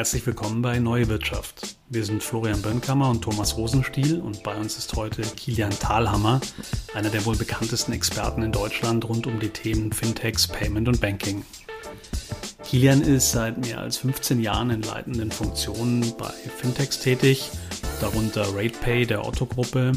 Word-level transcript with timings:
Herzlich 0.00 0.24
willkommen 0.24 0.62
bei 0.62 0.78
Neue 0.78 1.08
Wirtschaft. 1.08 1.76
Wir 1.90 2.06
sind 2.06 2.22
Florian 2.22 2.62
Bönnkammer 2.62 3.10
und 3.10 3.20
Thomas 3.20 3.58
Rosenstiel 3.58 4.18
und 4.18 4.42
bei 4.42 4.56
uns 4.56 4.78
ist 4.78 4.96
heute 4.96 5.20
Kilian 5.20 5.78
Thalhammer, 5.78 6.40
einer 6.94 7.10
der 7.10 7.26
wohl 7.26 7.36
bekanntesten 7.36 7.92
Experten 7.92 8.40
in 8.40 8.50
Deutschland 8.50 9.06
rund 9.06 9.26
um 9.26 9.38
die 9.38 9.50
Themen 9.50 9.92
Fintechs, 9.92 10.48
Payment 10.48 10.88
und 10.88 11.02
Banking. 11.02 11.44
Kilian 12.64 13.02
ist 13.02 13.32
seit 13.32 13.58
mehr 13.58 13.78
als 13.80 13.98
15 13.98 14.40
Jahren 14.40 14.70
in 14.70 14.80
leitenden 14.80 15.30
Funktionen 15.30 16.14
bei 16.16 16.32
Fintechs 16.56 17.00
tätig, 17.00 17.50
darunter 18.00 18.54
RatePay 18.56 19.04
der 19.04 19.26
Otto-Gruppe, 19.26 19.92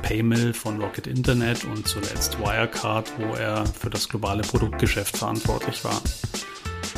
Paymill 0.00 0.54
von 0.54 0.80
Rocket 0.80 1.06
Internet 1.06 1.64
und 1.64 1.86
zuletzt 1.86 2.38
Wirecard, 2.38 3.12
wo 3.18 3.34
er 3.34 3.66
für 3.66 3.90
das 3.90 4.08
globale 4.08 4.44
Produktgeschäft 4.44 5.18
verantwortlich 5.18 5.84
war. 5.84 6.00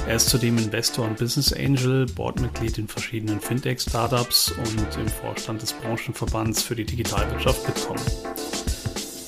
Er 0.06 0.16
ist 0.16 0.28
zudem 0.28 0.58
Investor 0.58 1.06
und 1.06 1.16
Business 1.16 1.52
Angel, 1.52 2.04
Boardmitglied 2.04 2.76
in 2.76 2.88
verschiedenen 2.88 3.40
Fintech-Startups 3.40 4.52
und 4.52 4.98
im 4.98 5.08
Vorstand 5.08 5.62
des 5.62 5.72
Branchenverbands 5.72 6.62
für 6.62 6.76
die 6.76 6.84
Digitalwirtschaft 6.84 7.64
Bitkom. 7.64 7.96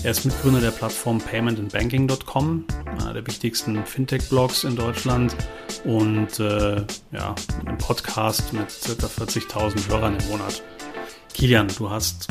Er 0.03 0.11
ist 0.11 0.27
Mitgründer 0.27 0.61
der 0.61 0.71
Plattform 0.73 1.19
paymentandbanking.com, 1.19 2.65
einer 2.87 3.15
der 3.15 3.27
wichtigsten 3.27 3.85
Fintech-Blogs 3.87 4.65
in 4.65 4.77
Deutschland 4.77 5.35
und 5.85 6.39
äh, 6.41 6.85
ja, 7.11 7.35
einem 7.65 7.79
Podcast 7.79 8.53
mit 8.53 8.69
ca. 8.69 9.07
40.000 9.07 9.89
Hörern 9.89 10.19
im 10.21 10.29
Monat. 10.29 10.63
Kilian, 11.37 11.69
du 11.77 11.91
hast 11.91 12.29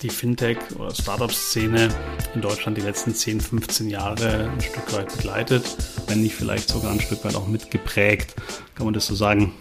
die 0.00 0.08
Fintech- 0.08 0.74
oder 0.78 0.94
Startup-Szene 0.94 1.90
in 2.34 2.40
Deutschland 2.40 2.78
die 2.78 2.80
letzten 2.80 3.14
10, 3.14 3.42
15 3.42 3.90
Jahre 3.90 4.50
ein 4.50 4.60
Stück 4.62 4.94
weit 4.94 5.14
begleitet, 5.14 5.76
wenn 6.06 6.22
nicht 6.22 6.36
vielleicht 6.36 6.70
sogar 6.70 6.90
ein 6.90 7.00
Stück 7.00 7.22
weit 7.26 7.34
auch 7.34 7.48
mitgeprägt. 7.48 8.34
Kann 8.74 8.86
man 8.86 8.94
das 8.94 9.08
so 9.08 9.14
sagen? 9.14 9.52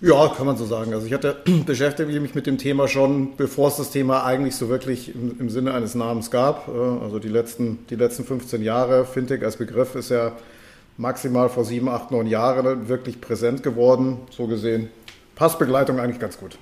Ja, 0.00 0.26
kann 0.36 0.46
man 0.46 0.56
so 0.56 0.66
sagen. 0.66 0.92
Also 0.92 1.06
ich 1.06 1.12
hatte 1.12 1.44
beschäftige 1.64 2.18
mich 2.18 2.34
mit 2.34 2.48
dem 2.48 2.58
Thema 2.58 2.88
schon, 2.88 3.36
bevor 3.36 3.68
es 3.68 3.76
das 3.76 3.92
Thema 3.92 4.24
eigentlich 4.24 4.56
so 4.56 4.68
wirklich 4.68 5.14
im, 5.14 5.38
im, 5.38 5.48
Sinne 5.48 5.72
eines 5.72 5.94
Namens 5.94 6.32
gab. 6.32 6.66
Äh, 6.66 6.72
also 6.72 7.20
die 7.20 7.28
letzten, 7.28 7.86
die 7.88 7.94
letzten 7.94 8.24
15 8.24 8.64
Jahre. 8.64 9.04
Fintech 9.04 9.44
als 9.44 9.58
Begriff 9.58 9.94
ist 9.94 10.10
ja 10.10 10.32
maximal 10.96 11.48
vor 11.48 11.64
sieben, 11.64 11.88
acht, 11.88 12.10
neun 12.10 12.26
Jahren 12.26 12.88
wirklich 12.88 13.20
präsent 13.20 13.62
geworden. 13.62 14.18
So 14.30 14.48
gesehen 14.48 14.90
passt 15.36 15.60
Begleitung 15.60 16.00
eigentlich 16.00 16.18
ganz 16.18 16.36
gut. 16.36 16.58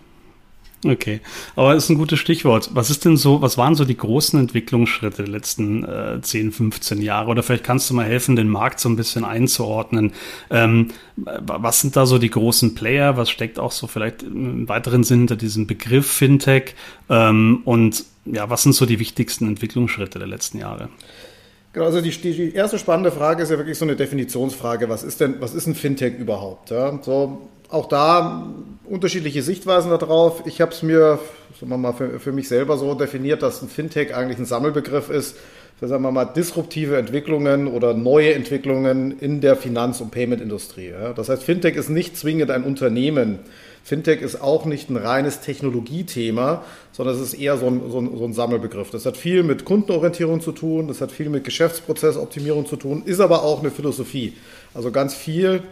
Okay, 0.82 1.20
aber 1.56 1.74
das 1.74 1.84
ist 1.84 1.90
ein 1.90 1.98
gutes 1.98 2.18
Stichwort. 2.18 2.70
Was 2.72 2.88
ist 2.88 3.04
denn 3.04 3.18
so, 3.18 3.42
was 3.42 3.58
waren 3.58 3.74
so 3.74 3.84
die 3.84 3.96
großen 3.96 4.40
Entwicklungsschritte 4.40 5.24
der 5.24 5.30
letzten 5.30 5.84
äh, 5.84 6.20
10, 6.22 6.52
15 6.52 7.02
Jahre? 7.02 7.28
Oder 7.30 7.42
vielleicht 7.42 7.64
kannst 7.64 7.90
du 7.90 7.94
mal 7.94 8.06
helfen, 8.06 8.34
den 8.34 8.48
Markt 8.48 8.80
so 8.80 8.88
ein 8.88 8.96
bisschen 8.96 9.24
einzuordnen. 9.24 10.12
Ähm, 10.50 10.88
was 11.16 11.80
sind 11.80 11.96
da 11.96 12.06
so 12.06 12.16
die 12.16 12.30
großen 12.30 12.74
Player? 12.74 13.18
Was 13.18 13.28
steckt 13.28 13.58
auch 13.58 13.72
so 13.72 13.88
vielleicht 13.88 14.22
im 14.22 14.68
weiteren 14.70 15.04
Sinn 15.04 15.18
hinter 15.18 15.36
diesem 15.36 15.66
Begriff 15.66 16.10
Fintech? 16.10 16.74
Ähm, 17.10 17.60
und 17.66 18.04
ja, 18.24 18.48
was 18.48 18.62
sind 18.62 18.74
so 18.74 18.86
die 18.86 18.98
wichtigsten 18.98 19.48
Entwicklungsschritte 19.48 20.18
der 20.18 20.28
letzten 20.28 20.58
Jahre? 20.58 20.88
Genau, 21.74 21.84
also 21.84 22.00
die, 22.00 22.10
die, 22.10 22.54
erste 22.54 22.78
spannende 22.78 23.12
Frage 23.12 23.42
ist 23.42 23.50
ja 23.50 23.58
wirklich 23.58 23.78
so 23.78 23.84
eine 23.84 23.96
Definitionsfrage. 23.96 24.88
Was 24.88 25.02
ist 25.02 25.20
denn, 25.20 25.36
was 25.40 25.54
ist 25.54 25.66
ein 25.66 25.74
Fintech 25.74 26.18
überhaupt? 26.18 26.70
Ja, 26.70 26.98
so, 27.02 27.48
auch 27.70 27.86
da 27.86 28.46
unterschiedliche 28.84 29.42
Sichtweisen 29.42 29.90
darauf. 29.90 30.46
Ich 30.46 30.60
habe 30.60 30.72
es 30.72 30.82
mir 30.82 31.18
sagen 31.58 31.70
wir 31.70 31.78
mal, 31.78 31.92
für, 31.92 32.18
für, 32.18 32.32
mich 32.32 32.48
selber 32.48 32.78
so 32.78 32.94
definiert, 32.94 33.42
dass 33.42 33.62
ein 33.62 33.68
Fintech 33.68 34.14
eigentlich 34.14 34.38
ein 34.38 34.46
Sammelbegriff 34.46 35.10
ist 35.10 35.36
für 35.78 35.88
sagen 35.88 36.02
wir 36.02 36.12
mal, 36.12 36.26
disruptive 36.26 36.98
Entwicklungen 36.98 37.66
oder 37.66 37.94
neue 37.94 38.34
Entwicklungen 38.34 39.18
in 39.18 39.40
der 39.40 39.56
Finanz- 39.56 40.02
und 40.02 40.10
Payment-Industrie. 40.10 40.92
Das 41.16 41.30
heißt, 41.30 41.42
Fintech 41.42 41.74
ist 41.74 41.88
nicht 41.88 42.18
zwingend 42.18 42.50
ein 42.50 42.64
Unternehmen. 42.64 43.38
Fintech 43.82 44.20
ist 44.20 44.42
auch 44.42 44.66
nicht 44.66 44.90
ein 44.90 44.96
reines 44.96 45.40
Technologiethema, 45.40 46.64
sondern 46.92 47.16
es 47.16 47.22
ist 47.22 47.32
eher 47.32 47.56
so 47.56 47.66
ein, 47.66 47.90
so, 47.90 47.98
ein, 47.98 48.14
so 48.14 48.24
ein, 48.26 48.34
Sammelbegriff. 48.34 48.90
Das 48.90 49.06
hat 49.06 49.16
viel 49.16 49.42
mit 49.42 49.64
Kundenorientierung 49.64 50.42
zu 50.42 50.52
tun, 50.52 50.86
das 50.86 51.00
hat 51.00 51.12
viel 51.12 51.30
mit 51.30 51.44
Geschäftsprozessoptimierung 51.44 52.66
zu 52.66 52.76
tun, 52.76 53.02
ist 53.06 53.20
aber 53.20 53.42
auch 53.42 53.60
eine 53.60 53.70
Philosophie. 53.70 54.34
Also 54.74 54.90
ganz 54.90 55.14
viel 55.14 55.62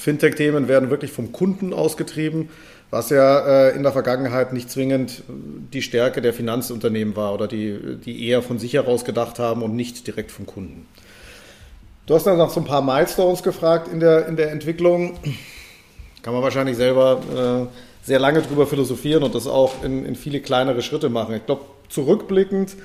Fintech-Themen 0.00 0.68
werden 0.68 0.90
wirklich 0.90 1.12
vom 1.12 1.32
Kunden 1.32 1.72
ausgetrieben, 1.72 2.48
was 2.90 3.10
ja 3.10 3.68
äh, 3.68 3.76
in 3.76 3.82
der 3.82 3.92
Vergangenheit 3.92 4.52
nicht 4.52 4.70
zwingend 4.70 5.22
die 5.28 5.82
Stärke 5.82 6.22
der 6.22 6.32
Finanzunternehmen 6.32 7.16
war 7.16 7.34
oder 7.34 7.48
die, 7.48 7.98
die 8.04 8.28
eher 8.28 8.42
von 8.42 8.58
sich 8.58 8.74
heraus 8.74 9.04
gedacht 9.04 9.38
haben 9.38 9.62
und 9.62 9.74
nicht 9.74 10.06
direkt 10.06 10.30
vom 10.30 10.46
Kunden. 10.46 10.86
Du 12.06 12.14
hast 12.14 12.26
dann 12.26 12.38
noch 12.38 12.50
so 12.50 12.60
ein 12.60 12.66
paar 12.66 12.82
Milestones 12.82 13.42
gefragt 13.42 13.88
in 13.88 13.98
der, 13.98 14.28
in 14.28 14.36
der 14.36 14.52
Entwicklung. 14.52 15.18
Kann 16.22 16.32
man 16.32 16.42
wahrscheinlich 16.42 16.76
selber 16.76 17.68
äh, 17.72 18.06
sehr 18.06 18.20
lange 18.20 18.42
drüber 18.42 18.66
philosophieren 18.66 19.24
und 19.24 19.34
das 19.34 19.48
auch 19.48 19.82
in, 19.82 20.06
in 20.06 20.14
viele 20.14 20.40
kleinere 20.40 20.82
Schritte 20.82 21.08
machen. 21.08 21.34
Ich 21.34 21.46
glaube, 21.46 21.64
zurückblickend, 21.88 22.76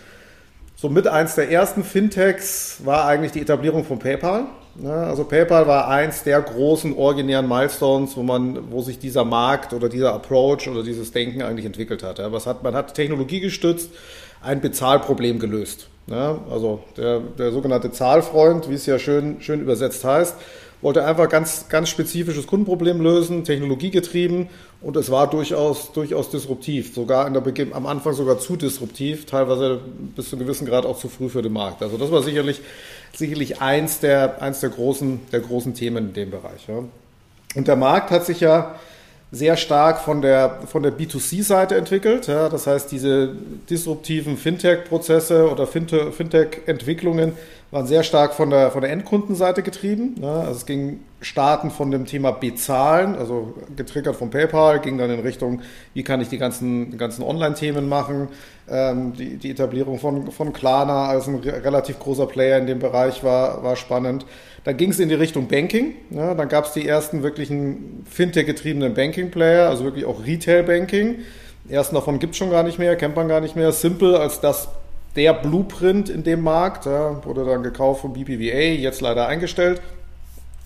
so 0.76 0.90
mit 0.90 1.08
eins 1.08 1.36
der 1.36 1.52
ersten 1.52 1.84
Fintechs 1.84 2.82
war 2.84 3.06
eigentlich 3.06 3.32
die 3.32 3.42
Etablierung 3.42 3.86
von 3.86 4.00
PayPal. 4.00 4.46
Also 4.84 5.26
PayPal 5.26 5.68
war 5.68 5.90
eins 5.90 6.24
der 6.24 6.42
großen 6.42 6.96
originären 6.96 7.48
Milestones, 7.48 8.16
wo 8.16 8.24
man, 8.24 8.72
wo 8.72 8.82
sich 8.82 9.00
dieser 9.00 9.26
Markt 9.26 9.74
oder 9.74 9.90
dieser 9.90 10.14
Approach 10.14 10.70
oder 10.70 10.82
dieses 10.84 11.12
Denken 11.12 11.42
eigentlich 11.42 11.66
entwickelt 11.66 12.04
hat. 12.04 12.20
Was 12.32 12.46
hat 12.46 12.64
man 12.64 12.74
hat 12.74 12.94
technologiegestützt 12.94 13.90
ein 14.42 14.62
Bezahlproblem 14.62 15.40
gelöst. 15.40 15.88
Also 16.10 16.84
der, 16.98 17.20
der 17.20 17.52
sogenannte 17.52 17.92
Zahlfreund, 17.92 18.70
wie 18.70 18.74
es 18.74 18.86
ja 18.86 19.00
schön, 19.00 19.40
schön 19.40 19.62
übersetzt 19.62 20.04
heißt, 20.04 20.36
wollte 20.82 21.06
einfach 21.06 21.30
ganz, 21.30 21.70
ganz 21.70 21.90
spezifisches 21.90 22.48
Kundenproblem 22.48 23.02
lösen, 23.02 23.44
technologiegetrieben 23.44 24.50
und 24.82 24.98
es 24.98 25.12
war 25.12 25.30
durchaus, 25.30 25.94
durchaus 25.94 26.32
disruptiv, 26.32 26.96
sogar 26.96 27.30
der 27.30 27.68
am 27.74 27.86
Anfang 27.86 28.14
sogar 28.14 28.40
zu 28.40 28.56
disruptiv, 28.56 29.28
teilweise 29.28 29.80
bis 30.16 30.30
zu 30.30 30.36
einem 30.36 30.46
gewissen 30.46 30.66
Grad 30.66 30.86
auch 30.86 30.98
zu 30.98 31.08
früh 31.08 31.30
für 31.30 31.44
den 31.44 31.54
Markt. 31.54 31.84
Also 31.84 31.98
das 31.98 32.12
war 32.12 32.24
sicherlich, 32.24 32.62
sicherlich 33.14 33.62
eins 33.62 34.00
der, 34.00 34.42
eins 34.42 34.60
der 34.60 34.70
großen, 34.70 35.20
der 35.32 35.42
großen 35.42 35.74
Themen 35.74 36.08
in 36.10 36.14
dem 36.14 36.32
Bereich. 36.32 36.68
Ja. 36.68 36.84
Und 37.56 37.68
der 37.68 37.76
Markt 37.76 38.12
hat 38.12 38.26
sich 38.26 38.40
ja 38.40 38.76
sehr 39.32 39.56
stark 39.56 40.00
von 40.02 40.22
der, 40.22 40.60
von 40.66 40.84
der 40.84 40.92
B2C-Seite 40.92 41.76
entwickelt. 41.76 42.28
Ja, 42.28 42.50
das 42.50 42.68
heißt, 42.68 42.92
diese 42.92 43.34
disruptiven 43.70 44.38
Fintech-Prozesse 44.38 45.50
oder 45.50 45.68
Fintech-Entwicklungen 45.68 47.34
waren 47.72 47.88
sehr 47.88 48.04
stark 48.04 48.34
von 48.34 48.50
der, 48.50 48.72
von 48.72 48.82
der 48.82 48.92
Endkundenseite 48.92 49.64
getrieben. 49.64 50.16
Ja, 50.22 50.42
also 50.42 50.52
es 50.52 50.66
ging 50.66 51.00
starten 51.22 51.70
von 51.70 51.92
dem 51.92 52.06
Thema 52.06 52.32
Bezahlen, 52.32 53.16
also 53.16 53.54
getriggert 53.76 54.16
von 54.16 54.32
PayPal, 54.32 54.80
ging 54.80 54.98
dann 54.98 55.12
in 55.12 55.20
Richtung, 55.20 55.62
wie 55.94 56.04
kann 56.04 56.20
ich 56.20 56.30
die 56.30 56.40
ganzen, 56.40 56.98
ganzen 56.98 57.24
Online-Themen 57.24 57.88
machen. 57.88 58.28
Ähm, 58.68 59.14
die, 59.14 59.38
die 59.38 59.52
Etablierung 59.52 60.00
von, 60.00 60.32
von 60.32 60.52
Klarna 60.52 61.08
als 61.08 61.28
ein 61.28 61.36
relativ 61.36 62.00
großer 62.00 62.26
Player 62.26 62.58
in 62.58 62.66
dem 62.66 62.80
Bereich 62.80 63.24
war, 63.24 63.64
war 63.64 63.76
spannend. 63.76 64.26
Dann 64.64 64.78
ging 64.78 64.90
es 64.90 65.00
in 65.00 65.10
die 65.10 65.16
Richtung 65.16 65.48
Banking. 65.48 65.94
Ja, 66.10 66.34
dann 66.34 66.50
gab 66.50 66.66
es 66.66 66.74
die 66.74 66.88
ersten 66.88 67.22
wirklichen 67.22 68.04
Fintech-getriebenen 68.10 68.94
Banking-Player, 68.96 69.70
also 69.70 69.84
wirklich 69.84 70.06
auch 70.06 70.26
Retail-Banking. 70.26 71.20
Ersten 71.70 71.96
davon 71.96 72.18
gibt 72.18 72.34
es 72.34 72.38
schon 72.38 72.50
gar 72.50 72.64
nicht 72.64 72.80
mehr, 72.80 72.96
kennt 72.96 73.16
man 73.16 73.28
gar 73.28 73.42
nicht 73.42 73.56
mehr. 73.56 73.72
Simple 73.72 74.20
als 74.20 74.42
das 74.42 74.70
der 75.16 75.34
Blueprint 75.34 76.10
in 76.10 76.24
dem 76.24 76.42
Markt, 76.42 76.86
ja, 76.86 77.24
wurde 77.26 77.46
dann 77.46 77.64
gekauft 77.64 78.02
von 78.02 78.14
BPVA, 78.14 78.80
jetzt 78.80 79.02
leider 79.02 79.28
eingestellt. 79.28 79.82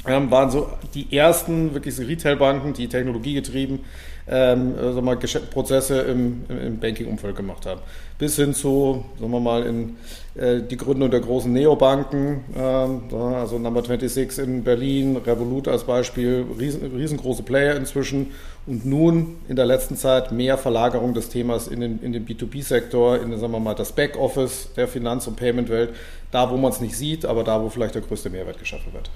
Ähm, 0.07 0.29
waren 0.31 0.51
so 0.51 0.69
die 0.93 1.15
ersten 1.15 1.73
wirklich 1.73 1.95
so 1.95 2.03
Retail-Banken, 2.03 2.73
die 2.73 2.87
technologiegetrieben 2.87 3.79
ähm, 4.27 4.75
sagen 4.75 4.95
wir 4.95 5.01
mal, 5.01 5.17
Prozesse 5.17 6.01
im, 6.01 6.45
im 6.49 6.79
Banking-Umfeld 6.79 7.35
gemacht 7.35 7.65
haben. 7.65 7.81
Bis 8.17 8.37
hin 8.37 8.53
zu, 8.53 9.05
sagen 9.19 9.31
wir 9.31 9.39
mal, 9.39 9.63
in 9.63 9.97
äh, 10.35 10.61
die 10.61 10.77
Gründung 10.77 11.11
der 11.11 11.19
großen 11.19 11.51
Neobanken, 11.51 12.43
ähm, 12.57 13.03
also 13.13 13.59
Number 13.59 13.83
26 13.83 14.39
in 14.39 14.63
Berlin, 14.63 15.17
Revolut 15.17 15.67
als 15.67 15.83
Beispiel, 15.83 16.45
riesen, 16.57 16.91
riesengroße 16.95 17.43
Player 17.43 17.75
inzwischen 17.75 18.31
und 18.65 18.85
nun 18.85 19.35
in 19.47 19.55
der 19.55 19.65
letzten 19.65 19.95
Zeit 19.95 20.31
mehr 20.31 20.57
Verlagerung 20.57 21.13
des 21.13 21.29
Themas 21.29 21.67
in 21.67 21.81
den, 21.81 22.01
in 22.01 22.11
den 22.11 22.25
B2B-Sektor, 22.25 23.21
in 23.21 23.37
sagen 23.37 23.53
wir 23.53 23.59
mal, 23.59 23.75
das 23.75 23.91
Backoffice 23.91 24.69
der 24.75 24.87
Finanz- 24.87 25.27
und 25.27 25.35
Payment-Welt, 25.35 25.93
da 26.31 26.49
wo 26.49 26.57
man 26.57 26.71
es 26.71 26.81
nicht 26.81 26.97
sieht, 26.97 27.25
aber 27.25 27.43
da 27.43 27.61
wo 27.61 27.69
vielleicht 27.69 27.93
der 27.93 28.01
größte 28.01 28.31
Mehrwert 28.31 28.57
geschaffen 28.57 28.91
wird. 28.91 29.11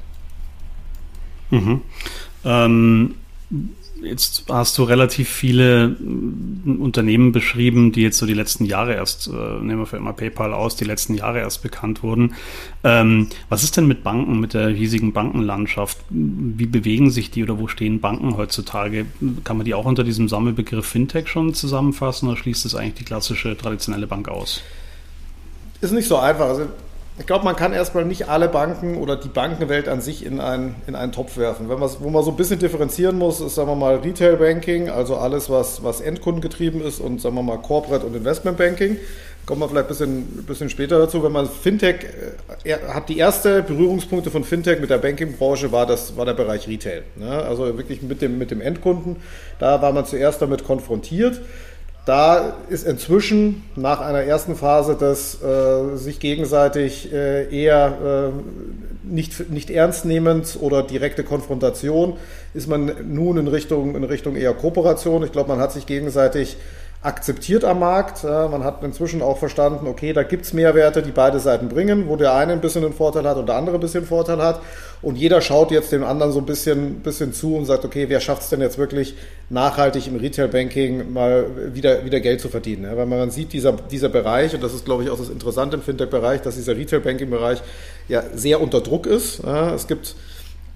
Mhm. 1.49 1.81
Ähm 2.43 3.15
Jetzt 4.01 4.45
hast 4.49 4.77
du 4.77 4.83
relativ 4.83 5.29
viele 5.29 5.89
mm, 5.89 6.81
Unternehmen 6.81 7.31
beschrieben, 7.31 7.91
die 7.91 8.01
jetzt 8.01 8.17
so 8.17 8.25
die 8.25 8.33
letzten 8.33 8.65
Jahre 8.65 8.93
erst, 8.93 9.27
äh, 9.27 9.31
nehmen 9.31 9.79
wir 9.79 9.85
für 9.85 9.97
immer 9.97 10.13
PayPal 10.13 10.53
aus, 10.53 10.75
die 10.75 10.85
letzten 10.85 11.15
Jahre 11.15 11.39
erst 11.39 11.61
bekannt 11.63 12.01
wurden. 12.01 12.35
Ähm, 12.83 13.27
was 13.49 13.63
ist 13.63 13.75
denn 13.75 13.87
mit 13.87 14.03
Banken, 14.03 14.39
mit 14.39 14.53
der 14.53 14.69
riesigen 14.69 15.11
Bankenlandschaft? 15.11 15.97
Wie 16.09 16.65
bewegen 16.65 17.11
sich 17.11 17.31
die 17.31 17.43
oder 17.43 17.59
wo 17.59 17.67
stehen 17.67 17.99
Banken 17.99 18.37
heutzutage? 18.37 19.05
Kann 19.43 19.57
man 19.57 19.65
die 19.65 19.73
auch 19.73 19.85
unter 19.85 20.03
diesem 20.03 20.29
Sammelbegriff 20.29 20.85
Fintech 20.85 21.27
schon 21.27 21.53
zusammenfassen 21.53 22.29
oder 22.29 22.37
schließt 22.37 22.65
es 22.65 22.75
eigentlich 22.75 22.95
die 22.95 23.05
klassische 23.05 23.57
traditionelle 23.57 24.07
Bank 24.07 24.29
aus? 24.29 24.61
Ist 25.81 25.91
nicht 25.91 26.07
so 26.07 26.17
einfach. 26.17 26.47
Also 26.47 26.67
ich 27.19 27.25
glaube, 27.25 27.43
man 27.43 27.55
kann 27.55 27.73
erstmal 27.73 28.05
nicht 28.05 28.29
alle 28.29 28.47
Banken 28.47 28.97
oder 28.97 29.17
die 29.17 29.27
Bankenwelt 29.27 29.89
an 29.89 29.99
sich 29.99 30.25
in 30.25 30.39
einen, 30.39 30.75
in 30.87 30.95
einen 30.95 31.11
Topf 31.11 31.37
werfen. 31.37 31.69
Wenn 31.69 31.79
wo 31.79 32.09
man 32.09 32.23
so 32.23 32.31
ein 32.31 32.37
bisschen 32.37 32.59
differenzieren 32.59 33.17
muss, 33.17 33.41
ist, 33.41 33.55
sagen 33.55 33.69
wir 33.69 33.75
mal, 33.75 33.97
Retail 33.97 34.37
Banking, 34.37 34.89
also 34.89 35.17
alles, 35.17 35.49
was, 35.49 35.83
was 35.83 35.99
endkundengetrieben 35.99 36.81
ist 36.81 36.99
und, 36.99 37.19
sagen 37.19 37.35
wir 37.35 37.43
mal, 37.43 37.57
Corporate 37.57 38.05
und 38.05 38.15
Investment 38.15 38.57
Banking. 38.57 38.97
Kommen 39.45 39.61
wir 39.61 39.67
vielleicht 39.67 39.87
ein 39.87 39.89
bisschen, 39.89 40.45
bisschen 40.45 40.69
später 40.69 40.97
dazu. 40.97 41.21
Wenn 41.23 41.31
man 41.31 41.49
Fintech, 41.49 42.05
äh, 42.63 42.77
hat 42.87 43.09
die 43.09 43.17
erste 43.17 43.63
Berührungspunkte 43.63 44.31
von 44.31 44.43
Fintech 44.43 44.79
mit 44.79 44.89
der 44.89 44.99
Bankingbranche 44.99 45.71
war 45.71 45.85
das, 45.85 46.15
war 46.15 46.25
der 46.25 46.35
Bereich 46.35 46.67
Retail. 46.67 47.03
Ne? 47.15 47.29
Also 47.29 47.77
wirklich 47.77 48.01
mit 48.01 48.21
dem, 48.21 48.37
mit 48.37 48.51
dem 48.51 48.61
Endkunden. 48.61 49.17
Da 49.57 49.81
war 49.81 49.91
man 49.91 50.05
zuerst 50.05 50.41
damit 50.41 50.63
konfrontiert. 50.63 51.41
Da 52.09 52.55
ist 52.69 52.87
inzwischen 52.87 53.61
nach 53.75 54.01
einer 54.01 54.23
ersten 54.23 54.55
Phase 54.55 54.95
des 54.95 55.43
äh, 55.43 55.95
sich 55.95 56.19
gegenseitig 56.19 57.13
äh, 57.13 57.55
eher 57.55 58.31
äh, 58.33 59.07
nicht, 59.07 59.51
nicht 59.51 59.69
ernst 59.69 60.05
nehmend 60.05 60.57
oder 60.59 60.81
direkte 60.81 61.23
Konfrontation, 61.23 62.17
ist 62.55 62.67
man 62.67 62.91
nun 63.07 63.37
in 63.37 63.47
Richtung, 63.47 63.95
in 63.95 64.03
Richtung 64.03 64.35
eher 64.35 64.55
Kooperation. 64.55 65.21
Ich 65.21 65.31
glaube, 65.31 65.49
man 65.49 65.59
hat 65.59 65.71
sich 65.71 65.85
gegenseitig 65.85 66.57
akzeptiert 67.01 67.63
am 67.63 67.79
Markt. 67.79 68.23
Man 68.23 68.63
hat 68.63 68.83
inzwischen 68.83 69.21
auch 69.21 69.37
verstanden, 69.37 69.87
okay, 69.87 70.11
da 70.11 70.23
gibt 70.23 70.45
es 70.45 70.51
Mehrwerte, 70.53 71.01
die 71.01 71.11
beide 71.11 71.39
Seiten 71.39 71.69
bringen, 71.69 72.09
wo 72.09 72.17
der 72.17 72.35
eine 72.35 72.51
ein 72.51 72.61
bisschen 72.61 72.83
einen 72.83 72.93
Vorteil 72.93 73.23
hat 73.23 73.37
und 73.37 73.47
der 73.47 73.55
andere 73.55 73.77
ein 73.77 73.79
bisschen 73.81 74.05
Vorteil 74.05 74.41
hat. 74.41 74.61
Und 75.01 75.15
jeder 75.15 75.39
schaut 75.39 75.71
jetzt 75.71 75.93
dem 75.93 76.03
anderen 76.03 76.33
so 76.33 76.39
ein 76.39 76.45
bisschen, 76.45 76.95
bisschen 76.95 77.31
zu 77.31 77.55
und 77.55 77.65
sagt, 77.65 77.85
okay, 77.85 78.09
wer 78.09 78.19
schafft 78.19 78.41
es 78.41 78.49
denn 78.49 78.59
jetzt 78.59 78.77
wirklich 78.77 79.15
nachhaltig 79.49 80.07
im 80.07 80.17
Retail-Banking 80.17 81.13
mal 81.13 81.45
wieder, 81.73 82.03
wieder 82.03 82.19
Geld 82.19 82.41
zu 82.41 82.49
verdienen? 82.49 82.91
Weil 82.93 83.05
man 83.05 83.31
sieht, 83.31 83.53
dieser, 83.53 83.71
dieser 83.71 84.09
Bereich, 84.09 84.53
und 84.53 84.61
das 84.61 84.73
ist, 84.73 84.83
glaube 84.83 85.03
ich, 85.03 85.09
auch 85.09 85.17
das 85.17 85.29
Interessante 85.29 85.77
im 85.77 85.81
Fintech-Bereich, 85.81 86.41
dass 86.41 86.55
dieser 86.55 86.75
Retail-Banking-Bereich 86.75 87.61
ja 88.09 88.23
sehr 88.33 88.59
unter 88.59 88.81
Druck 88.81 89.05
ist. 89.05 89.41
Es 89.41 89.87
gibt 89.87 90.15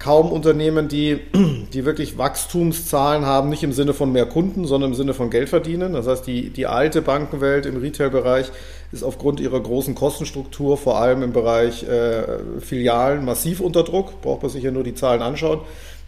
kaum 0.04 0.30
Unternehmen, 0.30 0.88
die, 0.88 1.20
die 1.72 1.86
wirklich 1.86 2.18
Wachstumszahlen 2.18 3.24
haben, 3.24 3.48
nicht 3.48 3.62
im 3.62 3.72
Sinne 3.72 3.94
von 3.94 4.12
mehr 4.12 4.26
Kunden, 4.26 4.66
sondern 4.66 4.90
im 4.90 4.94
Sinne 4.94 5.14
von 5.14 5.30
Geld 5.30 5.48
verdienen. 5.48 5.94
Das 5.94 6.06
heißt, 6.06 6.26
die, 6.26 6.50
die 6.50 6.66
alte 6.66 7.00
Bankenwelt 7.00 7.64
im 7.64 7.78
Retail-Bereich 7.78 8.52
ist 8.92 9.02
aufgrund 9.02 9.40
ihrer 9.40 9.58
großen 9.58 9.94
Kostenstruktur, 9.94 10.76
vor 10.76 10.98
allem 10.98 11.22
im 11.22 11.32
Bereich 11.32 11.84
äh, 11.84 12.60
Filialen, 12.60 13.24
massiv 13.24 13.60
unter 13.60 13.82
Druck. 13.82 14.20
Braucht 14.20 14.42
man 14.42 14.50
sich 14.50 14.62
ja 14.62 14.70
nur 14.70 14.84
die 14.84 14.94
Zahlen 14.94 15.22
anschauen 15.22 15.60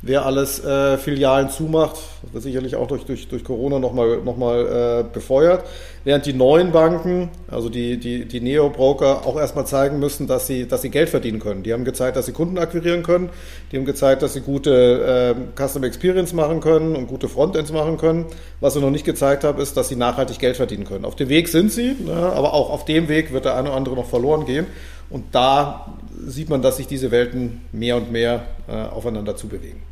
wer 0.03 0.27
alles 0.27 0.63
äh, 0.65 0.99
Filialen 0.99 1.49
zumacht, 1.51 1.97
wird 2.33 2.43
sicherlich 2.43 2.77
auch 2.77 2.87
durch, 2.87 3.05
durch, 3.05 3.29
durch 3.29 3.45
Corona 3.45 3.79
nochmal 3.79 4.19
noch 4.25 4.37
mal, 4.37 5.05
äh, 5.05 5.05
befeuert, 5.13 5.65
während 6.05 6.27
die 6.27 6.33
neuen 6.33 6.73
Banken, 6.73 7.31
also 7.49 7.69
die, 7.69 7.99
die, 7.99 8.27
die 8.27 8.41
Neo-Broker, 8.41 9.27
auch 9.27 9.39
erstmal 9.39 9.67
zeigen 9.67 9.99
müssen, 9.99 10.27
dass 10.27 10.47
sie, 10.47 10.69
dass 10.69 10.83
sie 10.83 10.91
Geld 10.91 11.09
verdienen 11.09 11.41
können. 11.41 11.63
Die 11.63 11.73
haben 11.73 11.85
gezeigt, 11.85 12.17
dass 12.17 12.27
sie 12.27 12.33
Kunden 12.33 12.59
akquirieren 12.59 13.03
können, 13.03 13.31
die 13.73 13.77
haben 13.77 13.85
gezeigt, 13.85 14.23
dass 14.23 14.35
sie 14.35 14.41
gute 14.41 15.35
äh, 15.37 15.61
Customer 15.61 15.87
Experience 15.87 16.33
machen 16.33 16.61
können 16.61 16.95
und 16.95 17.07
gute 17.07 17.29
Frontends 17.29 17.73
machen 17.73 17.97
können. 17.97 18.27
Was 18.61 18.75
sie 18.75 18.81
noch 18.81 18.91
nicht 18.91 19.05
gezeigt 19.05 19.45
haben, 19.45 19.61
ist, 19.61 19.77
dass 19.77 19.89
sie 19.89 19.97
nachhaltig 19.97 20.39
Geld 20.39 20.57
verdienen 20.57 20.85
können. 20.85 21.05
Auf 21.05 21.17
dem 21.17 21.29
Weg 21.29 21.49
sind 21.49 21.73
sie, 21.73 21.97
ne, 22.05 22.15
aber 22.15 22.55
auch 22.55 22.71
auf 22.71 22.85
dem 22.85 23.09
Weg 23.09 23.33
wird 23.33 23.45
der 23.45 23.57
eine 23.57 23.69
oder 23.69 23.77
andere 23.77 23.95
noch 23.97 24.07
verloren 24.07 24.47
gehen. 24.47 24.67
Und 25.09 25.25
da 25.33 25.87
sieht 26.27 26.49
man, 26.49 26.63
dass 26.63 26.77
sich 26.77 26.87
diese 26.87 27.11
Welten 27.11 27.63
mehr 27.73 27.97
und 27.97 28.11
mehr 28.13 28.47
äh, 28.69 28.73
aufeinander 28.73 29.37
zubewegen. 29.37 29.83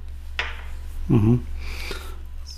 Mhm. 1.09 1.41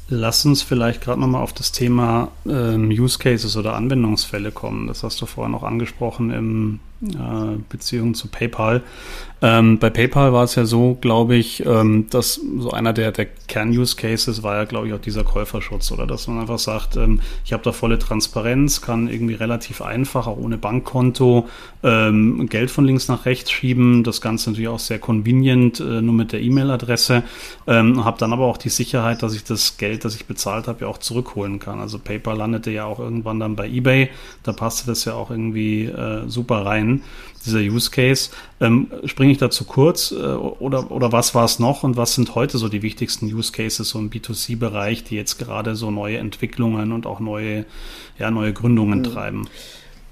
Lass 0.09 0.47
uns 0.47 0.63
vielleicht 0.63 1.01
gerade 1.01 1.21
nochmal 1.21 1.43
auf 1.43 1.53
das 1.53 1.73
Thema 1.73 2.31
ähm, 2.49 2.91
Use 2.91 3.19
Cases 3.19 3.57
oder 3.57 3.75
Anwendungsfälle 3.75 4.53
kommen. 4.53 4.87
Das 4.87 5.03
hast 5.03 5.21
du 5.21 5.27
vorher 5.27 5.51
noch 5.51 5.65
angesprochen 5.65 6.31
im 6.31 6.81
äh, 7.03 7.59
Beziehung 7.69 8.15
zu 8.15 8.29
PayPal. 8.29 8.85
Ähm, 9.43 9.79
bei 9.79 9.91
PayPal 9.91 10.33
war 10.33 10.45
es 10.45 10.55
ja 10.55 10.65
so, 10.65 10.97
glaube 10.99 11.37
ich, 11.37 11.65
ähm, 11.67 12.07
dass 12.09 12.41
so 12.59 12.71
einer 12.71 12.95
der, 12.95 13.13
der 13.13 13.27
Kern-Use-Cases 13.27 14.43
war 14.43 14.57
ja, 14.57 14.65
glaube 14.65 14.89
ich, 14.89 14.95
auch 14.95 15.01
dieser 15.01 15.25
Käuferschutz 15.25 15.93
oder 15.93 16.07
dass 16.07 16.27
man 16.27 16.41
einfach 16.41 16.59
sagt, 16.59 16.97
ähm, 16.97 17.21
ich 17.45 17.53
habe 17.53 17.63
da 17.63 17.73
volle 17.73 17.99
Transparenz, 17.99 18.81
kann 18.81 19.09
irgendwie 19.09 19.35
relativ 19.35 19.83
einfach, 19.83 20.27
auch 20.27 20.39
ohne 20.39 20.57
Bankkonto, 20.57 21.49
ähm, 21.83 22.49
Geld 22.49 22.71
von 22.71 22.87
links 22.87 23.09
nach 23.09 23.27
rechts 23.27 23.51
schieben. 23.51 24.05
Das 24.05 24.23
Ganze 24.23 24.51
natürlich 24.51 24.69
auch 24.69 24.79
sehr 24.79 24.99
convenient, 24.99 25.81
äh, 25.81 26.01
nur 26.01 26.15
mit 26.15 26.33
der 26.33 26.41
E-Mail-Adresse. 26.41 27.23
Ähm, 27.67 28.07
habe 28.07 28.19
dann 28.19 28.33
aber 28.33 28.47
auch 28.47 28.57
die 28.57 28.71
Sicherheit, 28.71 29.23
dass 29.23 29.35
ich 29.35 29.45
das 29.45 29.77
Geld, 29.77 30.07
das 30.07 30.15
ich 30.15 30.25
bezahlt 30.25 30.67
habe, 30.67 30.83
ja 30.83 30.87
auch 30.87 30.99
zurückholen 30.99 31.59
kann. 31.59 31.79
Also 31.79 31.99
PayPal 31.99 32.39
landete 32.39 32.71
ja 32.71 32.87
auch 32.87 33.01
irgendwann 33.01 33.39
dann 33.39 33.55
bei 33.55 33.69
eBay. 33.69 34.09
Da 34.45 34.55
passte 34.55 34.87
das 34.87 35.05
ja 35.05 35.13
auch 35.13 35.31
irgendwie 35.31 35.85
äh, 35.85 36.27
super 36.27 36.65
rein 36.65 37.03
dieser 37.47 37.61
Use 37.61 37.91
Case. 37.91 38.31
Ähm, 38.61 38.91
springe 39.05 39.33
ich 39.33 39.39
dazu 39.39 39.65
kurz 39.65 40.11
äh, 40.11 40.17
oder, 40.17 40.91
oder 40.91 41.13
was 41.13 41.35
war 41.35 41.45
es 41.45 41.59
noch 41.59 41.83
und 41.83 41.97
was 41.97 42.15
sind 42.15 42.35
heute 42.35 42.59
so 42.59 42.69
die 42.69 42.83
wichtigsten 42.83 43.27
Use 43.27 43.53
Cases 43.53 43.89
so 43.89 43.99
im 43.99 44.11
B2C-Bereich, 44.11 45.05
die 45.05 45.17
jetzt 45.17 45.39
gerade 45.39 45.75
so 45.77 45.91
neue 45.91 46.19
Entwicklungen 46.19 46.93
und 46.93 47.07
auch 47.07 47.21
neue, 47.21 47.65
ja, 48.19 48.31
neue 48.31 48.53
Gründungen 48.53 48.99
mhm. 48.99 49.05
treiben? 49.05 49.49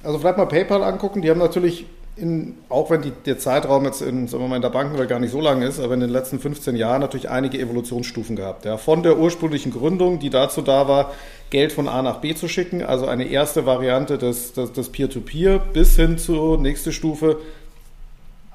Also 0.03 0.19
vielleicht 0.19 0.39
mal 0.39 0.47
PayPal 0.47 0.83
angucken. 0.83 1.23
Die 1.23 1.31
haben 1.31 1.39
natürlich 1.39 1.87
in, 2.17 2.57
auch 2.69 2.91
wenn 2.91 3.03
die, 3.03 3.13
der 3.27 3.39
Zeitraum 3.39 3.85
jetzt 3.85 4.01
in, 4.01 4.29
sagen 4.29 4.45
wir 4.45 4.49
mal, 4.49 4.57
in 4.57 4.63
der 4.63 4.71
Bankenwelt 4.71 5.09
gar 5.09 5.19
nicht 5.19 5.33
so 5.33 5.41
lang 5.41 5.63
ist, 5.63 5.81
aber 5.81 5.95
in 5.95 6.01
den 6.01 6.11
letzten 6.11 6.39
15 6.39 6.77
Jahren 6.77 7.01
natürlich 7.01 7.29
einige 7.29 7.59
Evolutionsstufen 7.59 8.37
gehabt. 8.37 8.65
Ja. 8.65 8.77
Von 8.77 9.03
der 9.03 9.19
ursprünglichen 9.19 9.73
Gründung, 9.73 10.21
die 10.21 10.31
dazu 10.31 10.63
da 10.63 10.87
war, 10.87 11.13
Geld 11.51 11.73
von 11.73 11.89
A 11.89 12.03
nach 12.03 12.21
B 12.21 12.35
zu 12.35 12.49
schicken, 12.49 12.83
also 12.83 13.07
eine 13.07 13.27
erste 13.27 13.67
Variante 13.67 14.17
des, 14.17 14.53
des, 14.53 14.73
des 14.73 14.89
Peer-to-Peer, 14.91 15.59
bis 15.59 15.97
hin 15.97 16.19
zur 16.19 16.59
nächsten 16.59 16.93
Stufe, 16.93 17.39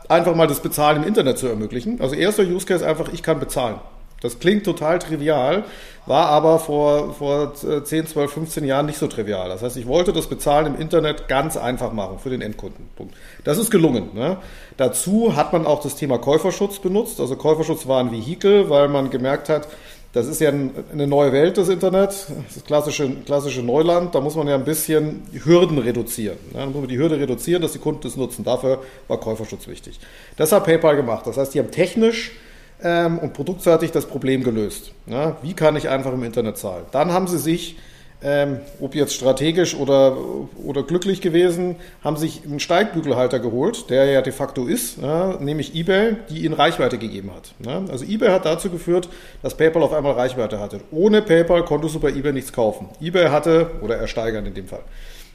einfach 0.08 0.36
mal 0.36 0.48
das 0.48 0.62
Bezahlen 0.62 1.04
im 1.04 1.08
Internet 1.08 1.38
zu 1.38 1.48
ermöglichen. 1.48 2.00
Also 2.02 2.16
erster 2.16 2.44
Use 2.44 2.66
Case 2.66 2.88
einfach, 2.88 3.12
ich 3.14 3.24
kann 3.24 3.40
bezahlen. 3.40 3.76
Das 4.22 4.40
klingt 4.40 4.66
total 4.66 5.00
trivial, 5.00 5.64
war 6.06 6.28
aber 6.28 6.60
vor, 6.60 7.14
vor 7.14 7.54
10, 7.54 8.08
12, 8.08 8.32
15 8.32 8.66
Jahren 8.66 8.86
nicht 8.86 8.98
so 8.98 9.08
trivial. 9.08 9.50
Das 9.50 9.62
heißt, 9.62 9.78
ich 9.78 9.88
wollte 9.88 10.12
das 10.12 10.28
Bezahlen 10.28 10.66
im 10.66 10.82
Internet 10.82 11.28
ganz 11.28 11.56
einfach 11.56 11.94
machen 11.94 12.20
für 12.20 12.30
den 12.30 12.42
Endkunden. 12.42 12.86
Das 13.44 13.58
ist 13.58 13.70
gelungen. 13.70 14.10
Ne? 14.14 14.38
Dazu 14.78 15.36
hat 15.36 15.54
man 15.54 15.66
auch 15.66 15.82
das 15.82 15.96
Thema 15.96 16.18
Käuferschutz 16.18 16.80
benutzt. 16.80 17.20
Also 17.20 17.36
Käuferschutz 17.36 17.88
war 17.88 18.00
ein 18.00 18.12
Vehikel, 18.12 18.70
weil 18.70 18.88
man 18.90 19.10
gemerkt 19.10 19.50
hat, 19.50 19.68
das 20.12 20.26
ist 20.26 20.42
ja 20.42 20.50
eine 20.50 21.06
neue 21.06 21.32
Welt, 21.32 21.60
das 21.60 21.70
Internet, 21.70 22.10
das 22.52 22.64
klassische, 22.66 23.12
klassische 23.26 23.62
Neuland. 23.62 24.16
Da 24.16 24.22
muss 24.22 24.36
man 24.36 24.48
ja 24.48 24.56
ein 24.56 24.66
bisschen 24.66 25.22
Hürden 25.32 25.78
reduzieren. 25.78 26.38
Da 26.52 26.66
muss 26.66 26.76
man 26.76 26.88
die 26.88 26.98
Hürde 26.98 27.20
reduzieren, 27.20 27.62
dass 27.62 27.74
die 27.74 27.80
Kunden 27.80 28.02
das 28.02 28.18
nutzen. 28.18 28.44
Dafür 28.44 28.82
war 29.08 29.20
Käuferschutz 29.20 29.68
wichtig. 29.68 30.00
Das 30.36 30.52
hat 30.52 30.64
PayPal 30.66 30.96
gemacht. 30.96 31.28
Das 31.28 31.38
heißt, 31.38 31.54
die 31.54 31.60
haben 31.60 31.70
technisch 31.70 32.32
ähm, 32.84 33.20
und 33.20 33.34
produktseitig 33.34 33.92
das 33.92 34.06
Problem 34.06 34.44
gelöst. 34.44 34.92
Ja, 35.08 35.38
wie 35.42 35.54
kann 35.54 35.76
ich 35.76 35.90
einfach 35.90 36.14
im 36.14 36.24
Internet 36.24 36.58
zahlen? 36.58 36.86
Dann 36.92 37.12
haben 37.12 37.28
sie 37.28 37.38
sich, 37.38 37.78
ähm, 38.22 38.60
ob 38.82 38.96
jetzt 38.96 39.14
strategisch 39.14 39.76
oder, 39.76 40.18
oder 40.64 40.84
glücklich 40.84 41.22
gewesen, 41.22 41.78
haben 42.04 42.18
sich 42.18 42.44
einen 42.46 42.60
Steigbügelhalter 42.60 43.40
geholt, 43.40 43.90
der 43.90 44.06
ja 44.06 44.22
de 44.22 44.34
facto 44.34 44.66
ist, 44.66 44.98
ja, 45.02 45.38
nämlich 45.40 45.76
eBay, 45.76 46.18
die 46.30 46.44
ihnen 46.44 46.54
Reichweite 46.54 46.98
gegeben 46.98 47.32
hat. 47.34 47.54
Ja, 47.66 47.82
also 47.90 48.04
eBay 48.06 48.30
hat 48.30 48.46
dazu 48.46 48.70
geführt, 48.70 49.08
dass 49.42 49.56
PayPal 49.56 49.84
auf 49.84 49.94
einmal 49.94 50.14
Reichweite 50.14 50.60
hatte. 50.60 50.82
Ohne 50.92 51.22
PayPal 51.22 51.64
konntest 51.64 51.96
du 51.96 52.00
bei 52.00 52.10
eBay 52.10 52.34
nichts 52.34 52.52
kaufen. 52.52 52.90
eBay 53.02 53.30
hatte, 53.30 53.72
oder 53.82 53.98
ersteigern 53.98 54.46
in 54.46 54.54
dem 54.54 54.68
Fall, 54.68 54.84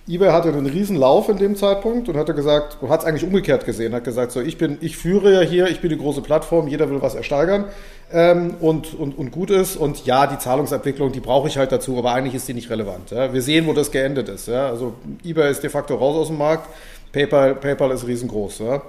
eBay 0.06 0.32
hatte 0.32 0.48
einen 0.48 0.66
riesen 0.66 0.96
Lauf 0.96 1.30
in 1.30 1.38
dem 1.38 1.56
Zeitpunkt 1.56 2.10
und 2.10 2.16
hatte 2.16 2.34
gesagt, 2.34 2.76
hat 2.86 3.00
es 3.00 3.06
eigentlich 3.06 3.24
umgekehrt 3.24 3.64
gesehen, 3.64 3.94
hat 3.94 4.04
gesagt, 4.04 4.32
so 4.32 4.40
ich 4.42 4.58
bin, 4.58 4.76
ich 4.82 4.98
führe 4.98 5.32
ja 5.32 5.40
hier, 5.40 5.68
ich 5.68 5.80
bin 5.80 5.88
die 5.88 5.96
große 5.96 6.20
Plattform, 6.20 6.68
jeder 6.68 6.90
will 6.90 7.00
was 7.00 7.14
ersteigern 7.14 7.64
ähm, 8.12 8.56
und, 8.60 8.92
und, 8.92 9.16
und 9.16 9.30
gut 9.30 9.50
ist 9.50 9.76
und 9.76 10.04
ja, 10.04 10.26
die 10.26 10.38
Zahlungsabwicklung, 10.38 11.12
die 11.12 11.20
brauche 11.20 11.48
ich 11.48 11.56
halt 11.56 11.72
dazu, 11.72 11.96
aber 11.96 12.12
eigentlich 12.12 12.34
ist 12.34 12.46
die 12.46 12.52
nicht 12.52 12.68
relevant. 12.68 13.12
Ja. 13.12 13.32
Wir 13.32 13.40
sehen, 13.40 13.66
wo 13.66 13.72
das 13.72 13.90
geendet 13.90 14.28
ist. 14.28 14.46
Ja. 14.46 14.68
Also 14.68 14.92
eBay 15.24 15.50
ist 15.50 15.62
de 15.62 15.70
facto 15.70 15.94
raus 15.94 16.16
aus 16.16 16.26
dem 16.28 16.36
Markt, 16.36 16.68
PayPal, 17.12 17.54
PayPal 17.54 17.90
ist 17.92 18.06
riesengroß. 18.06 18.58
Ja. 18.58 18.82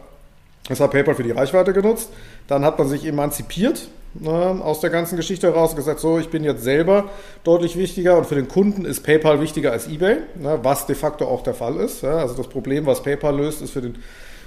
Das 0.68 0.82
hat 0.82 0.92
PayPal 0.92 1.16
für 1.16 1.24
die 1.24 1.32
Reichweite 1.32 1.72
genutzt. 1.72 2.10
Dann 2.48 2.66
hat 2.66 2.78
man 2.78 2.90
sich 2.90 3.06
emanzipiert 3.06 3.88
ne, 4.20 4.62
aus 4.64 4.80
der 4.80 4.90
ganzen 4.90 5.16
Geschichte 5.16 5.48
heraus 5.48 5.76
gesagt, 5.76 6.00
so, 6.00 6.20
ich 6.20 6.30
bin 6.30 6.44
jetzt 6.44 6.64
selber 6.64 7.10
deutlich 7.44 7.78
wichtiger 7.78 8.18
und 8.18 8.26
für 8.26 8.36
den 8.36 8.48
Kunden 8.48 8.86
ist 8.86 9.04
PayPal 9.04 9.42
wichtiger 9.42 9.72
als 9.72 9.88
eBay, 9.88 10.18
ne, 10.36 10.60
was 10.64 10.86
de 10.86 10.96
facto 10.96 11.26
auch 11.26 11.44
der 11.44 11.54
Fall 11.54 11.78
ist. 11.78 12.02
Ja. 12.02 12.18
Also 12.18 12.36
das 12.36 12.48
Problem, 12.48 12.86
was 12.86 13.04
PayPal 13.04 13.36
löst, 13.38 13.62
ist 13.62 13.72
für 13.72 13.82
den 13.82 13.98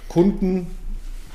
Kunden 0.09 0.69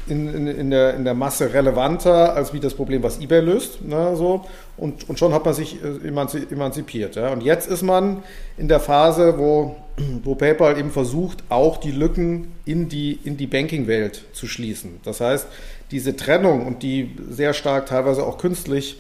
in, 0.08 0.34
in, 0.34 0.48
in, 0.48 0.70
der, 0.72 0.94
in 0.96 1.04
der 1.04 1.14
Masse 1.14 1.54
relevanter 1.54 2.36
als 2.36 2.54
wie 2.54 2.60
das 2.60 2.74
Problem, 2.74 3.04
was 3.04 3.20
eBay 3.20 3.42
löst. 3.42 3.84
Ne, 3.84 4.16
so. 4.16 4.46
und, 4.78 5.10
und 5.10 5.20
schon 5.20 5.34
hat 5.34 5.46
man 5.46 5.54
sich 5.54 5.78
äh, 5.84 6.08
emanzipiert. 6.08 7.16
Ja. 7.16 7.32
Und 7.32 7.44
jetzt 7.44 7.68
ist 7.68 7.84
man 7.84 8.24
in 8.58 8.68
der 8.68 8.80
Phase, 8.80 9.38
wo, 9.38 9.76
wo 10.24 10.36
PayPal 10.36 10.78
eben 10.78 10.92
versucht, 10.92 11.44
auch 11.50 11.78
die 11.78 11.92
Lücken 11.92 12.54
in 12.66 12.90
die, 12.90 13.20
in 13.24 13.38
die 13.38 13.48
Banking-Welt 13.48 14.26
zu 14.34 14.48
schließen. 14.48 15.00
Das 15.04 15.22
heißt, 15.22 15.48
diese 15.92 16.16
Trennung 16.16 16.66
und 16.66 16.84
die 16.84 17.16
sehr 17.30 17.54
stark 17.54 17.86
teilweise 17.86 18.24
auch 18.24 18.38
künstlich 18.38 18.98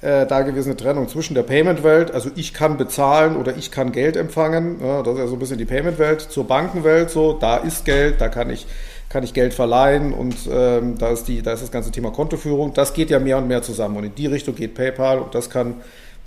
äh, 0.00 0.26
dagewesene 0.26 0.76
Trennung 0.76 1.08
zwischen 1.08 1.34
der 1.34 1.42
Payment-Welt, 1.42 2.10
also 2.10 2.30
ich 2.34 2.54
kann 2.54 2.78
bezahlen 2.78 3.36
oder 3.36 3.56
ich 3.56 3.70
kann 3.70 3.92
Geld 3.92 4.16
empfangen, 4.16 4.78
ja, 4.82 5.02
das 5.02 5.14
ist 5.14 5.18
ja 5.20 5.26
so 5.26 5.34
ein 5.34 5.38
bisschen 5.38 5.58
die 5.58 5.66
Payment-Welt, 5.66 6.22
zur 6.22 6.46
Bankenwelt, 6.46 7.10
so 7.10 7.34
da 7.34 7.58
ist 7.58 7.84
Geld, 7.84 8.20
da 8.20 8.28
kann 8.28 8.48
ich 8.48 8.66
kann 9.10 9.24
ich 9.24 9.34
Geld 9.34 9.52
verleihen 9.52 10.14
und 10.14 10.36
ähm, 10.50 10.96
da, 10.96 11.08
ist 11.10 11.24
die, 11.24 11.42
da 11.42 11.52
ist 11.52 11.62
das 11.62 11.72
ganze 11.72 11.90
Thema 11.90 12.12
Kontoführung. 12.12 12.72
Das 12.72 12.94
geht 12.94 13.10
ja 13.10 13.18
mehr 13.18 13.36
und 13.38 13.48
mehr 13.48 13.60
zusammen 13.60 13.96
und 13.96 14.04
in 14.04 14.14
die 14.14 14.28
Richtung 14.28 14.54
geht 14.54 14.74
PayPal 14.74 15.18
und 15.18 15.34
das 15.34 15.50
kann 15.50 15.74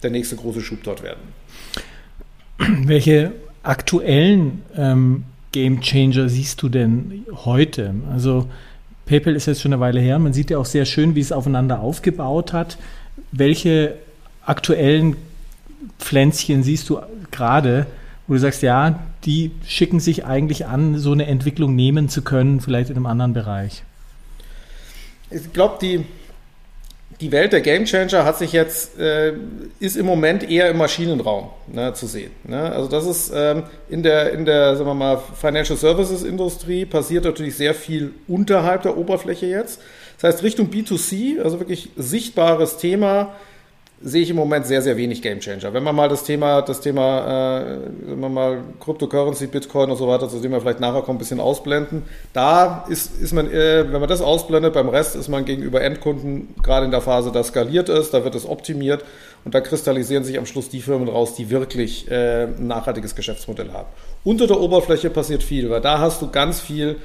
der 0.04 0.12
nächste 0.12 0.36
große 0.36 0.62
Schub 0.62 0.84
dort 0.84 1.02
werden. 1.02 1.22
Welche 2.86 3.32
aktuellen 3.64 4.64
ähm, 4.76 5.24
Game 5.54 5.80
Changer 5.80 6.28
siehst 6.28 6.62
du 6.62 6.68
denn 6.68 7.26
heute? 7.46 7.96
Also 8.12 8.48
PayPal 9.06 9.36
ist 9.36 9.46
jetzt 9.46 9.62
schon 9.62 9.72
eine 9.72 9.80
Weile 9.80 10.02
her. 10.02 10.20
Man 10.20 10.34
sieht 10.34 10.50
ja 10.50 10.58
auch 10.58 10.66
sehr 10.66 10.86
schön, 10.86 11.16
wie 11.16 11.22
es 11.22 11.32
aufeinander 11.32 11.80
aufgebaut 11.80 12.52
hat. 12.52 12.78
Welche 13.32 13.96
aktuellen 14.46 15.16
Pflänzchen 16.00 16.64
siehst 16.64 16.90
du 16.90 17.00
gerade, 17.32 17.86
wo 18.28 18.34
du 18.34 18.40
sagst, 18.40 18.62
ja, 18.62 19.00
die 19.26 19.52
schicken 19.68 20.00
sich 20.00 20.26
eigentlich 20.26 20.66
an, 20.66 20.98
so 20.98 21.12
eine 21.12 21.28
Entwicklung 21.28 21.76
nehmen 21.76 22.10
zu 22.10 22.22
können, 22.22 22.62
vielleicht 22.62 22.90
in 22.90 22.96
einem 22.96 23.06
anderen 23.06 23.34
Bereich? 23.34 23.84
Ich 25.30 25.52
glaube, 25.54 25.78
die, 25.82 26.06
die 27.22 27.32
Welt 27.32 27.54
der 27.54 27.62
Gamechanger 27.62 28.26
hat 28.26 28.38
sich 28.38 28.52
jetzt, 28.52 29.00
äh, 29.00 29.34
ist 29.80 29.96
im 29.96 30.06
Moment 30.06 30.50
eher 30.50 30.70
im 30.70 30.78
Maschinenraum 30.78 31.50
ne, 31.68 31.94
zu 31.94 32.06
sehen. 32.06 32.32
Ne? 32.44 32.72
Also 32.72 32.90
das 32.90 33.06
ist 33.06 33.32
ähm, 33.34 33.64
in 33.90 34.04
der, 34.04 34.34
in 34.34 34.46
der, 34.46 34.76
sagen 34.76 34.90
wir 34.90 34.94
mal, 34.94 35.22
Financial 35.40 35.78
Services 35.78 36.24
Industrie 36.24 36.86
passiert 36.86 37.24
natürlich 37.24 37.56
sehr 37.56 37.74
viel 37.74 38.14
unterhalb 38.28 38.84
der 38.84 38.98
Oberfläche 38.98 39.46
jetzt. 39.46 39.82
Das 40.20 40.36
heißt, 40.36 40.44
Richtung 40.44 40.70
B2C, 40.70 41.42
also 41.42 41.60
wirklich 41.60 41.90
sichtbares 41.96 42.78
Thema, 42.78 43.36
sehe 44.04 44.22
ich 44.22 44.30
im 44.30 44.36
Moment 44.36 44.66
sehr, 44.66 44.82
sehr 44.82 44.98
wenig 44.98 45.22
Gamechanger. 45.22 45.74
Wenn 45.74 45.84
man 45.84 45.96
mal 45.96 46.10
das 46.10 46.24
Thema, 46.24 46.62
das 46.62 46.82
Thema, 46.82 47.62
äh, 47.62 47.78
wenn 48.02 48.20
man 48.20 48.34
mal 48.34 48.64
Cryptocurrency, 48.80 49.48
Bitcoin 49.48 49.90
und 49.90 49.98
so 49.98 50.08
weiter, 50.08 50.28
zu 50.28 50.40
dem 50.40 50.52
wir 50.52 50.60
vielleicht 50.60 50.82
nachher 50.82 51.02
kommen, 51.02 51.16
ein 51.16 51.20
bisschen 51.20 51.40
ausblenden, 51.40 52.04
da 52.34 52.86
ist, 52.90 53.20
ist 53.22 53.34
man, 53.34 53.50
äh, 53.50 53.86
wenn 53.92 54.02
man 54.02 54.10
das 54.10 54.22
ausblendet, 54.22 54.74
beim 54.74 54.90
Rest 54.90 55.16
ist 55.16 55.30
man 55.30 55.46
gegenüber 55.46 55.82
Endkunden 55.82 56.50
gerade 56.62 56.86
in 56.86 56.92
der 56.92 57.02
Phase, 57.02 57.32
da 57.32 57.44
skaliert 57.44 57.88
ist, 57.88 58.14
da 58.14 58.26
wird 58.26 58.36
es 58.36 58.46
optimiert 58.48 59.06
und 59.46 59.56
da 59.56 59.62
kristallisieren 59.62 60.26
sich 60.26 60.38
am 60.38 60.46
Schluss 60.46 60.68
die 60.68 60.82
Firmen 60.82 61.08
raus, 61.08 61.36
die 61.36 61.50
wirklich 61.50 62.12
äh, 62.12 62.44
ein 62.44 62.68
nachhaltiges 62.68 63.16
Geschäftsmodell 63.16 63.72
haben. 63.72 63.88
Unter 64.26 64.48
der 64.48 64.60
Oberfläche 64.60 65.10
passiert 65.10 65.44
viel, 65.44 65.70
weil 65.70 65.82
da 65.82 66.00
hast 66.00 66.22
du 66.22 66.30
ganz 66.30 66.60
viel 66.60 66.98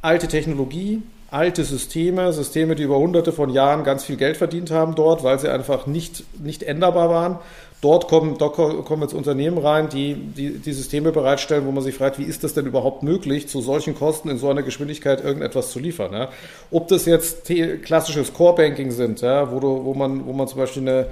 alte 0.00 0.26
Technologie, 0.26 1.02
alte 1.36 1.64
Systeme, 1.64 2.32
Systeme, 2.32 2.74
die 2.74 2.84
über 2.84 2.98
hunderte 2.98 3.30
von 3.30 3.50
Jahren 3.50 3.84
ganz 3.84 4.04
viel 4.04 4.16
Geld 4.16 4.38
verdient 4.38 4.70
haben 4.70 4.94
dort, 4.94 5.22
weil 5.22 5.38
sie 5.38 5.50
einfach 5.52 5.86
nicht, 5.86 6.24
nicht 6.42 6.62
änderbar 6.62 7.10
waren. 7.10 7.38
Dort 7.86 8.08
kommen, 8.08 8.36
dort 8.36 8.56
kommen 8.56 9.02
jetzt 9.02 9.14
Unternehmen 9.14 9.58
rein, 9.58 9.88
die, 9.88 10.14
die 10.14 10.58
die 10.58 10.72
Systeme 10.72 11.12
bereitstellen, 11.12 11.66
wo 11.66 11.70
man 11.70 11.84
sich 11.84 11.94
fragt, 11.94 12.18
wie 12.18 12.24
ist 12.24 12.42
das 12.42 12.52
denn 12.52 12.66
überhaupt 12.66 13.04
möglich, 13.04 13.46
zu 13.46 13.60
solchen 13.60 13.94
Kosten 13.94 14.28
in 14.28 14.38
so 14.38 14.50
einer 14.50 14.64
Geschwindigkeit 14.64 15.22
irgendetwas 15.22 15.70
zu 15.70 15.78
liefern. 15.78 16.12
Ja? 16.12 16.28
Ob 16.72 16.88
das 16.88 17.06
jetzt 17.06 17.48
klassisches 17.84 18.34
Core-Banking 18.34 18.90
sind, 18.90 19.20
ja, 19.20 19.52
wo, 19.52 19.60
du, 19.60 19.84
wo, 19.84 19.94
man, 19.94 20.26
wo 20.26 20.32
man 20.32 20.48
zum 20.48 20.58
Beispiel 20.58 20.82
eine, 20.82 21.06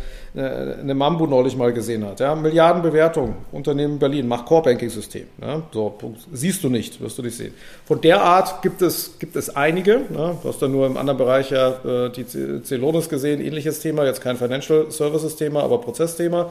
eine 0.80 0.94
Mambo 0.94 1.28
neulich 1.28 1.56
mal 1.56 1.72
gesehen 1.72 2.04
hat. 2.04 2.18
Ja? 2.18 2.34
Milliardenbewertung, 2.34 3.36
Unternehmen 3.52 4.00
Berlin, 4.00 4.26
macht 4.26 4.46
Core-Banking-System. 4.46 5.28
Ja? 5.40 5.62
So, 5.72 5.94
siehst 6.32 6.64
du 6.64 6.70
nicht, 6.70 7.00
wirst 7.00 7.16
du 7.18 7.22
nicht 7.22 7.36
sehen. 7.36 7.54
Von 7.84 8.00
der 8.00 8.20
Art 8.20 8.62
gibt 8.62 8.82
es, 8.82 9.16
gibt 9.20 9.36
es 9.36 9.54
einige. 9.54 10.00
Ja? 10.12 10.36
Du 10.42 10.48
hast 10.48 10.60
da 10.60 10.66
nur 10.66 10.88
im 10.88 10.96
anderen 10.96 11.18
Bereich 11.18 11.50
ja 11.50 11.68
äh, 11.84 12.10
die 12.10 12.24
Celonis 12.64 13.08
gesehen, 13.08 13.40
ähnliches 13.40 13.78
Thema, 13.78 14.04
jetzt 14.04 14.22
kein 14.22 14.36
Financial 14.36 14.90
Services-Thema, 14.90 15.62
aber 15.62 15.78
Prozessthema. 15.78 16.50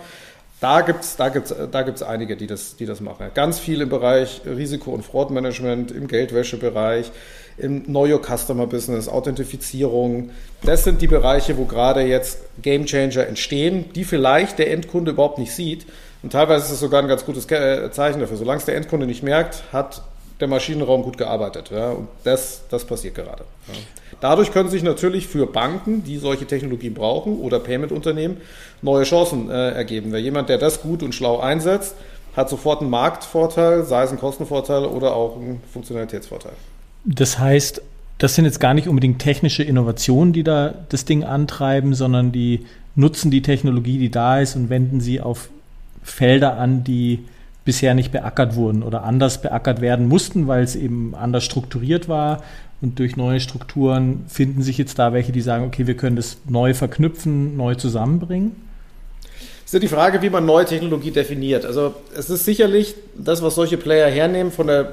Da 0.64 0.80
gibt 0.80 1.04
es 1.04 1.18
da 1.18 1.28
gibt's, 1.28 1.54
da 1.72 1.82
gibt's 1.82 2.02
einige, 2.02 2.38
die 2.38 2.48
das, 2.48 2.78
die 2.78 2.86
das 2.86 3.02
machen. 3.02 3.30
Ganz 3.34 3.60
viel 3.60 3.82
im 3.82 3.90
Bereich 3.90 4.40
Risiko- 4.46 4.92
und 4.92 5.04
Fraudmanagement, 5.04 5.92
im 5.92 6.08
Geldwäschebereich, 6.08 7.12
im 7.58 7.84
Your 7.94 8.22
Customer 8.22 8.66
Business, 8.66 9.10
Authentifizierung. 9.10 10.30
Das 10.62 10.86
sind 10.86 11.02
die 11.02 11.08
Bereiche, 11.08 11.58
wo 11.58 11.66
gerade 11.66 12.04
jetzt 12.04 12.40
Game 12.62 12.86
Changer 12.86 13.28
entstehen, 13.28 13.92
die 13.94 14.06
vielleicht 14.06 14.58
der 14.58 14.72
Endkunde 14.72 15.12
überhaupt 15.12 15.38
nicht 15.38 15.52
sieht. 15.52 15.86
Und 16.22 16.32
teilweise 16.32 16.68
ist 16.68 16.72
es 16.72 16.80
sogar 16.80 17.02
ein 17.02 17.10
ganz 17.10 17.26
gutes 17.26 17.46
äh, 17.52 17.92
Zeichen 17.92 18.22
dafür. 18.22 18.38
Solange 18.38 18.60
es 18.60 18.66
der 18.66 18.78
Endkunde 18.78 19.06
nicht 19.06 19.22
merkt, 19.22 19.64
hat 19.74 20.02
der 20.44 20.50
Maschinenraum 20.50 21.04
gut 21.04 21.18
gearbeitet. 21.18 21.72
Ja? 21.72 21.92
Und 21.92 22.10
das, 22.26 22.64
das 22.70 22.84
passiert 22.86 23.16
gerade. 23.16 23.46
Ja. 23.68 23.74
Dadurch 24.20 24.52
können 24.52 24.70
sich 24.70 24.84
natürlich 24.84 25.28
für 25.28 25.48
Banken, 25.48 26.04
die 26.04 26.18
solche 26.18 26.46
Technologien 26.46 26.94
brauchen 26.94 27.40
oder 27.40 27.60
Payment-Unternehmen, 27.60 28.38
neue 28.82 29.04
Chancen 29.04 29.50
äh, 29.50 29.72
ergeben. 29.72 30.12
Wer 30.12 30.20
jemand, 30.20 30.50
der 30.50 30.58
das 30.58 30.82
gut 30.82 31.02
und 31.02 31.16
schlau 31.16 31.40
einsetzt, 31.40 31.96
hat 32.36 32.50
sofort 32.50 32.82
einen 32.82 32.90
Marktvorteil, 32.90 33.84
sei 33.84 34.04
es 34.04 34.12
ein 34.12 34.20
Kostenvorteil 34.20 34.86
oder 34.86 35.16
auch 35.16 35.38
einen 35.38 35.62
Funktionalitätsvorteil. 35.72 36.54
Das 37.06 37.40
heißt, 37.40 37.82
das 38.18 38.36
sind 38.36 38.46
jetzt 38.46 38.60
gar 38.60 38.74
nicht 38.74 38.88
unbedingt 38.88 39.20
technische 39.20 39.64
Innovationen, 39.64 40.34
die 40.34 40.44
da 40.44 40.74
das 40.90 41.06
Ding 41.06 41.24
antreiben, 41.24 41.94
sondern 41.94 42.32
die 42.32 42.66
nutzen 42.96 43.32
die 43.32 43.42
Technologie, 43.42 43.98
die 43.98 44.12
da 44.12 44.40
ist 44.40 44.56
und 44.56 44.70
wenden 44.70 45.00
sie 45.00 45.22
auf 45.22 45.50
Felder 46.04 46.58
an, 46.58 46.84
die 46.84 47.24
bisher 47.66 47.94
nicht 47.94 48.12
beackert 48.12 48.56
wurden 48.56 48.84
oder 48.84 49.04
anders 49.04 49.42
beackert 49.42 49.82
werden 49.82 50.08
mussten, 50.08 50.48
weil 50.48 50.64
es 50.64 50.76
eben 50.76 51.16
anders 51.16 51.44
strukturiert 51.44 52.10
war 52.10 52.42
und 52.82 53.00
durch 53.00 53.16
neue 53.16 53.40
Strukturen 53.40 54.26
finden 54.28 54.62
sich 54.62 54.78
jetzt 54.78 55.00
da 55.00 55.14
welche, 55.14 55.32
die 55.32 55.42
sagen, 55.42 55.66
okay, 55.66 55.88
wir 55.88 55.96
können 55.96 56.18
das 56.18 56.38
neu 56.48 56.74
verknüpfen, 56.74 57.56
neu 57.56 57.76
zusammenbringen? 57.76 58.56
Ist 59.64 59.74
ja 59.74 59.80
die 59.80 59.88
Frage, 59.88 60.22
wie 60.22 60.30
man 60.30 60.46
neue 60.46 60.66
Technologie 60.66 61.12
definiert. 61.12 61.66
Also 61.66 61.94
es 62.16 62.30
ist 62.30 62.44
sicherlich 62.44 62.96
das, 63.18 63.42
was 63.42 63.56
solche 63.56 63.78
Player 63.78 64.10
hernehmen 64.10 64.52
von 64.52 64.68
der, 64.68 64.92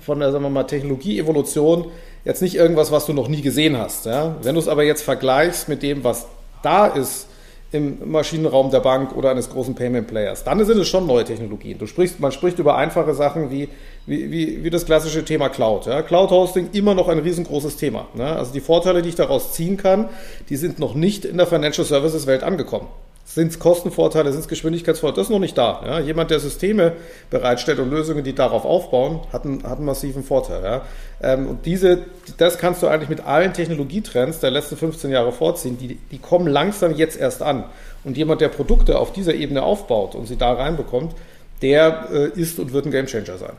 von 0.00 0.20
der 0.20 0.30
sagen 0.30 0.44
wir 0.44 0.50
mal, 0.50 0.62
Technologieevolution, 0.62 1.86
jetzt 2.24 2.42
nicht 2.42 2.54
irgendwas, 2.54 2.92
was 2.92 3.06
du 3.06 3.12
noch 3.12 3.26
nie 3.26 3.42
gesehen 3.42 3.76
hast. 3.76 4.06
Ja? 4.06 4.36
Wenn 4.42 4.54
du 4.54 4.60
es 4.60 4.68
aber 4.68 4.84
jetzt 4.84 5.02
vergleichst 5.02 5.68
mit 5.68 5.82
dem, 5.82 6.04
was 6.04 6.26
da 6.62 6.86
ist, 6.86 7.26
im 7.72 8.10
Maschinenraum 8.10 8.70
der 8.70 8.80
Bank 8.80 9.16
oder 9.16 9.30
eines 9.30 9.50
großen 9.50 9.74
Payment 9.74 10.06
Players. 10.06 10.44
Dann 10.44 10.64
sind 10.64 10.78
es 10.78 10.88
schon 10.88 11.06
neue 11.06 11.24
Technologien. 11.24 11.78
Du 11.78 11.86
sprichst, 11.86 12.20
man 12.20 12.32
spricht 12.32 12.58
über 12.58 12.76
einfache 12.76 13.14
Sachen 13.14 13.50
wie, 13.50 13.68
wie, 14.06 14.30
wie, 14.30 14.64
wie 14.64 14.70
das 14.70 14.84
klassische 14.84 15.24
Thema 15.24 15.48
Cloud. 15.48 15.86
Ja. 15.86 16.02
Cloud 16.02 16.30
Hosting 16.30 16.70
immer 16.72 16.94
noch 16.94 17.08
ein 17.08 17.18
riesengroßes 17.18 17.76
Thema. 17.76 18.06
Ne? 18.14 18.24
Also 18.24 18.52
die 18.52 18.60
Vorteile, 18.60 19.02
die 19.02 19.10
ich 19.10 19.14
daraus 19.14 19.52
ziehen 19.52 19.76
kann, 19.76 20.08
die 20.48 20.56
sind 20.56 20.78
noch 20.78 20.94
nicht 20.94 21.24
in 21.24 21.36
der 21.36 21.46
Financial 21.46 21.86
Services 21.86 22.26
Welt 22.26 22.42
angekommen. 22.42 22.88
Sind 23.34 23.48
es 23.48 23.58
Kostenvorteile, 23.58 24.30
sind 24.30 24.42
es 24.42 24.48
Geschwindigkeitsvorteile? 24.48 25.16
Das 25.16 25.28
ist 25.28 25.30
noch 25.30 25.38
nicht 25.38 25.56
da. 25.56 25.80
Ja? 25.86 26.00
Jemand, 26.00 26.30
der 26.30 26.38
Systeme 26.38 26.92
bereitstellt 27.30 27.78
und 27.78 27.88
Lösungen, 27.88 28.24
die 28.24 28.34
darauf 28.34 28.66
aufbauen, 28.66 29.20
hat 29.32 29.46
einen, 29.46 29.62
hat 29.62 29.78
einen 29.78 29.86
massiven 29.86 30.22
Vorteil. 30.22 30.62
Ja? 30.62 30.82
Ähm, 31.22 31.46
und 31.46 31.64
diese, 31.64 32.00
das 32.36 32.58
kannst 32.58 32.82
du 32.82 32.88
eigentlich 32.88 33.08
mit 33.08 33.24
allen 33.24 33.54
Technologietrends 33.54 34.40
der 34.40 34.50
letzten 34.50 34.76
15 34.76 35.10
Jahre 35.10 35.32
vorziehen. 35.32 35.78
Die, 35.78 35.98
die 36.10 36.18
kommen 36.18 36.46
langsam 36.46 36.94
jetzt 36.94 37.18
erst 37.18 37.40
an. 37.40 37.64
Und 38.04 38.18
jemand, 38.18 38.42
der 38.42 38.48
Produkte 38.48 38.98
auf 38.98 39.14
dieser 39.14 39.32
Ebene 39.32 39.62
aufbaut 39.62 40.14
und 40.14 40.26
sie 40.26 40.36
da 40.36 40.52
reinbekommt, 40.52 41.14
der 41.62 42.08
äh, 42.12 42.38
ist 42.38 42.58
und 42.58 42.74
wird 42.74 42.84
ein 42.84 42.90
Gamechanger 42.90 43.38
sein. 43.38 43.54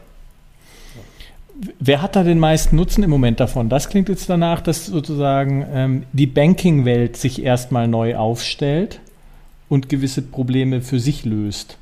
Wer 1.79 2.03
hat 2.03 2.15
da 2.15 2.21
den 2.21 2.37
meisten 2.37 2.75
Nutzen 2.75 3.03
im 3.03 3.09
Moment 3.09 3.39
davon? 3.39 3.69
Das 3.69 3.89
klingt 3.89 4.07
jetzt 4.07 4.29
danach, 4.29 4.61
dass 4.61 4.85
sozusagen 4.85 5.65
ähm, 5.73 6.03
die 6.13 6.27
Banking-Welt 6.27 7.17
sich 7.17 7.43
erstmal 7.43 7.87
neu 7.87 8.15
aufstellt 8.15 8.99
und 9.73 9.89
gewisse 9.89 10.21
Probleme 10.21 10.81
für 10.81 10.99
sich 10.99 11.25
löst? 11.25 11.77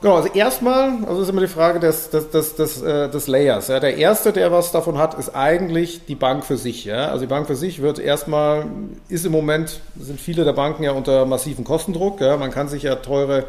Genau, 0.00 0.14
also 0.14 0.28
erstmal, 0.32 1.04
also 1.08 1.22
ist 1.22 1.30
immer 1.30 1.40
die 1.40 1.48
Frage 1.48 1.80
des, 1.80 2.10
des, 2.10 2.30
des, 2.30 2.54
des, 2.54 2.82
äh, 2.82 3.10
des 3.10 3.26
Layers. 3.26 3.66
Ja. 3.66 3.80
Der 3.80 3.96
erste, 3.96 4.32
der 4.32 4.52
was 4.52 4.70
davon 4.70 4.96
hat, 4.96 5.14
ist 5.14 5.34
eigentlich 5.34 6.04
die 6.06 6.14
Bank 6.14 6.44
für 6.44 6.56
sich. 6.56 6.84
Ja. 6.84 7.08
Also 7.08 7.22
die 7.22 7.26
Bank 7.26 7.48
für 7.48 7.56
sich 7.56 7.82
wird 7.82 7.98
erstmal, 7.98 8.66
ist 9.08 9.26
im 9.26 9.32
Moment, 9.32 9.80
sind 9.98 10.20
viele 10.20 10.44
der 10.44 10.52
Banken 10.52 10.84
ja 10.84 10.92
unter 10.92 11.26
massiven 11.26 11.64
Kostendruck. 11.64 12.20
Ja. 12.20 12.36
Man 12.36 12.52
kann 12.52 12.68
sich 12.68 12.84
ja 12.84 12.94
teure 12.94 13.46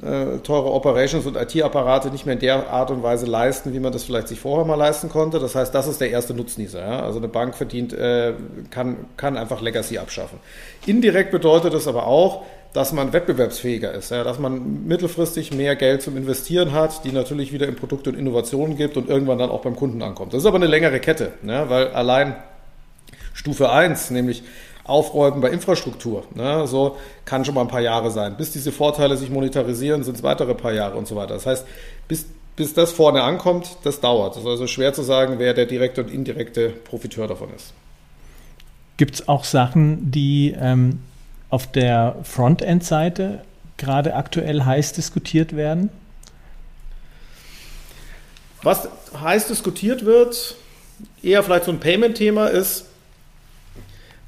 teure 0.00 0.72
Operations 0.72 1.26
und 1.26 1.36
IT-Apparate 1.36 2.08
nicht 2.08 2.24
mehr 2.24 2.32
in 2.32 2.40
der 2.40 2.70
Art 2.70 2.90
und 2.90 3.02
Weise 3.02 3.26
leisten, 3.26 3.74
wie 3.74 3.80
man 3.80 3.92
das 3.92 4.04
vielleicht 4.04 4.28
sich 4.28 4.40
vorher 4.40 4.64
mal 4.64 4.76
leisten 4.76 5.10
konnte. 5.10 5.38
Das 5.38 5.54
heißt, 5.54 5.74
das 5.74 5.86
ist 5.88 6.00
der 6.00 6.10
erste 6.10 6.32
Nutznießer. 6.32 6.80
Ja? 6.80 7.02
Also 7.02 7.18
eine 7.18 7.28
Bank 7.28 7.54
verdient, 7.54 7.92
äh, 7.92 8.32
kann, 8.70 8.96
kann 9.18 9.36
einfach 9.36 9.60
Legacy 9.60 9.98
abschaffen. 9.98 10.38
Indirekt 10.86 11.32
bedeutet 11.32 11.74
das 11.74 11.86
aber 11.86 12.06
auch, 12.06 12.44
dass 12.72 12.92
man 12.92 13.12
wettbewerbsfähiger 13.12 13.92
ist, 13.92 14.10
ja? 14.10 14.24
dass 14.24 14.38
man 14.38 14.86
mittelfristig 14.86 15.52
mehr 15.52 15.76
Geld 15.76 16.00
zum 16.00 16.16
Investieren 16.16 16.72
hat, 16.72 17.04
die 17.04 17.12
natürlich 17.12 17.52
wieder 17.52 17.68
in 17.68 17.76
Produkte 17.76 18.10
und 18.10 18.18
Innovationen 18.18 18.76
gibt 18.76 18.96
und 18.96 19.08
irgendwann 19.08 19.38
dann 19.38 19.50
auch 19.50 19.60
beim 19.60 19.76
Kunden 19.76 20.02
ankommt. 20.02 20.32
Das 20.32 20.40
ist 20.40 20.46
aber 20.46 20.56
eine 20.56 20.66
längere 20.66 21.00
Kette, 21.00 21.32
ja? 21.42 21.68
weil 21.68 21.88
allein 21.88 22.36
Stufe 23.34 23.70
1, 23.70 24.10
nämlich 24.10 24.44
Aufräumen 24.90 25.40
bei 25.40 25.50
Infrastruktur. 25.50 26.24
Ne? 26.34 26.66
So 26.66 26.96
kann 27.24 27.44
schon 27.44 27.54
mal 27.54 27.62
ein 27.62 27.68
paar 27.68 27.80
Jahre 27.80 28.10
sein. 28.10 28.36
Bis 28.36 28.50
diese 28.50 28.72
Vorteile 28.72 29.16
sich 29.16 29.30
monetarisieren, 29.30 30.02
sind 30.02 30.16
es 30.16 30.22
weitere 30.22 30.54
paar 30.54 30.72
Jahre 30.72 30.98
und 30.98 31.06
so 31.06 31.16
weiter. 31.16 31.34
Das 31.34 31.46
heißt, 31.46 31.66
bis, 32.08 32.26
bis 32.56 32.74
das 32.74 32.92
vorne 32.92 33.22
ankommt, 33.22 33.76
das 33.84 34.00
dauert. 34.00 34.36
Es 34.36 34.42
ist 34.42 34.48
also 34.48 34.66
schwer 34.66 34.92
zu 34.92 35.02
sagen, 35.02 35.38
wer 35.38 35.54
der 35.54 35.66
direkte 35.66 36.02
und 36.02 36.10
indirekte 36.10 36.68
Profiteur 36.68 37.28
davon 37.28 37.48
ist. 37.54 37.72
Gibt 38.96 39.14
es 39.14 39.28
auch 39.28 39.44
Sachen, 39.44 40.10
die 40.10 40.54
ähm, 40.60 40.98
auf 41.48 41.66
der 41.70 42.16
Frontend-Seite 42.22 43.42
gerade 43.78 44.14
aktuell 44.14 44.64
heiß 44.64 44.92
diskutiert 44.92 45.56
werden? 45.56 45.88
Was 48.62 48.88
heiß 49.18 49.48
diskutiert 49.48 50.04
wird, 50.04 50.56
eher 51.22 51.42
vielleicht 51.42 51.64
so 51.64 51.72
ein 51.72 51.80
Payment-Thema 51.80 52.48
ist, 52.48 52.89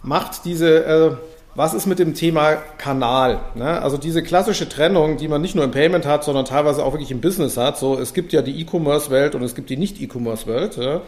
macht 0.03 0.45
diese, 0.45 0.85
äh, 0.85 1.11
was 1.55 1.75
ist 1.75 1.87
mit 1.87 1.99
dem 1.99 2.15
Thema 2.15 2.55
Kanal? 2.79 3.41
Ne? 3.55 3.83
Also 3.83 3.99
diese 3.99 4.23
klassische 4.23 4.69
Trennung, 4.69 5.19
die 5.19 5.29
man 5.29 5.43
nicht 5.43 5.55
nur 5.55 5.65
im 5.65 5.71
Payment 5.71 6.07
hat, 6.07 6.25
sondern 6.25 6.45
teilweise 6.45 6.85
auch 6.85 6.93
wirklich 6.93 7.11
im 7.11 7.21
Business 7.21 7.57
hat. 7.57 7.79
So, 7.79 7.99
es 7.99 8.15
gibt 8.15 8.33
ja 8.33 8.41
die 8.43 8.61
E-Commerce-Welt 8.61 9.35
und 9.35 9.43
es 9.43 9.55
gibt 9.55 9.69
die 9.69 9.77
Nicht-E-Commerce-Welt. 9.77 10.77
Ja? 10.77 11.03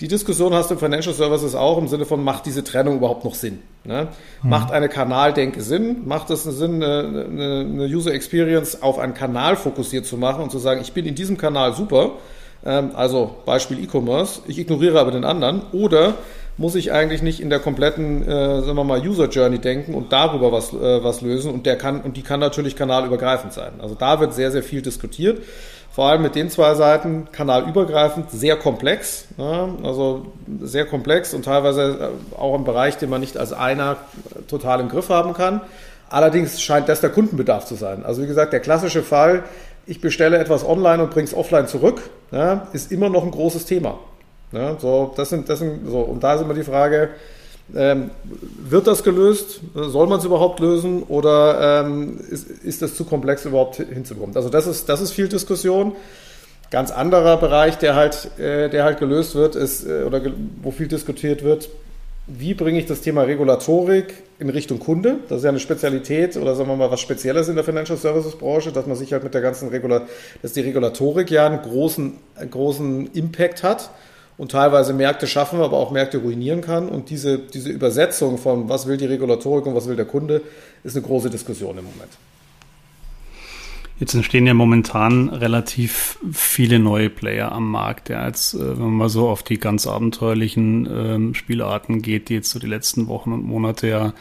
Die 0.00 0.08
Diskussion 0.08 0.54
hast 0.54 0.70
du 0.70 0.74
im 0.74 0.80
Financial 0.80 1.14
Services 1.14 1.54
auch 1.54 1.76
im 1.76 1.86
Sinne 1.86 2.06
von, 2.06 2.24
macht 2.24 2.46
diese 2.46 2.64
Trennung 2.64 2.96
überhaupt 2.96 3.24
noch 3.26 3.34
Sinn? 3.34 3.58
Ne? 3.84 4.08
Mhm. 4.42 4.48
Macht 4.48 4.72
eine 4.72 4.88
Kanaldenke 4.88 5.60
Sinn? 5.60 6.06
Macht 6.06 6.30
es 6.30 6.44
Sinn, 6.44 6.82
eine, 6.82 7.62
eine, 7.62 7.84
User 7.84 8.14
Experience 8.14 8.82
auf 8.82 8.98
einen 8.98 9.12
Kanal 9.12 9.56
fokussiert 9.56 10.06
zu 10.06 10.16
machen 10.16 10.42
und 10.42 10.50
zu 10.50 10.58
sagen, 10.58 10.80
ich 10.80 10.94
bin 10.94 11.04
in 11.04 11.14
diesem 11.14 11.36
Kanal 11.36 11.74
super, 11.74 12.12
ähm, 12.64 12.92
also 12.94 13.36
Beispiel 13.44 13.82
E-Commerce, 13.84 14.40
ich 14.46 14.58
ignoriere 14.58 14.98
aber 14.98 15.10
den 15.10 15.24
anderen, 15.24 15.62
oder 15.72 16.14
muss 16.60 16.74
ich 16.74 16.92
eigentlich 16.92 17.22
nicht 17.22 17.40
in 17.40 17.50
der 17.50 17.58
kompletten, 17.58 18.22
äh, 18.22 18.60
sagen 18.60 18.76
wir 18.76 18.84
mal, 18.84 19.00
User 19.00 19.28
Journey 19.28 19.58
denken 19.58 19.94
und 19.94 20.12
darüber 20.12 20.52
was, 20.52 20.72
äh, 20.72 21.02
was 21.02 21.22
lösen 21.22 21.50
und 21.50 21.66
der 21.66 21.76
kann, 21.76 22.02
und 22.02 22.16
die 22.16 22.22
kann 22.22 22.38
natürlich 22.38 22.76
kanalübergreifend 22.76 23.52
sein. 23.52 23.72
Also 23.80 23.94
da 23.94 24.20
wird 24.20 24.34
sehr, 24.34 24.52
sehr 24.52 24.62
viel 24.62 24.82
diskutiert 24.82 25.38
vor 25.92 26.08
allem 26.08 26.22
mit 26.22 26.36
den 26.36 26.50
zwei 26.50 26.74
Seiten 26.74 27.28
kanalübergreifend 27.32 28.30
sehr 28.30 28.56
komplex, 28.56 29.26
ja, 29.36 29.68
also 29.82 30.26
sehr 30.60 30.86
komplex 30.86 31.34
und 31.34 31.44
teilweise 31.44 32.12
äh, 32.32 32.40
auch 32.40 32.54
im 32.54 32.64
Bereich, 32.64 32.96
den 32.96 33.10
man 33.10 33.20
nicht 33.20 33.36
als 33.36 33.52
einer 33.52 33.96
total 34.48 34.80
im 34.80 34.88
Griff 34.88 35.08
haben 35.08 35.34
kann. 35.34 35.60
Allerdings 36.08 36.60
scheint 36.62 36.88
das 36.88 37.00
der 37.00 37.10
Kundenbedarf 37.10 37.66
zu 37.66 37.74
sein. 37.74 38.04
Also 38.04 38.22
wie 38.22 38.26
gesagt, 38.26 38.52
der 38.52 38.60
klassische 38.60 39.02
Fall, 39.02 39.44
ich 39.86 40.00
bestelle 40.00 40.38
etwas 40.38 40.64
online 40.64 41.02
und 41.02 41.10
bringe 41.10 41.26
es 41.26 41.34
offline 41.34 41.66
zurück, 41.66 42.02
ja, 42.30 42.68
ist 42.72 42.92
immer 42.92 43.10
noch 43.10 43.24
ein 43.24 43.30
großes 43.30 43.64
Thema. 43.64 43.98
Ja, 44.52 44.76
so, 44.78 45.12
das 45.16 45.30
sind, 45.30 45.48
das 45.48 45.60
sind, 45.60 45.88
so, 45.88 46.00
und 46.00 46.22
da 46.22 46.34
ist 46.34 46.42
immer 46.42 46.54
die 46.54 46.64
Frage, 46.64 47.10
ähm, 47.74 48.10
wird 48.68 48.86
das 48.86 49.04
gelöst? 49.04 49.60
Soll 49.74 50.06
man 50.08 50.18
es 50.18 50.24
überhaupt 50.24 50.60
lösen? 50.60 51.04
Oder 51.04 51.84
ähm, 51.84 52.18
ist, 52.30 52.50
ist 52.50 52.82
das 52.82 52.96
zu 52.96 53.04
komplex 53.04 53.44
überhaupt 53.44 53.76
hinzubekommen? 53.76 54.36
Also 54.36 54.48
das 54.48 54.66
ist, 54.66 54.88
das 54.88 55.00
ist 55.00 55.12
viel 55.12 55.28
Diskussion. 55.28 55.92
Ganz 56.70 56.90
anderer 56.90 57.36
Bereich, 57.36 57.78
der 57.78 57.94
halt, 57.94 58.38
äh, 58.38 58.68
der 58.68 58.84
halt 58.84 58.98
gelöst 58.98 59.34
wird, 59.34 59.56
ist, 59.56 59.86
äh, 59.86 60.02
oder 60.04 60.20
wo 60.62 60.70
viel 60.70 60.88
diskutiert 60.88 61.42
wird, 61.42 61.68
wie 62.26 62.54
bringe 62.54 62.78
ich 62.78 62.86
das 62.86 63.00
Thema 63.00 63.22
Regulatorik 63.22 64.14
in 64.38 64.50
Richtung 64.50 64.78
Kunde? 64.78 65.16
Das 65.28 65.38
ist 65.38 65.44
ja 65.44 65.50
eine 65.50 65.58
Spezialität 65.58 66.36
oder 66.36 66.54
sagen 66.54 66.68
wir 66.68 66.76
mal 66.76 66.90
was 66.90 67.00
Spezielles 67.00 67.48
in 67.48 67.56
der 67.56 67.64
Financial 67.64 67.98
Services 67.98 68.36
Branche, 68.36 68.70
dass 68.70 68.86
man 68.86 68.96
sich 68.96 69.12
halt 69.12 69.24
mit 69.24 69.34
der 69.34 69.40
ganzen 69.40 69.68
Regula 69.68 70.02
dass 70.40 70.52
die 70.52 70.60
Regulatorik 70.60 71.30
ja 71.30 71.46
einen 71.46 71.60
großen, 71.60 72.12
einen 72.36 72.50
großen 72.50 73.10
Impact 73.14 73.64
hat 73.64 73.90
und 74.40 74.52
teilweise 74.52 74.94
Märkte 74.94 75.26
schaffen, 75.26 75.60
aber 75.60 75.76
auch 75.76 75.90
Märkte 75.90 76.16
ruinieren 76.16 76.62
kann. 76.62 76.88
Und 76.88 77.10
diese, 77.10 77.38
diese 77.38 77.68
Übersetzung 77.68 78.38
von 78.38 78.70
was 78.70 78.86
will 78.86 78.96
die 78.96 79.04
Regulatorik 79.04 79.66
und 79.66 79.74
was 79.74 79.86
will 79.86 79.96
der 79.96 80.06
Kunde, 80.06 80.40
ist 80.82 80.96
eine 80.96 81.04
große 81.04 81.28
Diskussion 81.28 81.76
im 81.76 81.84
Moment. 81.84 82.10
Jetzt 83.98 84.14
entstehen 84.14 84.46
ja 84.46 84.54
momentan 84.54 85.28
relativ 85.28 86.18
viele 86.32 86.78
neue 86.78 87.10
Player 87.10 87.52
am 87.52 87.70
Markt. 87.70 88.08
Ja, 88.08 88.26
jetzt, 88.26 88.54
äh, 88.54 88.60
wenn 88.60 88.84
man 88.84 88.94
mal 88.94 89.08
so 89.10 89.28
auf 89.28 89.42
die 89.42 89.58
ganz 89.58 89.86
abenteuerlichen 89.86 90.88
ähm, 90.90 91.34
Spielarten 91.34 92.00
geht, 92.00 92.30
die 92.30 92.34
jetzt 92.36 92.48
so 92.48 92.58
die 92.58 92.66
letzten 92.66 93.08
Wochen 93.08 93.34
und 93.34 93.44
Monate 93.44 93.88
ja 93.88 94.14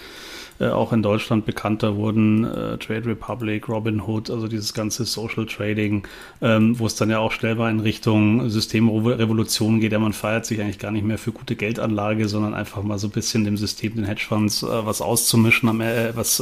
äh, 0.60 0.68
auch 0.68 0.94
in 0.94 1.02
Deutschland 1.02 1.46
bekannter 1.46 1.96
wurden, 1.96 2.44
äh, 2.44 2.78
Trade 2.78 3.06
Republic, 3.06 3.70
Robinhood, 3.70 4.30
also 4.30 4.48
dieses 4.48 4.74
ganze 4.74 5.06
Social 5.06 5.46
Trading, 5.46 6.08
ähm, 6.42 6.78
wo 6.78 6.86
es 6.86 6.96
dann 6.96 7.10
ja 7.10 7.20
auch 7.20 7.32
schnell 7.32 7.56
mal 7.56 7.72
in 7.72 7.80
Richtung 7.80 8.50
Systemrevolution 8.50 9.80
geht. 9.80 9.92
Ja, 9.92 10.00
man 10.00 10.14
feiert 10.14 10.46
sich 10.46 10.62
eigentlich 10.62 10.80
gar 10.80 10.92
nicht 10.92 11.06
mehr 11.06 11.18
für 11.18 11.32
gute 11.32 11.56
Geldanlage, 11.56 12.28
sondern 12.28 12.54
einfach 12.54 12.84
mal 12.84 13.00
so 13.00 13.08
ein 13.08 13.12
bisschen 13.12 13.46
dem 13.46 13.58
System, 13.58 13.96
den 13.96 14.06
Hedgefonds, 14.06 14.64
äh, 14.64 14.86
was 14.86 15.02
auszumischen, 15.02 15.70
am, 15.70 15.82
äh, 15.82 16.16
was 16.16 16.42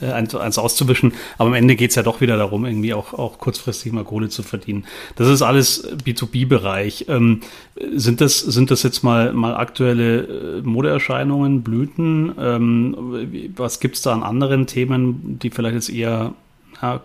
äh, 0.00 0.12
eins, 0.12 0.34
eins 0.34 0.58
auszuwischen. 0.58 1.12
Aber 1.38 1.48
am 1.48 1.54
Ende 1.54 1.76
geht's 1.76 1.94
ja 1.94 2.02
doch 2.02 2.20
wieder 2.20 2.36
darum, 2.36 2.64
irgendwie 2.64 2.94
auch, 2.94 3.14
auch 3.14 3.38
kurzfristig 3.38 3.92
mal 3.92 4.04
Kohle 4.04 4.28
zu 4.28 4.42
verdienen. 4.42 4.84
Das 5.16 5.28
ist 5.28 5.42
alles 5.42 5.88
B2B-Bereich. 6.04 7.06
Ähm, 7.08 7.40
sind, 7.94 8.20
das, 8.20 8.40
sind 8.40 8.70
das 8.70 8.82
jetzt 8.82 9.02
mal, 9.02 9.32
mal 9.32 9.54
aktuelle 9.56 10.58
äh, 10.58 10.62
Modeerscheinungen, 10.62 11.62
Blüten? 11.62 12.32
Ähm, 12.38 13.52
was 13.56 13.80
gibt's 13.80 14.02
da 14.02 14.12
an 14.12 14.22
anderen 14.22 14.66
Themen, 14.66 15.38
die 15.38 15.50
vielleicht 15.50 15.74
jetzt 15.74 15.90
eher 15.90 16.34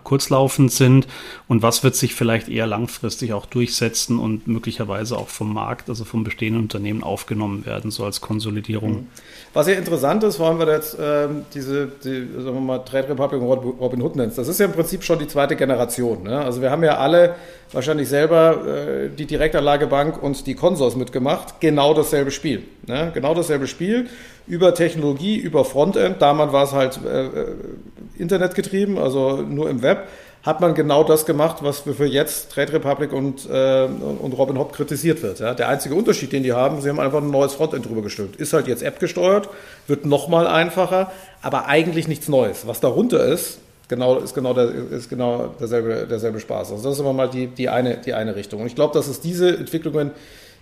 kurzlaufend 0.04 0.72
sind 0.72 1.08
und 1.48 1.62
was 1.62 1.84
wird 1.84 1.96
sich 1.96 2.16
vielleicht 2.16 2.50
eher 2.50 2.68
langfristig 2.68 3.34
auch 3.34 3.46
durchsetzen 3.46 4.20
und 4.20 4.48
möglicherweise 4.48 5.18
auch 5.18 5.28
vom 5.28 5.54
Markt, 5.54 5.90
also 5.90 6.06
vom 6.06 6.24
bestehenden 6.24 6.64
Unternehmen 6.64 7.04
aufgenommen 7.04 7.66
werden, 7.66 7.92
so 7.92 8.06
als 8.06 8.22
Konsolidierung. 8.22 8.92
Mhm. 8.92 9.08
Was 9.54 9.68
ja 9.68 9.74
interessant 9.74 10.24
ist, 10.24 10.40
weil 10.40 10.58
du 10.58 10.72
jetzt 10.72 10.98
ähm, 11.00 11.46
diese, 11.54 11.88
die, 12.04 12.28
sagen 12.36 12.56
wir 12.56 12.62
mal, 12.62 12.80
Trade 12.80 13.10
Republic 13.10 13.42
und 13.42 13.48
Robin 13.48 14.02
Hood 14.02 14.16
nennst, 14.16 14.38
das 14.38 14.48
ist 14.48 14.60
ja 14.60 14.66
im 14.66 14.74
Prinzip 14.74 15.04
schon 15.04 15.20
die 15.20 15.28
zweite 15.28 15.56
Generation. 15.56 16.24
Ne? 16.24 16.40
Also 16.40 16.62
wir 16.62 16.72
haben 16.72 16.84
ja 16.84 16.98
alle 16.98 17.36
wahrscheinlich 17.72 18.08
selber 18.08 18.66
äh, 18.66 19.10
die 19.10 19.26
Direktanlagebank 19.26 20.22
und 20.22 20.48
die 20.48 20.56
Consors 20.56 20.96
mitgemacht, 20.96 21.60
genau 21.60 21.94
dasselbe 21.94 22.32
Spiel. 22.32 22.64
Ne? 22.88 23.12
Genau 23.14 23.34
dasselbe 23.34 23.68
Spiel 23.68 24.08
über 24.48 24.74
Technologie, 24.74 25.38
über 25.38 25.66
Frontend. 25.66 26.22
Damals 26.22 26.54
war 26.54 26.64
es 26.64 26.72
halt 26.72 27.00
äh, 27.06 27.26
äh, 28.18 28.22
Internetgetrieben, 28.22 28.98
also 28.98 29.42
nur 29.42 29.70
im 29.70 29.82
Web. 29.82 30.08
Hat 30.44 30.62
man 30.62 30.76
genau 30.76 31.04
das 31.04 31.26
gemacht, 31.26 31.58
was 31.62 31.80
für 31.80 32.06
jetzt 32.06 32.52
Trade 32.52 32.74
Republic 32.74 33.12
und, 33.12 33.50
äh, 33.50 33.86
und 33.86 34.32
Robin 34.34 34.58
Hood 34.58 34.74
kritisiert 34.74 35.24
wird. 35.24 35.40
Ja? 35.40 35.56
Der 35.56 35.70
einzige 35.70 35.96
Unterschied, 35.96 36.32
den 36.32 36.44
die 36.44 36.54
haben, 36.54 36.82
sie 36.82 36.90
haben 36.90 37.00
einfach 37.00 37.22
ein 37.22 37.32
neues 37.32 37.56
Frontend 37.56 37.88
drüber 37.88 38.04
gestülpt. 38.04 38.36
Ist 38.36 38.54
halt 38.54 38.68
jetzt 38.68 38.84
App 38.84 39.00
gesteuert, 39.00 39.50
wird 39.88 40.06
nochmal 40.06 40.46
einfacher, 40.46 41.12
aber 41.42 41.66
eigentlich 41.66 42.08
nichts 42.08 42.28
Neues. 42.28 42.68
Was 42.68 42.80
darunter 42.80 43.26
ist, 43.26 43.58
genau, 43.88 44.20
ist 44.20 44.36
genau, 44.36 44.54
der, 44.54 44.70
ist 44.92 45.10
genau 45.10 45.56
derselbe, 45.60 46.06
derselbe 46.08 46.40
Spaß. 46.40 46.74
Also 46.74 46.84
das 46.84 46.94
ist 46.94 47.00
immer 47.00 47.14
mal 47.14 47.30
die, 47.30 47.48
die, 47.48 47.70
eine, 47.70 47.98
die 47.98 48.14
eine 48.14 48.36
Richtung. 48.36 48.62
Und 48.62 48.68
ich 48.68 48.76
glaube, 48.76 48.94
dass 48.94 49.08
es 49.08 49.22
diese 49.22 49.50
Entwicklungen 49.50 50.12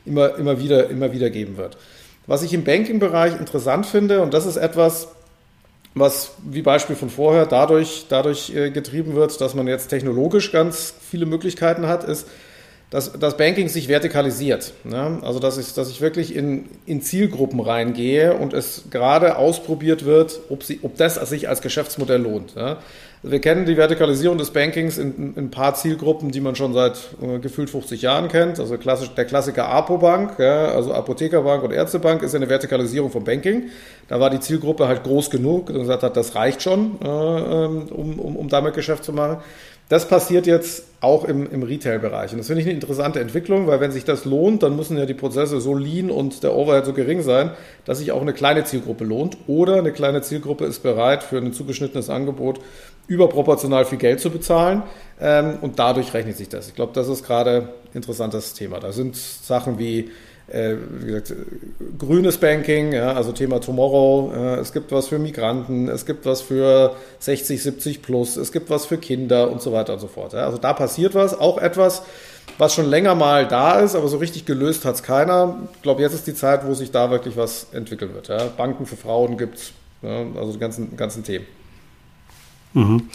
immer, 0.06 0.38
immer, 0.38 0.60
wieder, 0.62 0.90
immer 0.90 1.12
wieder 1.12 1.30
geben 1.30 1.58
wird. 1.58 1.78
Was 2.26 2.42
ich 2.42 2.54
im 2.54 2.64
Banking-Bereich 2.64 3.38
interessant 3.38 3.86
finde, 3.86 4.22
und 4.22 4.34
das 4.34 4.46
ist 4.46 4.56
etwas, 4.56 5.10
was 5.96 6.32
wie 6.44 6.62
Beispiel 6.62 6.96
von 6.96 7.10
vorher 7.10 7.46
dadurch, 7.46 8.06
dadurch 8.10 8.54
äh, 8.56 8.72
getrieben 8.72 9.16
wird, 9.16 9.40
dass 9.40 9.54
man 9.54 9.68
jetzt 9.68 9.88
technologisch 9.88 10.52
ganz 10.52 10.94
viele 11.10 11.26
Möglichkeiten 11.26 11.88
hat, 11.88 12.04
ist, 12.04 12.28
dass 12.90 13.12
das 13.12 13.38
Banking 13.38 13.70
sich 13.70 13.88
vertikalisiert. 13.88 14.74
Ne? 14.84 15.20
Also 15.24 15.40
dass 15.40 15.58
ich, 15.58 15.74
dass 15.74 15.90
ich 15.90 16.00
wirklich 16.02 16.36
in, 16.36 16.70
in 16.86 17.02
Zielgruppen 17.02 17.60
reingehe 17.60 18.36
und 18.36 18.54
es 18.54 18.84
gerade 18.92 19.38
ausprobiert 19.38 20.06
wird, 20.06 20.40
ob, 20.50 20.64
sie, 20.64 20.80
ob 20.84 20.96
das 20.98 21.16
sich 21.28 21.50
als 21.50 21.62
Geschäftsmodell 21.62 22.22
lohnt. 22.22 22.54
Ja? 22.56 22.78
Wir 23.26 23.40
kennen 23.40 23.66
die 23.66 23.78
Vertikalisierung 23.78 24.38
des 24.38 24.52
Bankings 24.52 24.98
in, 24.98 25.16
in 25.16 25.46
ein 25.46 25.50
paar 25.50 25.76
Zielgruppen, 25.76 26.32
die 26.32 26.42
man 26.42 26.58
schon 26.58 26.74
seit 26.74 26.98
äh, 27.22 27.40
gefühlt 27.40 27.70
50 27.70 28.02
Jahren 28.02 28.28
kennt. 28.28 28.60
Also 28.60 28.78
klassisch, 28.78 29.16
der 29.16 29.24
Klassiker 29.24 29.70
Apobank, 29.70 30.38
ja, 30.40 30.66
also 30.66 30.94
Apothekerbank 30.94 31.64
und 31.64 31.72
Ärztebank 31.72 32.22
ist 32.22 32.36
eine 32.36 32.50
Vertikalisierung 32.50 33.12
vom 33.12 33.24
Banking. 33.24 33.70
Da 34.10 34.20
war 34.20 34.30
die 34.30 34.42
Zielgruppe 34.42 34.90
halt 34.90 35.06
groß 35.06 35.30
genug 35.30 35.70
und 35.70 35.80
gesagt 35.80 36.04
hat, 36.04 36.18
das 36.18 36.36
reicht 36.36 36.62
schon, 36.62 37.00
äh, 37.02 37.08
ähm, 37.08 37.84
um, 37.92 38.20
um, 38.20 38.36
um 38.36 38.50
damit 38.50 38.74
Geschäft 38.74 39.06
zu 39.06 39.14
machen. 39.14 39.38
Das 39.90 40.08
passiert 40.08 40.48
jetzt 40.48 40.86
auch 41.02 41.26
im, 41.26 41.50
im 41.52 41.64
Retail-Bereich. 41.64 42.32
Und 42.32 42.38
das 42.38 42.48
finde 42.48 42.62
ich 42.62 42.68
eine 42.68 42.76
interessante 42.76 43.20
Entwicklung, 43.20 43.68
weil 43.68 43.82
wenn 43.82 43.92
sich 43.92 44.06
das 44.06 44.24
lohnt, 44.24 44.64
dann 44.64 44.76
müssen 44.76 44.98
ja 44.98 45.06
die 45.06 45.14
Prozesse 45.14 45.60
so 45.60 45.76
lean 45.76 46.10
und 46.10 46.44
der 46.44 46.56
Overhead 46.56 46.86
so 46.86 46.94
gering 46.94 47.22
sein, 47.22 47.52
dass 47.84 47.98
sich 47.98 48.14
auch 48.14 48.22
eine 48.22 48.34
kleine 48.34 48.64
Zielgruppe 48.64 49.04
lohnt. 49.04 49.38
Oder 49.48 49.76
eine 49.76 49.92
kleine 49.92 50.22
Zielgruppe 50.22 50.66
ist 50.66 50.82
bereit, 50.82 51.24
für 51.24 51.38
ein 51.38 51.52
zugeschnittenes 51.52 52.10
Angebot 52.10 52.60
überproportional 53.08 53.84
viel 53.84 53.98
Geld 53.98 54.22
zu 54.22 54.30
bezahlen. 54.30 54.84
Ähm, 55.20 55.58
und 55.62 55.78
dadurch 55.78 56.14
rechnet 56.14 56.38
sich 56.38 56.48
das. 56.48 56.70
Ich 56.70 56.76
glaube, 56.76 56.94
das 56.94 57.10
ist 57.10 57.26
gerade 57.26 57.70
ein 57.92 57.96
interessantes 57.96 58.54
Thema. 58.54 58.80
Da 58.80 58.94
sind 58.94 59.18
Sachen 59.18 59.78
wie 59.78 60.10
äh, 60.48 60.76
wie 61.00 61.06
gesagt, 61.06 61.34
grünes 61.98 62.38
Banking, 62.38 62.94
ja, 62.94 63.14
also 63.14 63.32
Thema 63.32 63.60
Tomorrow. 63.62 64.34
Äh, 64.34 64.56
es 64.60 64.74
gibt 64.74 64.92
was 64.92 65.08
für 65.08 65.20
Migranten, 65.20 65.88
es 65.88 66.06
gibt 66.06 66.26
was 66.26 66.42
für 66.42 66.96
60, 67.20 67.64
70 67.64 68.02
plus, 68.02 68.36
es 68.36 68.52
gibt 68.52 68.70
was 68.70 68.86
für 68.86 68.98
Kinder 68.98 69.50
und 69.50 69.62
so 69.62 69.72
weiter 69.72 69.94
und 69.94 70.00
so 70.00 70.08
fort. 70.08 70.34
Ja. 70.34 70.46
Also 70.46 70.58
da 70.58 70.74
passiert 70.74 71.16
was, 71.16 71.40
auch 71.40 71.58
etwas, 71.58 72.04
was 72.58 72.74
schon 72.74 72.86
länger 72.86 73.16
mal 73.16 73.48
da 73.48 73.80
ist, 73.80 73.96
aber 73.96 74.08
so 74.08 74.18
richtig 74.18 74.46
gelöst 74.46 74.86
hat 74.86 74.96
es 74.96 75.04
keiner. 75.04 75.58
Ich 75.76 75.82
glaube, 75.82 76.02
jetzt 76.02 76.14
ist 76.14 76.28
die 76.28 76.36
Zeit, 76.36 76.68
wo 76.68 76.74
sich 76.74 76.92
da 76.92 77.10
wirklich 77.10 77.38
was 77.38 77.68
entwickeln 77.72 78.14
wird. 78.14 78.28
Ja. 78.28 78.48
Banken 78.58 78.86
für 78.86 78.98
Frauen 78.98 79.38
gibt 79.38 79.58
es, 79.58 79.72
ja, 80.02 80.26
also 80.38 80.52
die 80.52 80.60
ganzen, 80.60 80.98
ganzen 80.98 81.24
Themen. 81.24 81.46
Mhm. 82.74 83.10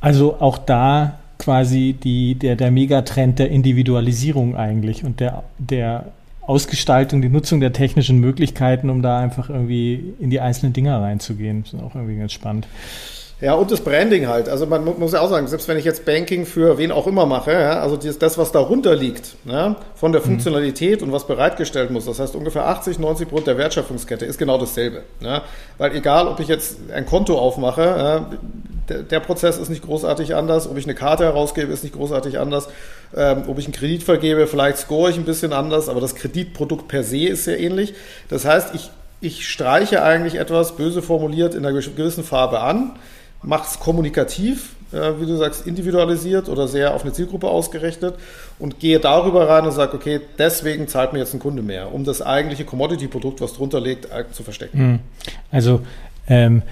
Also 0.00 0.36
auch 0.40 0.58
da 0.58 1.20
quasi 1.42 1.92
die, 1.92 2.36
der, 2.36 2.54
der 2.54 2.70
Megatrend 2.70 3.38
der 3.38 3.50
Individualisierung 3.50 4.56
eigentlich 4.56 5.04
und 5.04 5.18
der, 5.18 5.42
der 5.58 6.06
Ausgestaltung, 6.40 7.20
die 7.20 7.28
Nutzung 7.28 7.60
der 7.60 7.72
technischen 7.72 8.18
Möglichkeiten, 8.18 8.90
um 8.90 9.02
da 9.02 9.18
einfach 9.18 9.50
irgendwie 9.50 10.14
in 10.20 10.30
die 10.30 10.40
einzelnen 10.40 10.72
Dinger 10.72 11.00
reinzugehen. 11.00 11.64
Das 11.64 11.72
ist 11.74 11.82
auch 11.82 11.94
irgendwie 11.94 12.16
ganz 12.16 12.32
spannend. 12.32 12.66
Ja, 13.40 13.54
und 13.54 13.72
das 13.72 13.80
Branding 13.80 14.28
halt. 14.28 14.48
Also 14.48 14.66
man 14.66 14.84
muss 14.84 15.14
ja 15.14 15.20
auch 15.20 15.28
sagen, 15.28 15.48
selbst 15.48 15.66
wenn 15.66 15.76
ich 15.76 15.84
jetzt 15.84 16.04
Banking 16.04 16.46
für 16.46 16.78
wen 16.78 16.92
auch 16.92 17.08
immer 17.08 17.26
mache, 17.26 17.50
ja, 17.50 17.80
also 17.80 17.96
das, 17.96 18.38
was 18.38 18.52
darunter 18.52 18.94
liegt, 18.94 19.34
ja, 19.44 19.74
von 19.96 20.12
der 20.12 20.20
mhm. 20.20 20.26
Funktionalität 20.26 21.02
und 21.02 21.10
was 21.10 21.26
bereitgestellt 21.26 21.90
muss, 21.90 22.04
das 22.04 22.20
heißt 22.20 22.36
ungefähr 22.36 22.68
80, 22.68 23.00
90 23.00 23.28
Prozent 23.28 23.48
der 23.48 23.58
Wertschöpfungskette 23.58 24.26
ist 24.26 24.38
genau 24.38 24.58
dasselbe. 24.58 25.02
Ja. 25.18 25.42
Weil 25.76 25.96
egal, 25.96 26.28
ob 26.28 26.38
ich 26.38 26.46
jetzt 26.46 26.76
ein 26.94 27.04
Konto 27.04 27.36
aufmache, 27.36 28.26
der, 28.88 29.02
der, 29.02 29.20
Prozess 29.20 29.58
ist 29.58 29.68
nicht 29.68 29.82
großartig 29.82 30.34
anders, 30.34 30.68
ob 30.68 30.76
ich 30.76 30.84
eine 30.84 30.94
Karte 30.94 31.24
herausgebe, 31.24 31.72
ist 31.72 31.82
nicht 31.82 31.94
großartig 31.94 32.38
anders, 32.38 32.68
ähm, 33.16 33.44
ob 33.46 33.58
ich 33.58 33.66
einen 33.66 33.74
Kredit 33.74 34.02
vergebe, 34.02 34.46
vielleicht 34.46 34.78
score 34.78 35.10
ich 35.10 35.16
ein 35.16 35.24
bisschen 35.24 35.52
anders, 35.52 35.88
aber 35.88 36.00
das 36.00 36.14
Kreditprodukt 36.14 36.88
per 36.88 37.04
se 37.04 37.28
ist 37.28 37.44
sehr 37.44 37.60
ähnlich. 37.60 37.94
Das 38.28 38.44
heißt, 38.44 38.74
ich, 38.74 38.90
ich 39.20 39.48
streiche 39.48 40.02
eigentlich 40.02 40.36
etwas, 40.36 40.76
böse 40.76 41.02
formuliert, 41.02 41.54
in 41.54 41.64
einer 41.64 41.80
gewissen 41.80 42.24
Farbe 42.24 42.60
an, 42.60 42.92
mache 43.42 43.66
es 43.68 43.78
kommunikativ, 43.78 44.74
äh, 44.92 45.20
wie 45.20 45.26
du 45.26 45.36
sagst, 45.36 45.66
individualisiert 45.66 46.48
oder 46.48 46.68
sehr 46.68 46.94
auf 46.94 47.02
eine 47.02 47.12
Zielgruppe 47.12 47.48
ausgerichtet 47.48 48.14
und 48.58 48.78
gehe 48.78 49.00
darüber 49.00 49.48
rein 49.48 49.64
und 49.64 49.72
sage, 49.72 49.96
okay, 49.96 50.20
deswegen 50.38 50.88
zahlt 50.88 51.12
mir 51.12 51.20
jetzt 51.20 51.34
ein 51.34 51.40
Kunde 51.40 51.62
mehr, 51.62 51.92
um 51.92 52.04
das 52.04 52.22
eigentliche 52.22 52.64
Commodity-Produkt, 52.64 53.40
was 53.40 53.54
drunter 53.54 53.80
liegt, 53.80 54.06
äh, 54.06 54.24
zu 54.32 54.42
verstecken. 54.42 54.78
Hm. 54.78 54.98
Also 55.50 55.80
ähm, 56.28 56.62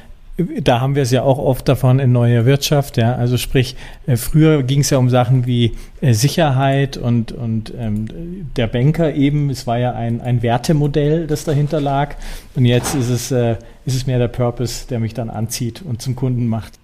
da 0.61 0.81
haben 0.81 0.95
wir 0.95 1.03
es 1.03 1.11
ja 1.11 1.23
auch 1.23 1.39
oft 1.39 1.69
davon 1.69 1.99
in 1.99 2.13
neuer 2.13 2.45
Wirtschaft, 2.47 2.97
ja. 2.97 3.15
Also 3.15 3.37
sprich, 3.37 3.77
äh, 4.07 4.17
früher 4.17 4.63
ging 4.63 4.81
es 4.81 4.91
ja 4.91 4.99
um 4.99 5.11
Sachen 5.11 5.47
wie 5.47 5.77
äh, 6.01 6.13
Sicherheit 6.13 6.97
und, 6.97 7.33
und 7.33 7.73
ähm, 7.77 8.51
der 8.57 8.67
Banker 8.67 9.15
eben, 9.15 9.51
es 9.51 9.67
war 9.67 9.79
ja 9.79 9.93
ein, 9.93 10.21
ein 10.21 10.43
Wertemodell, 10.43 11.27
das 11.27 11.45
dahinter 11.45 11.81
lag. 11.81 12.17
Und 12.55 12.65
jetzt 12.65 12.95
ist 12.95 13.11
es, 13.11 13.31
äh, 13.31 13.57
ist 13.87 13.97
es 13.97 14.07
mehr 14.07 14.19
der 14.19 14.29
Purpose, 14.29 14.87
der 14.89 15.01
mich 15.01 15.15
dann 15.15 15.31
anzieht 15.31 15.83
und 15.83 16.03
zum 16.03 16.17
Kunden 16.17 16.47
macht. 16.47 16.75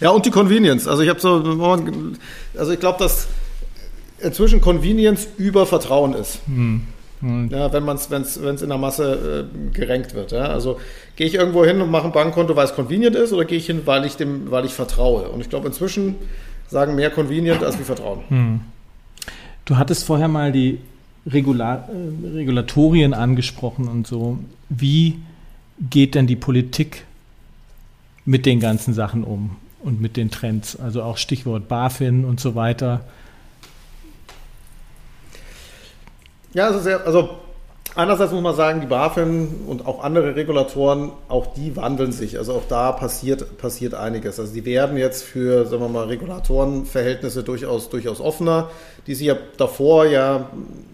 Ja, 0.00 0.10
und 0.10 0.26
die 0.26 0.30
Convenience. 0.30 0.88
Also 0.88 1.02
ich 1.02 1.08
habe 1.08 1.20
so, 1.20 2.14
also 2.56 2.72
ich 2.72 2.80
glaube, 2.80 2.98
dass 2.98 3.28
inzwischen 4.18 4.60
Convenience 4.60 5.28
über 5.38 5.66
Vertrauen 5.66 6.14
ist. 6.14 6.40
Hm. 6.46 6.82
Hm. 7.22 7.48
Ja, 7.50 7.72
wenn 7.72 7.88
es 7.88 8.10
wenn's, 8.10 8.42
wenn's 8.42 8.62
in 8.62 8.68
der 8.68 8.78
Masse 8.78 9.48
äh, 9.48 9.70
gerenkt 9.72 10.14
wird. 10.14 10.32
Ja? 10.32 10.46
Also 10.46 10.78
gehe 11.16 11.26
ich 11.26 11.34
irgendwo 11.34 11.64
hin 11.64 11.80
und 11.80 11.90
mache 11.90 12.06
ein 12.06 12.12
Bankkonto, 12.12 12.54
weil 12.56 12.66
es 12.66 12.74
convenient 12.74 13.16
ist, 13.16 13.32
oder 13.32 13.44
gehe 13.44 13.58
ich 13.58 13.66
hin, 13.66 13.82
weil 13.84 14.04
ich 14.04 14.16
dem, 14.16 14.50
weil 14.50 14.64
ich 14.64 14.74
vertraue? 14.74 15.28
Und 15.28 15.40
ich 15.40 15.48
glaube, 15.48 15.68
inzwischen 15.68 16.16
sagen 16.68 16.96
mehr 16.96 17.10
convenient 17.10 17.62
als 17.62 17.78
wie 17.78 17.84
Vertrauen. 17.84 18.20
Hm. 18.28 18.60
Du 19.64 19.76
hattest 19.76 20.04
vorher 20.04 20.28
mal 20.28 20.50
die 20.50 20.80
Regula 21.26 21.88
äh, 21.88 22.28
Regulatorien 22.34 23.14
angesprochen 23.14 23.86
und 23.86 24.06
so. 24.06 24.38
Wie 24.68 25.18
geht 25.78 26.16
denn 26.16 26.26
die 26.26 26.36
Politik 26.36 27.04
mit 28.24 28.46
den 28.46 28.58
ganzen 28.58 28.94
Sachen 28.94 29.22
um 29.22 29.56
und 29.84 30.00
mit 30.00 30.16
den 30.16 30.32
Trends? 30.32 30.74
Also 30.74 31.02
auch 31.04 31.18
Stichwort 31.18 31.68
BaFin 31.68 32.24
und 32.24 32.40
so 32.40 32.56
weiter. 32.56 33.04
Ja, 36.54 36.66
also, 36.66 36.80
sehr, 36.80 37.04
also 37.06 37.38
einerseits 37.94 38.32
muss 38.32 38.42
man 38.42 38.54
sagen, 38.54 38.80
die 38.80 38.86
BaFin 38.86 39.64
und 39.66 39.86
auch 39.86 40.02
andere 40.02 40.36
Regulatoren, 40.36 41.12
auch 41.28 41.54
die 41.54 41.76
wandeln 41.76 42.12
sich. 42.12 42.38
Also 42.38 42.54
auch 42.54 42.64
da 42.68 42.92
passiert, 42.92 43.58
passiert 43.58 43.94
einiges. 43.94 44.38
Also 44.40 44.52
die 44.54 44.64
werden 44.64 44.96
jetzt 44.96 45.24
für, 45.24 45.66
sagen 45.66 45.82
wir 45.82 45.88
mal, 45.88 46.06
Regulatorenverhältnisse 46.06 47.42
durchaus, 47.42 47.90
durchaus 47.90 48.20
offener, 48.20 48.70
die 49.06 49.14
sie 49.14 49.26
ja 49.26 49.36
davor 49.56 50.06
ja 50.06 50.48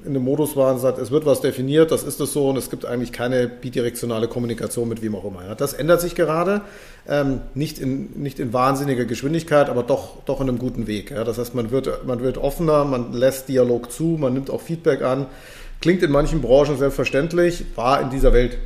in 0.04 0.14
dem 0.14 0.24
Modus 0.24 0.56
waren, 0.56 0.78
sagt, 0.78 0.98
es 0.98 1.10
wird 1.10 1.26
was 1.26 1.40
definiert, 1.40 1.90
das 1.90 2.02
ist 2.02 2.20
es 2.20 2.32
so 2.32 2.48
und 2.48 2.56
es 2.56 2.70
gibt 2.70 2.86
eigentlich 2.86 3.12
keine 3.12 3.46
bidirektionale 3.48 4.28
Kommunikation 4.28 4.88
mit 4.88 5.02
wem 5.02 5.14
auch 5.14 5.24
immer. 5.24 5.44
Ja. 5.44 5.54
Das 5.54 5.74
ändert 5.74 6.00
sich 6.00 6.14
gerade, 6.14 6.62
ähm, 7.08 7.40
nicht, 7.54 7.78
in, 7.78 8.10
nicht 8.20 8.40
in 8.40 8.52
wahnsinniger 8.52 9.04
Geschwindigkeit, 9.04 9.68
aber 9.68 9.82
doch, 9.82 10.22
doch 10.24 10.40
in 10.40 10.48
einem 10.48 10.58
guten 10.58 10.86
Weg. 10.86 11.10
Ja. 11.10 11.24
Das 11.24 11.38
heißt, 11.38 11.54
man 11.54 11.70
wird, 11.70 12.06
man 12.06 12.20
wird 12.20 12.38
offener, 12.38 12.84
man 12.84 13.12
lässt 13.12 13.48
Dialog 13.48 13.92
zu, 13.92 14.16
man 14.18 14.32
nimmt 14.32 14.50
auch 14.50 14.60
Feedback 14.60 15.02
an. 15.02 15.26
Klingt 15.80 16.02
in 16.02 16.10
manchen 16.10 16.40
Branchen 16.40 16.76
selbstverständlich, 16.76 17.64
war 17.76 18.00
in 18.00 18.10
dieser 18.10 18.32
Welt 18.32 18.58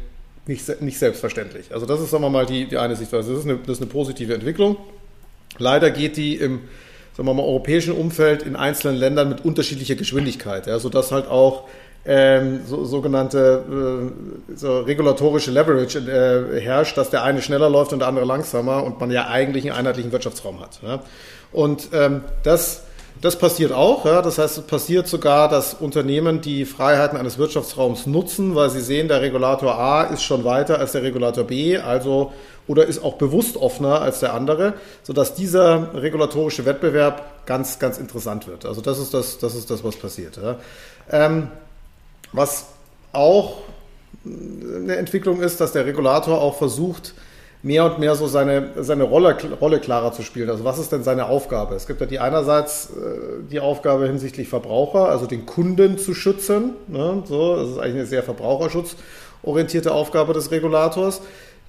nicht, 0.47 0.81
nicht 0.81 0.99
selbstverständlich. 0.99 1.73
Also 1.73 1.87
das 1.87 2.01
ist, 2.01 2.11
sagen 2.11 2.25
wir 2.25 2.31
mal, 2.31 2.47
die, 2.47 2.67
die 2.67 2.79
eine 2.79 2.97
Sichtweise. 2.97 3.31
Das 3.31 3.41
ist, 3.41 3.45
eine, 3.49 3.59
das 3.59 3.77
ist 3.77 3.83
eine 3.83 3.91
positive 3.91 4.35
Entwicklung. 4.35 4.77
Leider 5.59 5.91
geht 5.91 6.17
die 6.17 6.37
im 6.37 6.61
sagen 7.17 7.29
wir 7.29 7.35
mal, 7.35 7.43
europäischen 7.43 7.95
Umfeld 7.95 8.43
in 8.43 8.57
einzelnen 8.57 8.97
Ländern 8.97 9.29
mit 9.29 9.45
unterschiedlicher 9.45 9.95
Geschwindigkeit, 9.95 10.67
ja, 10.67 10.79
sodass 10.79 11.13
halt 11.13 11.29
auch 11.29 11.69
ähm, 12.05 12.61
so, 12.67 12.85
sogenannte 12.85 14.11
äh, 14.51 14.57
so 14.57 14.81
regulatorische 14.81 15.51
Leverage 15.51 15.99
äh, 15.99 16.61
herrscht, 16.61 16.97
dass 16.97 17.11
der 17.11 17.23
eine 17.23 17.43
schneller 17.43 17.71
läuft 17.71 17.93
und 17.93 18.01
der 18.01 18.09
andere 18.09 18.25
langsamer 18.25 18.83
und 18.83 18.99
man 18.99 19.11
ja 19.11 19.29
eigentlich 19.29 19.65
einen 19.71 19.79
einheitlichen 19.79 20.11
Wirtschaftsraum 20.11 20.61
hat. 20.61 20.81
Ja. 20.83 21.01
Und 21.53 21.91
ähm, 21.93 22.23
das 22.43 22.85
das 23.21 23.39
passiert 23.39 23.73
auch. 23.73 24.05
Ja. 24.05 24.23
Das 24.23 24.39
heißt, 24.39 24.59
es 24.59 24.65
passiert 24.65 25.07
sogar, 25.07 25.49
dass 25.49 25.75
Unternehmen 25.75 26.41
die 26.41 26.65
Freiheiten 26.65 27.17
eines 27.17 27.39
Wirtschaftsraums 27.39 28.07
nutzen, 28.07 28.55
weil 28.55 28.71
sie 28.71 28.81
sehen, 28.81 29.09
der 29.09 29.21
Regulator 29.21 29.79
A 29.79 30.05
ist 30.05 30.23
schon 30.23 30.45
weiter 30.45 30.79
als 30.79 30.93
der 30.93 31.03
Regulator 31.03 31.45
B, 31.45 31.79
also 31.79 32.33
oder 32.67 32.87
ist 32.87 33.03
auch 33.03 33.15
bewusst 33.15 33.57
offener 33.57 34.01
als 34.01 34.21
der 34.21 34.35
andere, 34.35 34.75
sodass 35.03 35.35
dieser 35.35 35.95
regulatorische 35.95 36.65
Wettbewerb 36.65 37.47
ganz, 37.47 37.79
ganz 37.79 37.99
interessant 37.99 38.47
wird. 38.47 38.65
Also 38.65 38.81
das 38.81 38.99
ist 38.99 39.13
das, 39.13 39.39
das, 39.39 39.55
ist 39.55 39.71
das 39.71 39.83
was 39.83 39.97
passiert. 39.97 40.39
Ja. 40.41 40.57
Ähm, 41.11 41.49
was 42.33 42.67
auch 43.13 43.59
eine 44.25 44.97
Entwicklung 44.97 45.41
ist, 45.41 45.61
dass 45.61 45.73
der 45.73 45.87
Regulator 45.87 46.41
auch 46.41 46.57
versucht, 46.57 47.15
mehr 47.63 47.85
und 47.85 47.99
mehr 47.99 48.15
so 48.17 48.27
seine, 48.27 48.71
seine 48.81 49.05
Rolle, 49.05 49.37
Rolle 49.61 49.79
klarer 49.79 50.13
zu 50.13 50.23
spielen. 50.23 50.51
Also 50.51 50.65
was 50.65 50.79
ist 50.79 50.91
denn 50.91 51.05
seine 51.05 51.27
Aufgabe? 51.27 51.75
Es 51.75 51.87
gibt 51.87 52.01
ja 52.01 52.07
die 52.07 52.19
einerseits 52.19 52.91
äh, 52.91 53.43
die 53.51 53.61
Aufgabe 53.61 54.07
hinsichtlich 54.07 54.49
Verbraucher, 54.49 55.09
also 55.09 55.27
den 55.27 55.47
Kunden 55.47 55.97
zu 55.99 56.15
schützen. 56.15 56.73
Ne? 56.89 57.23
So, 57.25 57.57
das 57.57 57.71
ist 57.71 57.79
eigentlich 57.79 57.95
eine 57.95 58.07
sehr 58.07 58.23
verbraucherschutzorientierte 58.25 59.93
Aufgabe 59.93 60.33
des 60.33 60.51
Regulators. 60.51 61.23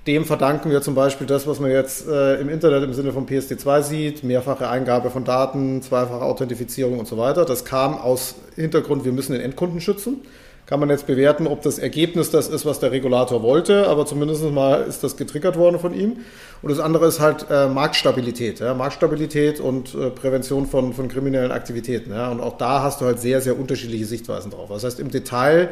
Dem 0.08 0.26
verdanken 0.26 0.70
wir 0.70 0.82
zum 0.82 0.96
Beispiel 0.96 1.28
das, 1.28 1.48
was 1.48 1.60
man 1.62 1.72
jetzt 1.72 2.08
äh, 2.10 2.36
im 2.42 2.50
Internet 2.50 2.84
im 2.84 2.94
Sinne 2.94 3.14
von 3.14 3.26
PSD2 3.26 3.82
sieht, 3.84 4.24
mehrfache 4.24 4.68
Eingabe 4.68 5.12
von 5.12 5.24
Daten, 5.24 5.82
zweifache 5.82 6.24
Authentifizierung 6.24 7.00
und 7.00 7.08
so 7.08 7.18
weiter. 7.18 7.46
Das 7.46 7.64
kam 7.64 7.98
aus 7.98 8.36
Hintergrund, 8.56 9.06
wir 9.06 9.14
müssen 9.14 9.32
den 9.32 9.42
Endkunden 9.42 9.80
schützen 9.80 10.22
kann 10.66 10.80
man 10.80 10.90
jetzt 10.90 11.08
bewerten, 11.08 11.46
ob 11.46 11.62
das 11.62 11.78
Ergebnis 11.78 12.32
das 12.32 12.48
ist, 12.48 12.66
was 12.66 12.80
der 12.80 12.92
Regulator 12.92 13.44
wollte, 13.44 13.88
aber 13.88 14.06
zumindest 14.06 14.44
mal 14.52 14.84
ist 14.84 15.04
das 15.04 15.18
getriggert 15.18 15.58
worden 15.58 15.80
von 15.80 15.94
ihm. 15.94 16.18
Und 16.62 16.72
das 16.72 16.80
andere 16.80 17.08
ist 17.08 17.20
halt 17.20 17.48
äh, 17.50 17.68
Marktstabilität, 17.68 18.62
ja? 18.62 18.74
Marktstabilität 18.74 19.60
und 19.60 19.94
äh, 19.94 20.10
Prävention 20.10 20.66
von, 20.66 20.94
von 20.94 21.10
kriminellen 21.10 21.52
Aktivitäten. 21.52 22.12
Ja? 22.12 22.32
Und 22.32 22.40
auch 22.40 22.58
da 22.58 22.82
hast 22.82 23.02
du 23.02 23.06
halt 23.06 23.20
sehr, 23.20 23.42
sehr 23.42 23.60
unterschiedliche 23.60 24.06
Sichtweisen 24.06 24.52
drauf. 24.52 24.70
Das 24.70 24.86
heißt, 24.86 25.00
im 25.02 25.12
Detail 25.12 25.70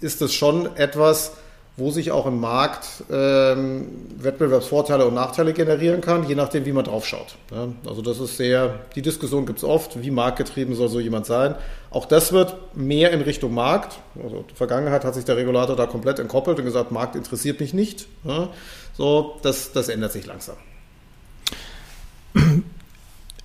ist 0.00 0.20
das 0.20 0.34
schon 0.34 0.76
etwas, 0.76 1.32
wo 1.78 1.90
sich 1.90 2.10
auch 2.10 2.26
im 2.26 2.40
Markt 2.40 3.04
ähm, 3.10 3.88
Wettbewerbsvorteile 4.18 5.06
und 5.06 5.14
Nachteile 5.14 5.52
generieren 5.52 6.00
kann, 6.00 6.26
je 6.26 6.34
nachdem, 6.34 6.64
wie 6.64 6.72
man 6.72 6.84
drauf 6.84 7.06
schaut. 7.06 7.36
Ja, 7.50 7.68
also 7.86 8.00
das 8.00 8.18
ist 8.18 8.38
sehr, 8.38 8.80
die 8.94 9.02
Diskussion 9.02 9.44
gibt 9.44 9.58
es 9.58 9.64
oft, 9.64 10.02
wie 10.02 10.10
marktgetrieben 10.10 10.74
soll 10.74 10.88
so 10.88 11.00
jemand 11.00 11.26
sein. 11.26 11.54
Auch 11.96 12.04
das 12.04 12.30
wird 12.30 12.76
mehr 12.76 13.10
in 13.12 13.22
Richtung 13.22 13.54
Markt. 13.54 13.98
Also 14.22 14.40
in 14.40 14.46
der 14.48 14.54
Vergangenheit 14.54 15.02
hat 15.02 15.14
sich 15.14 15.24
der 15.24 15.38
Regulator 15.38 15.76
da 15.76 15.86
komplett 15.86 16.18
entkoppelt 16.18 16.58
und 16.58 16.66
gesagt, 16.66 16.92
Markt 16.92 17.16
interessiert 17.16 17.58
mich 17.58 17.72
nicht. 17.72 18.06
Ja, 18.22 18.50
so, 18.98 19.38
das, 19.40 19.72
das 19.72 19.88
ändert 19.88 20.12
sich 20.12 20.26
langsam. 20.26 20.56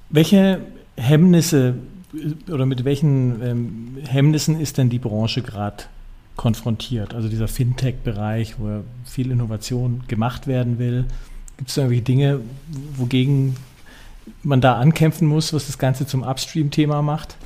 Welche 0.10 0.60
Hemmnisse 0.98 1.76
oder 2.52 2.66
mit 2.66 2.84
welchen 2.84 3.42
ähm, 3.42 3.98
Hemmnissen 4.06 4.60
ist 4.60 4.78
denn 4.78 4.90
die 4.90 5.00
Branche 5.00 5.44
gerade 5.44 5.86
konfrontiert. 6.36 7.14
Also 7.14 7.30
dieser 7.30 7.48
Fintech-Bereich, 7.48 8.56
wo 8.60 8.84
viel 9.06 9.32
Innovation 9.32 10.04
gemacht 10.10 10.46
werden 10.46 10.78
will. 10.78 11.06
Gibt 11.56 11.70
es 11.70 11.76
da 11.76 11.84
irgendwelche 11.84 12.04
Dinge, 12.04 12.40
wogegen 12.98 13.56
man 14.44 14.60
da 14.60 14.76
ankämpfen 14.76 15.26
muss, 15.26 15.54
was 15.54 15.68
das 15.68 15.78
Ganze 15.78 16.06
zum 16.06 16.24
Upstream-Thema 16.24 17.02
macht? 17.02 17.38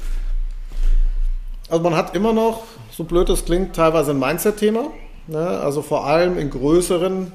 Also 1.69 1.84
man 1.84 1.95
hat 1.95 2.15
immer 2.15 2.32
noch, 2.32 2.63
so 2.91 3.04
blöd 3.04 3.30
es 3.30 3.45
klingt, 3.45 3.75
teilweise 3.75 4.12
ein 4.12 4.19
Mindset-Thema. 4.19 4.91
Ne? 5.28 5.39
Also 5.39 5.82
vor 5.82 6.06
allem 6.06 6.38
in 6.38 6.49
größeren, 6.51 7.32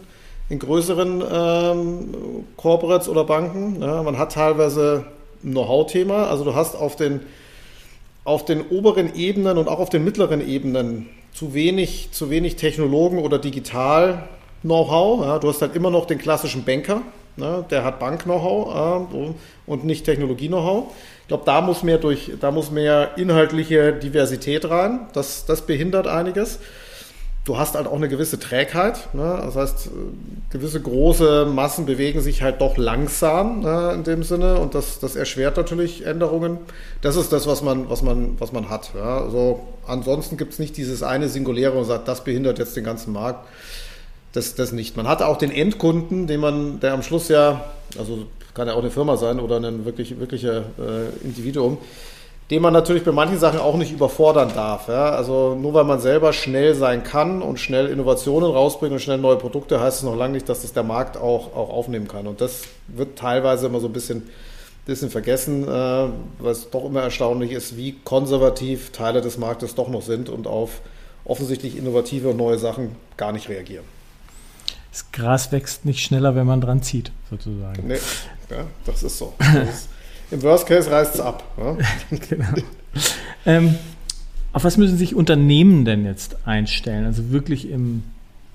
in 0.48 0.58
größeren 0.58 1.22
ähm, 1.30 2.14
Corporates 2.56 3.08
oder 3.08 3.24
Banken. 3.24 3.78
Ne? 3.78 4.02
Man 4.04 4.18
hat 4.18 4.32
teilweise 4.32 5.04
ein 5.42 5.50
Know-how-Thema. 5.50 6.28
Also 6.28 6.44
du 6.44 6.54
hast 6.54 6.76
auf 6.76 6.94
den, 6.94 7.20
auf 8.24 8.44
den 8.44 8.68
oberen 8.68 9.14
Ebenen 9.14 9.58
und 9.58 9.68
auch 9.68 9.80
auf 9.80 9.90
den 9.90 10.04
mittleren 10.04 10.46
Ebenen 10.46 11.08
zu 11.32 11.52
wenig, 11.54 12.10
zu 12.12 12.30
wenig 12.30 12.56
Technologen 12.56 13.18
oder 13.18 13.38
digital 13.38 14.28
Know-how. 14.62 15.24
Ja, 15.24 15.38
du 15.38 15.48
hast 15.48 15.60
halt 15.62 15.74
immer 15.74 15.90
noch 15.90 16.06
den 16.06 16.18
klassischen 16.18 16.64
Banker, 16.64 17.02
ne, 17.40 17.64
der 17.70 17.84
hat 17.84 17.98
Bank-Know-how 17.98 18.74
ja, 18.74 19.34
und 19.66 19.84
nicht 19.84 20.04
Technologie-Know-how. 20.04 20.92
Ich 21.22 21.28
glaube, 21.28 21.44
da 21.46 21.60
muss 21.60 21.82
mehr 21.82 21.98
durch, 21.98 22.32
da 22.40 22.50
muss 22.50 22.70
mehr 22.70 23.16
inhaltliche 23.16 23.92
Diversität 23.92 24.68
rein. 24.68 25.08
Das, 25.12 25.46
das 25.46 25.62
behindert 25.62 26.06
einiges. 26.06 26.60
du 27.44 27.58
hast 27.58 27.74
halt 27.74 27.86
auch 27.86 27.94
eine 27.94 28.08
gewisse 28.08 28.38
Trägheit. 28.38 29.14
Ne? 29.14 29.40
Das 29.42 29.56
heißt, 29.56 29.86
äh, 29.86 29.90
gewisse 30.50 30.80
große 30.80 31.46
Massen 31.46 31.86
bewegen 31.86 32.20
sich 32.20 32.42
halt 32.42 32.60
doch 32.60 32.76
langsam 32.76 33.60
ne, 33.60 33.92
in 33.94 34.04
dem 34.04 34.22
Sinne 34.22 34.58
und 34.58 34.74
das, 34.74 35.00
das 35.00 35.16
erschwert 35.16 35.56
natürlich 35.56 36.06
Änderungen. 36.06 36.58
Das 37.00 37.16
ist 37.16 37.32
das, 37.32 37.46
was 37.46 37.62
man, 37.62 37.88
was 37.88 38.02
man, 38.02 38.38
was 38.38 38.52
man 38.52 38.68
hat. 38.68 38.90
Ja? 38.94 39.22
Also 39.22 39.60
ansonsten 39.86 40.36
gibt 40.36 40.52
es 40.52 40.58
nicht 40.58 40.76
dieses 40.76 41.02
eine 41.02 41.28
Singuläre 41.28 41.76
und 41.78 41.84
sagt, 41.84 42.08
das 42.08 42.24
behindert 42.24 42.58
jetzt 42.58 42.76
den 42.76 42.84
ganzen 42.84 43.12
Markt. 43.12 43.46
Das, 44.32 44.54
das 44.54 44.72
nicht. 44.72 44.96
Man 44.96 45.08
hat 45.08 45.22
auch 45.22 45.36
den 45.36 45.50
Endkunden, 45.50 46.26
den 46.26 46.40
man, 46.40 46.80
der 46.80 46.92
am 46.92 47.02
Schluss 47.02 47.28
ja, 47.28 47.64
also 47.98 48.26
kann 48.54 48.68
ja 48.68 48.74
auch 48.74 48.80
eine 48.80 48.90
Firma 48.90 49.16
sein 49.16 49.40
oder 49.40 49.56
ein 49.56 49.84
wirklich, 49.84 50.18
wirklicher 50.18 50.64
äh, 50.78 51.24
Individuum, 51.24 51.78
den 52.50 52.62
man 52.62 52.72
natürlich 52.72 53.04
bei 53.04 53.12
manchen 53.12 53.38
Sachen 53.38 53.60
auch 53.60 53.76
nicht 53.76 53.92
überfordern 53.92 54.50
darf. 54.54 54.88
Ja? 54.88 55.10
Also 55.10 55.54
nur 55.54 55.72
weil 55.74 55.84
man 55.84 56.00
selber 56.00 56.32
schnell 56.32 56.74
sein 56.74 57.04
kann 57.04 57.42
und 57.42 57.60
schnell 57.60 57.86
Innovationen 57.86 58.50
rausbringen 58.50 58.94
und 58.94 59.00
schnell 59.00 59.18
neue 59.18 59.36
Produkte, 59.36 59.80
heißt 59.80 59.98
es 59.98 60.02
noch 60.02 60.16
lange 60.16 60.34
nicht, 60.34 60.48
dass 60.48 60.62
das 60.62 60.72
der 60.72 60.82
Markt 60.82 61.16
auch, 61.16 61.54
auch 61.54 61.70
aufnehmen 61.70 62.08
kann. 62.08 62.26
Und 62.26 62.40
das 62.40 62.64
wird 62.88 63.18
teilweise 63.18 63.66
immer 63.66 63.78
so 63.78 63.86
ein 63.86 63.92
bisschen, 63.92 64.28
bisschen 64.84 65.10
vergessen, 65.10 65.66
äh, 65.68 66.08
was 66.40 66.70
doch 66.70 66.84
immer 66.84 67.02
erstaunlich 67.02 67.52
ist, 67.52 67.76
wie 67.76 67.96
konservativ 68.04 68.90
Teile 68.90 69.20
des 69.20 69.38
Marktes 69.38 69.76
doch 69.76 69.88
noch 69.88 70.02
sind 70.02 70.28
und 70.28 70.48
auf 70.48 70.80
offensichtlich 71.24 71.76
innovative 71.76 72.30
und 72.30 72.36
neue 72.36 72.58
Sachen 72.58 72.96
gar 73.16 73.30
nicht 73.30 73.48
reagieren. 73.48 73.84
Das 74.90 75.12
Gras 75.12 75.52
wächst 75.52 75.84
nicht 75.84 76.02
schneller, 76.04 76.34
wenn 76.34 76.46
man 76.46 76.60
dran 76.60 76.82
zieht, 76.82 77.12
sozusagen. 77.30 77.86
Nee, 77.86 77.98
ja, 78.50 78.64
das 78.84 79.02
ist 79.02 79.18
so. 79.18 79.34
Das 79.38 79.68
ist, 79.68 79.88
im 80.30 80.42
Worst 80.42 80.66
Case 80.66 80.90
reißt 80.90 81.14
es 81.14 81.20
ab. 81.20 81.44
Ja? 81.56 81.76
genau. 82.28 82.48
ähm, 83.46 83.76
auf 84.52 84.64
was 84.64 84.76
müssen 84.76 84.96
sich 84.96 85.14
Unternehmen 85.14 85.84
denn 85.84 86.04
jetzt 86.04 86.36
einstellen? 86.44 87.04
Also 87.04 87.30
wirklich 87.30 87.70
im, 87.70 88.02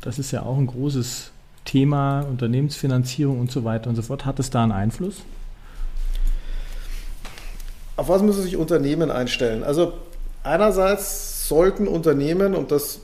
das 0.02 0.19
ist 0.19 0.32
ja 0.32 0.43
auch 0.43 0.58
ein 0.58 0.67
großes 0.67 1.32
Thema, 1.63 2.21
Unternehmensfinanzierung 2.21 3.39
und 3.39 3.52
so 3.52 3.63
weiter 3.63 3.89
und 3.89 3.95
so 3.95 4.02
fort. 4.02 4.26
Hat 4.26 4.39
es 4.39 4.50
da 4.50 4.63
einen 4.63 4.71
Einfluss? 4.71 5.24
Auf 7.98 8.10
was 8.10 8.21
müssen 8.21 8.43
sich 8.43 8.58
Unternehmen 8.58 9.10
einstellen? 9.10 9.63
Also 9.63 9.93
einerseits 10.43 11.48
sollten 11.48 11.88
Unternehmen, 11.88 12.56
und 12.56 12.71
das 12.71 13.00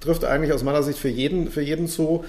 trifft 0.00 0.24
eigentlich 0.24 0.52
aus 0.52 0.62
meiner 0.62 0.82
Sicht 0.82 0.98
für 0.98 1.08
jeden, 1.08 1.50
für 1.50 1.62
jeden 1.62 1.86
zu, 1.88 2.24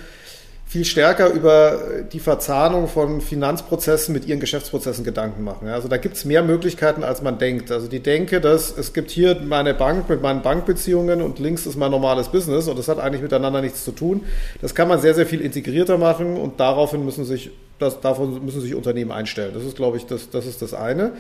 viel 0.74 0.86
stärker 0.86 1.30
über 1.30 1.78
die 2.12 2.19
Verzahnung 2.19 2.88
von 2.88 3.22
Finanzprozessen 3.22 4.12
mit 4.12 4.26
ihren 4.26 4.39
Geschäftsprozessen 4.39 5.04
Gedanken 5.04 5.43
machen. 5.43 5.67
Also 5.67 5.88
da 5.88 5.98
gibt 5.98 6.15
es 6.15 6.26
mehr 6.26 6.41
Möglichkeiten, 6.41 7.04
als 7.04 7.22
man 7.22 7.38
denkt. 7.38 7.72
Also 7.72 7.88
die 7.88 8.00
denke, 8.00 8.41
dass 8.41 8.76
es 8.76 8.91
gibt 8.91 9.12
hier 9.12 9.39
meine 9.39 9.76
Bank 9.76 10.10
mit 10.10 10.24
meinen 10.24 10.41
Bankbeziehungen 10.41 11.22
und 11.22 11.38
links 11.38 11.67
ist 11.67 11.76
mein 11.76 11.91
normales 11.91 12.30
Business 12.30 12.67
und 12.67 12.80
das 12.80 12.88
hat 12.88 13.00
eigentlich 13.00 13.22
miteinander 13.22 13.62
nichts 13.62 13.84
zu 13.84 13.91
tun. 13.91 14.22
Das 14.62 14.74
kann 14.74 14.88
man 14.88 15.00
sehr, 15.00 15.13
sehr 15.13 15.28
viel 15.28 15.41
integrierter 15.41 16.00
machen 16.00 16.38
und 16.38 16.60
daraufhin 16.60 17.06
müssen 17.06 17.24
sich, 17.24 17.52
das, 17.78 18.02
davon 18.02 18.43
müssen 18.43 18.62
sich 18.62 18.74
Unternehmen 18.74 19.12
einstellen. 19.12 19.52
Das 19.54 19.63
ist, 19.63 19.76
glaube 19.76 19.98
ich, 19.98 20.08
das, 20.08 20.32
das 20.32 20.48
ist 20.48 20.63
das 20.63 20.74
eine. 20.74 21.12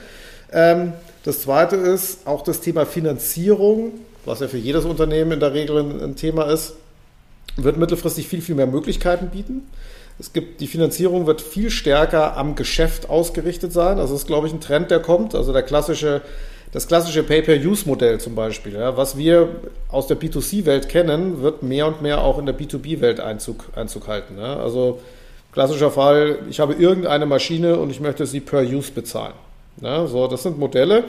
Ähm, 0.51 0.93
das 1.25 1.41
zweite 1.41 1.75
ist 1.75 2.25
auch 2.25 2.41
das 2.41 2.59
Thema 2.61 2.87
Finanzierung, 2.87 3.91
was 4.25 4.39
ja 4.39 4.47
für 4.47 4.57
jedes 4.57 4.85
Unternehmen 4.85 5.33
in 5.33 5.39
der 5.39 5.53
Regel 5.53 5.79
ein, 5.79 6.15
Thema 6.15 6.43
ist 6.43 6.75
wird 7.55 7.77
mittelfristig 7.77 8.27
viel, 8.27 8.41
viel 8.41 8.55
mehr 8.55 8.67
Möglichkeiten 8.67 9.27
bieten. 9.27 9.67
Es 10.19 10.33
gibt, 10.33 10.61
die 10.61 10.67
Finanzierung 10.67 11.25
wird 11.25 11.41
viel 11.41 11.69
stärker 11.69 12.37
am 12.37 12.55
Geschäft 12.55 13.09
ausgerichtet 13.09 13.73
sein. 13.73 13.99
Also 13.99 14.13
das 14.13 14.23
ist, 14.23 14.27
glaube 14.27 14.47
ich, 14.47 14.53
ein 14.53 14.61
Trend, 14.61 14.91
der 14.91 14.99
kommt. 14.99 15.35
Also 15.35 15.53
der 15.53 15.63
klassische, 15.63 16.21
das 16.71 16.87
klassische 16.87 17.23
Pay-per-Use-Modell 17.23 18.19
zum 18.19 18.35
Beispiel, 18.35 18.73
ja, 18.73 18.95
was 18.95 19.17
wir 19.17 19.49
aus 19.89 20.07
der 20.07 20.19
B2C-Welt 20.19 20.89
kennen, 20.89 21.41
wird 21.41 21.63
mehr 21.63 21.87
und 21.87 22.01
mehr 22.01 22.23
auch 22.23 22.37
in 22.37 22.45
der 22.45 22.57
B2B-Welt 22.57 23.19
Einzug, 23.19 23.65
Einzug 23.75 24.07
halten. 24.07 24.37
Ja. 24.37 24.57
Also 24.57 24.99
klassischer 25.51 25.91
Fall, 25.91 26.39
ich 26.49 26.59
habe 26.59 26.73
irgendeine 26.73 27.25
Maschine 27.25 27.77
und 27.77 27.89
ich 27.89 27.99
möchte 27.99 28.25
sie 28.25 28.39
per 28.39 28.61
Use 28.61 28.91
bezahlen. 28.91 29.35
Ja, 29.81 30.05
so, 30.05 30.27
das 30.27 30.43
sind 30.43 30.59
Modelle, 30.59 31.05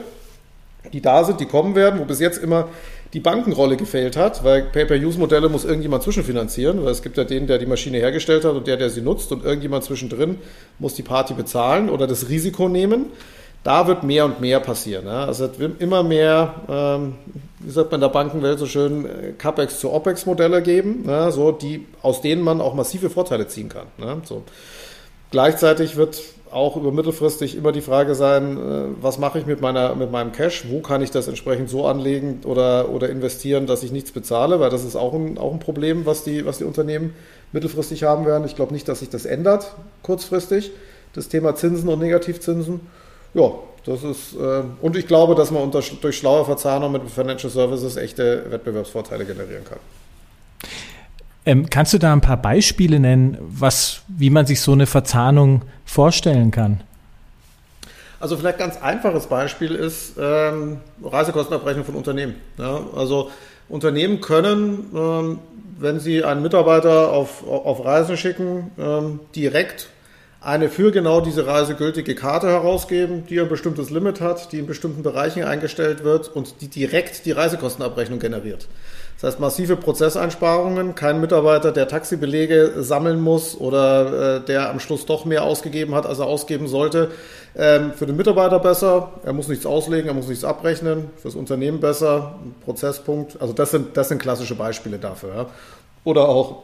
die 0.93 1.01
da 1.01 1.23
sind, 1.23 1.39
die 1.39 1.45
kommen 1.45 1.75
werden, 1.75 1.99
wo 1.99 2.05
bis 2.05 2.19
jetzt 2.19 2.37
immer 2.37 2.67
die 3.13 3.19
Bankenrolle 3.19 3.77
gefehlt 3.77 4.17
hat, 4.17 4.43
weil 4.43 4.63
Pay-per-Use-Modelle 4.63 5.47
muss 5.47 5.63
irgendjemand 5.63 6.03
zwischenfinanzieren, 6.03 6.83
weil 6.83 6.91
es 6.91 7.01
gibt 7.01 7.17
ja 7.17 7.23
den, 7.23 7.47
der 7.47 7.57
die 7.57 7.65
Maschine 7.65 7.97
hergestellt 7.97 8.43
hat 8.43 8.53
und 8.53 8.67
der, 8.67 8.77
der 8.77 8.89
sie 8.89 9.01
nutzt 9.01 9.31
und 9.31 9.45
irgendjemand 9.45 9.85
zwischendrin 9.85 10.37
muss 10.79 10.95
die 10.95 11.03
Party 11.03 11.33
bezahlen 11.33 11.89
oder 11.89 12.07
das 12.07 12.27
Risiko 12.27 12.67
nehmen. 12.67 13.05
Da 13.63 13.87
wird 13.87 14.03
mehr 14.03 14.25
und 14.25 14.41
mehr 14.41 14.59
passieren. 14.59 15.05
Ja. 15.07 15.25
Also 15.25 15.45
es 15.45 15.57
wird 15.57 15.81
immer 15.81 16.03
mehr, 16.03 16.53
ähm, 16.69 17.15
wie 17.59 17.71
sagt 17.71 17.89
man 17.89 17.99
in 17.99 18.01
der 18.01 18.09
Bankenwelt 18.09 18.59
so 18.59 18.67
schön, 18.67 19.05
äh, 19.05 19.31
CapEx 19.37 19.79
zu 19.79 19.91
OpEx-Modelle 19.91 20.61
geben, 20.61 21.05
ja, 21.07 21.31
so, 21.31 21.51
die, 21.51 21.87
aus 22.01 22.21
denen 22.21 22.43
man 22.43 22.61
auch 22.61 22.75
massive 22.75 23.09
Vorteile 23.09 23.47
ziehen 23.47 23.69
kann. 23.69 23.87
Ja. 23.97 24.17
So. 24.23 24.43
Gleichzeitig 25.35 25.97
wird 25.97 26.23
auch 26.49 26.77
über 26.77 26.93
mittelfristig 26.93 27.57
immer 27.57 27.73
die 27.73 27.81
Frage 27.81 28.15
sein, 28.15 28.55
äh, 28.55 28.85
was 29.01 29.17
mache 29.17 29.37
ich 29.37 29.45
mit, 29.45 29.59
meiner, 29.59 29.93
mit 29.93 30.09
meinem 30.09 30.31
Cash, 30.31 30.63
wo 30.69 30.79
kann 30.79 31.01
ich 31.01 31.11
das 31.11 31.27
entsprechend 31.27 31.69
so 31.69 31.85
anlegen 31.85 32.39
oder, 32.45 32.89
oder 32.89 33.09
investieren, 33.09 33.67
dass 33.67 33.83
ich 33.83 33.91
nichts 33.91 34.13
bezahle, 34.13 34.61
weil 34.61 34.69
das 34.69 34.85
ist 34.85 34.95
auch 34.95 35.13
ein, 35.13 35.37
auch 35.37 35.51
ein 35.51 35.59
Problem, 35.59 36.05
was 36.05 36.23
die, 36.23 36.45
was 36.45 36.59
die 36.59 36.63
Unternehmen 36.63 37.13
mittelfristig 37.51 38.03
haben 38.03 38.25
werden. 38.25 38.45
Ich 38.45 38.55
glaube 38.55 38.71
nicht, 38.71 38.87
dass 38.87 38.99
sich 38.99 39.09
das 39.09 39.25
ändert 39.25 39.75
kurzfristig, 40.03 40.71
das 41.11 41.27
Thema 41.27 41.53
Zinsen 41.53 41.89
und 41.89 41.99
Negativzinsen. 41.99 42.79
Ja, 43.33 43.55
das 43.85 44.05
ist, 44.05 44.35
äh, 44.35 44.61
und 44.81 44.95
ich 44.95 45.05
glaube, 45.05 45.35
dass 45.35 45.51
man 45.51 45.63
unter, 45.63 45.81
durch 45.99 46.17
schlaue 46.17 46.45
Verzahnung 46.45 46.93
mit 46.93 47.01
Financial 47.09 47.51
Services 47.51 47.97
echte 47.97 48.45
Wettbewerbsvorteile 48.51 49.25
generieren 49.25 49.65
kann. 49.65 49.79
Ähm, 51.45 51.69
kannst 51.69 51.93
du 51.93 51.99
da 51.99 52.11
ein 52.11 52.21
paar 52.21 52.41
Beispiele 52.41 52.99
nennen, 52.99 53.37
was, 53.39 54.01
wie 54.07 54.29
man 54.29 54.45
sich 54.45 54.61
so 54.61 54.71
eine 54.71 54.87
Verzahnung 54.87 55.61
vorstellen 55.85 56.51
kann? 56.51 56.81
Also 58.19 58.37
vielleicht 58.37 58.57
ganz 58.57 58.77
einfaches 58.77 59.27
Beispiel 59.27 59.75
ist 59.75 60.15
ähm, 60.19 60.77
Reisekostenabrechnung 61.03 61.85
von 61.85 61.95
Unternehmen. 61.95 62.35
Ja, 62.57 62.81
also 62.95 63.29
Unternehmen 63.69 64.21
können, 64.21 64.87
ähm, 64.95 65.39
wenn 65.77 65.99
sie 65.99 66.23
einen 66.23 66.41
Mitarbeiter 66.41 67.11
auf, 67.11 67.45
auf 67.47 67.83
Reisen 67.83 68.17
schicken, 68.17 68.71
ähm, 68.79 69.19
direkt 69.35 69.89
eine 70.45 70.69
für 70.69 70.91
genau 70.91 71.21
diese 71.21 71.47
Reise 71.47 71.73
gültige 71.73 72.13
Karte 72.13 72.47
herausgeben, 72.47 73.25
die 73.27 73.39
ein 73.39 73.49
bestimmtes 73.49 73.89
Limit 73.89 74.21
hat, 74.21 74.51
die 74.51 74.59
in 74.59 74.67
bestimmten 74.67 75.01
Bereichen 75.01 75.43
eingestellt 75.43 76.03
wird 76.03 76.27
und 76.27 76.61
die 76.61 76.67
direkt 76.67 77.25
die 77.25 77.31
Reisekostenabrechnung 77.31 78.19
generiert. 78.19 78.67
Das 79.15 79.31
heißt 79.31 79.39
massive 79.39 79.75
Prozesseinsparungen, 79.75 80.93
kein 80.93 81.19
Mitarbeiter, 81.19 81.71
der 81.71 81.87
Taxibelege 81.87 82.73
sammeln 82.83 83.21
muss 83.21 83.59
oder 83.59 84.35
äh, 84.35 84.45
der 84.45 84.69
am 84.69 84.79
Schluss 84.79 85.07
doch 85.07 85.25
mehr 85.25 85.43
ausgegeben 85.43 85.95
hat, 85.95 86.05
als 86.05 86.19
er 86.19 86.27
ausgeben 86.27 86.67
sollte. 86.67 87.09
Ähm, 87.55 87.93
für 87.93 88.05
den 88.05 88.15
Mitarbeiter 88.15 88.59
besser, 88.59 89.13
er 89.23 89.33
muss 89.33 89.47
nichts 89.47 89.65
auslegen, 89.65 90.09
er 90.09 90.13
muss 90.13 90.27
nichts 90.27 90.43
abrechnen, 90.43 91.09
für 91.15 91.29
das 91.29 91.35
Unternehmen 91.35 91.79
besser, 91.79 92.35
Prozesspunkt. 92.65 93.41
Also 93.41 93.53
das 93.53 93.71
sind, 93.71 93.97
das 93.97 94.09
sind 94.09 94.21
klassische 94.21 94.53
Beispiele 94.53 94.99
dafür. 94.99 95.35
Ja. 95.35 95.45
Oder 96.03 96.27
auch 96.27 96.63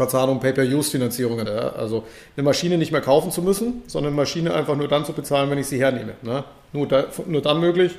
Verzahnung 0.00 0.40
Pay-per-Use-Finanzierungen. 0.40 1.46
Ja. 1.46 1.72
Also 1.74 2.04
eine 2.36 2.44
Maschine 2.44 2.78
nicht 2.78 2.90
mehr 2.90 3.02
kaufen 3.02 3.30
zu 3.30 3.42
müssen, 3.42 3.82
sondern 3.86 4.12
eine 4.12 4.22
Maschine 4.22 4.54
einfach 4.54 4.76
nur 4.76 4.88
dann 4.88 5.04
zu 5.04 5.12
bezahlen, 5.12 5.50
wenn 5.50 5.58
ich 5.58 5.66
sie 5.66 5.78
hernehme. 5.78 6.14
Ne. 6.22 6.44
Nur, 6.72 6.88
da, 6.88 7.04
nur 7.26 7.42
dann 7.42 7.60
möglich, 7.60 7.92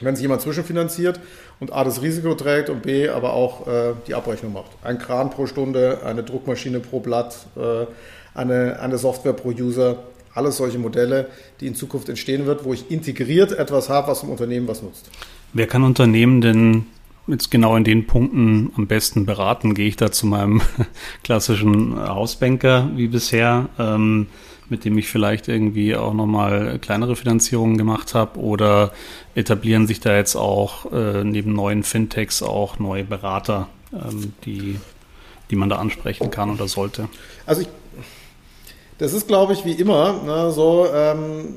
wenn 0.00 0.16
sich 0.16 0.22
jemand 0.22 0.40
zwischenfinanziert 0.40 1.20
und 1.60 1.72
A 1.72 1.84
das 1.84 2.00
Risiko 2.00 2.34
trägt 2.34 2.70
und 2.70 2.82
B 2.82 3.10
aber 3.10 3.34
auch 3.34 3.66
äh, 3.66 3.92
die 4.06 4.14
Abrechnung 4.14 4.54
macht. 4.54 4.70
Ein 4.82 4.98
Kran 4.98 5.28
pro 5.28 5.46
Stunde, 5.46 5.98
eine 6.02 6.22
Druckmaschine 6.22 6.80
pro 6.80 7.00
Blatt, 7.00 7.36
äh, 7.56 7.86
eine, 8.34 8.80
eine 8.80 8.96
Software 8.96 9.34
pro 9.34 9.50
User, 9.50 9.98
alles 10.32 10.56
solche 10.56 10.78
Modelle, 10.78 11.26
die 11.60 11.66
in 11.66 11.74
Zukunft 11.74 12.08
entstehen 12.08 12.46
wird, 12.46 12.64
wo 12.64 12.72
ich 12.72 12.90
integriert 12.90 13.52
etwas 13.52 13.90
habe, 13.90 14.08
was 14.08 14.22
im 14.22 14.30
Unternehmen 14.30 14.66
was 14.66 14.82
nutzt. 14.82 15.10
Wer 15.52 15.66
kann 15.66 15.82
Unternehmen 15.82 16.40
denn 16.40 16.86
jetzt 17.28 17.50
genau 17.50 17.76
in 17.76 17.84
den 17.84 18.06
Punkten 18.06 18.72
am 18.76 18.86
besten 18.86 19.26
beraten? 19.26 19.74
Gehe 19.74 19.88
ich 19.88 19.96
da 19.96 20.10
zu 20.10 20.26
meinem 20.26 20.60
klassischen 21.22 21.98
Hausbanker 21.98 22.90
wie 22.94 23.08
bisher? 23.08 23.68
Ähm, 23.78 24.26
mit 24.70 24.84
dem 24.84 24.98
ich 24.98 25.08
vielleicht 25.08 25.48
irgendwie 25.48 25.96
auch 25.96 26.12
nochmal 26.12 26.78
kleinere 26.78 27.16
Finanzierungen 27.16 27.78
gemacht 27.78 28.14
habe? 28.14 28.38
Oder 28.38 28.92
etablieren 29.34 29.86
sich 29.86 30.00
da 30.00 30.16
jetzt 30.16 30.36
auch 30.36 30.92
äh, 30.92 31.24
neben 31.24 31.52
neuen 31.52 31.82
Fintechs 31.82 32.42
auch 32.42 32.78
neue 32.78 33.04
Berater, 33.04 33.68
ähm, 33.92 34.32
die, 34.44 34.78
die 35.50 35.56
man 35.56 35.68
da 35.68 35.76
ansprechen 35.76 36.30
kann 36.30 36.50
oder 36.50 36.68
sollte? 36.68 37.08
Also 37.46 37.62
ich, 37.62 37.68
das 38.98 39.12
ist, 39.12 39.28
glaube 39.28 39.52
ich, 39.52 39.64
wie 39.64 39.72
immer 39.72 40.22
ne, 40.24 40.50
so. 40.50 40.86
Ähm, 40.92 41.54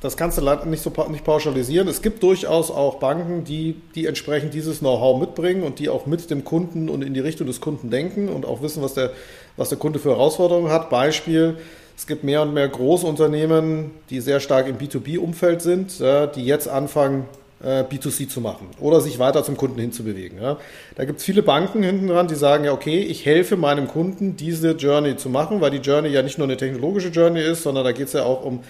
das 0.00 0.16
kannst 0.16 0.38
du 0.38 0.42
nicht 0.64 0.82
so 0.82 0.92
nicht 1.10 1.24
pauschalisieren. 1.24 1.86
Es 1.86 2.00
gibt 2.00 2.22
durchaus 2.22 2.70
auch 2.70 2.96
Banken, 2.96 3.44
die, 3.44 3.76
die 3.94 4.06
entsprechend 4.06 4.54
dieses 4.54 4.78
Know-how 4.78 5.20
mitbringen 5.20 5.62
und 5.62 5.78
die 5.78 5.90
auch 5.90 6.06
mit 6.06 6.30
dem 6.30 6.44
Kunden 6.44 6.88
und 6.88 7.02
in 7.02 7.12
die 7.12 7.20
Richtung 7.20 7.46
des 7.46 7.60
Kunden 7.60 7.90
denken 7.90 8.28
und 8.28 8.46
auch 8.46 8.62
wissen, 8.62 8.82
was 8.82 8.94
der, 8.94 9.10
was 9.56 9.68
der 9.68 9.78
Kunde 9.78 9.98
für 9.98 10.10
Herausforderungen 10.10 10.70
hat. 10.70 10.88
Beispiel, 10.88 11.58
es 11.96 12.06
gibt 12.06 12.24
mehr 12.24 12.40
und 12.40 12.54
mehr 12.54 12.68
Großunternehmen, 12.68 13.90
die 14.08 14.20
sehr 14.20 14.40
stark 14.40 14.68
im 14.68 14.78
B2B-Umfeld 14.78 15.60
sind, 15.60 16.00
die 16.00 16.46
jetzt 16.46 16.66
anfangen, 16.66 17.26
äh, 17.62 17.82
B2C 17.82 18.26
zu 18.26 18.40
machen 18.40 18.68
oder 18.80 19.02
sich 19.02 19.18
weiter 19.18 19.44
zum 19.44 19.58
Kunden 19.58 19.78
hinzubewegen. 19.78 20.38
Da 20.38 21.04
gibt 21.04 21.18
es 21.18 21.24
viele 21.26 21.42
Banken 21.42 21.82
hinten 21.82 22.08
dran, 22.08 22.26
die 22.26 22.34
sagen, 22.34 22.64
ja, 22.64 22.72
okay, 22.72 23.00
ich 23.00 23.26
helfe 23.26 23.58
meinem 23.58 23.86
Kunden, 23.86 24.34
diese 24.34 24.70
Journey 24.70 25.16
zu 25.16 25.28
machen, 25.28 25.60
weil 25.60 25.70
die 25.70 25.78
Journey 25.78 26.08
ja 26.08 26.22
nicht 26.22 26.38
nur 26.38 26.46
eine 26.46 26.56
technologische 26.56 27.08
Journey 27.08 27.42
ist, 27.42 27.62
sondern 27.62 27.84
da 27.84 27.92
geht 27.92 28.06
es 28.06 28.14
ja 28.14 28.24
auch 28.24 28.44
um 28.44 28.60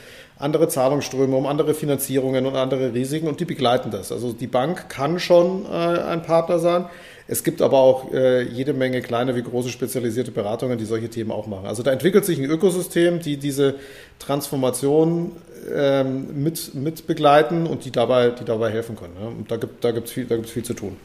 andere 0.40 0.68
Zahlungsströme, 0.68 1.36
um 1.36 1.46
andere 1.46 1.74
Finanzierungen 1.74 2.46
und 2.46 2.56
andere 2.56 2.94
Risiken 2.94 3.28
und 3.28 3.38
die 3.40 3.44
begleiten 3.44 3.90
das. 3.90 4.10
Also 4.10 4.32
die 4.32 4.46
Bank 4.46 4.88
kann 4.88 5.20
schon 5.20 5.66
äh, 5.66 5.68
ein 5.68 6.22
Partner 6.22 6.58
sein. 6.58 6.86
Es 7.28 7.44
gibt 7.44 7.62
aber 7.62 7.78
auch 7.78 8.12
äh, 8.12 8.42
jede 8.42 8.72
Menge 8.72 9.02
kleine 9.02 9.36
wie 9.36 9.42
große 9.42 9.68
spezialisierte 9.68 10.32
Beratungen, 10.32 10.78
die 10.78 10.84
solche 10.84 11.08
Themen 11.08 11.30
auch 11.30 11.46
machen. 11.46 11.66
Also 11.66 11.82
da 11.84 11.92
entwickelt 11.92 12.24
sich 12.24 12.38
ein 12.38 12.44
Ökosystem, 12.44 13.20
die 13.20 13.36
diese 13.36 13.76
Transformation 14.18 15.32
ähm, 15.72 16.42
mit, 16.42 16.74
mit 16.74 17.06
begleiten 17.06 17.66
und 17.66 17.84
die 17.84 17.92
dabei, 17.92 18.30
die 18.30 18.44
dabei 18.44 18.70
helfen 18.70 18.96
können. 18.96 19.14
Ja. 19.20 19.28
Und 19.28 19.50
da 19.50 19.58
gibt 19.58 19.84
da 19.84 19.92
viel, 20.00 20.26
viel 20.44 20.62
zu 20.64 20.74
tun. 20.74 20.96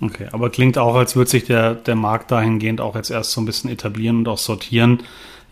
Okay, 0.00 0.26
aber 0.30 0.50
klingt 0.50 0.76
auch, 0.76 0.94
als 0.94 1.16
würde 1.16 1.30
sich 1.30 1.44
der, 1.44 1.74
der 1.74 1.96
Markt 1.96 2.30
dahingehend 2.30 2.80
auch 2.80 2.94
jetzt 2.94 3.10
erst 3.10 3.32
so 3.32 3.40
ein 3.40 3.46
bisschen 3.46 3.70
etablieren 3.70 4.18
und 4.18 4.28
auch 4.28 4.38
sortieren. 4.38 5.02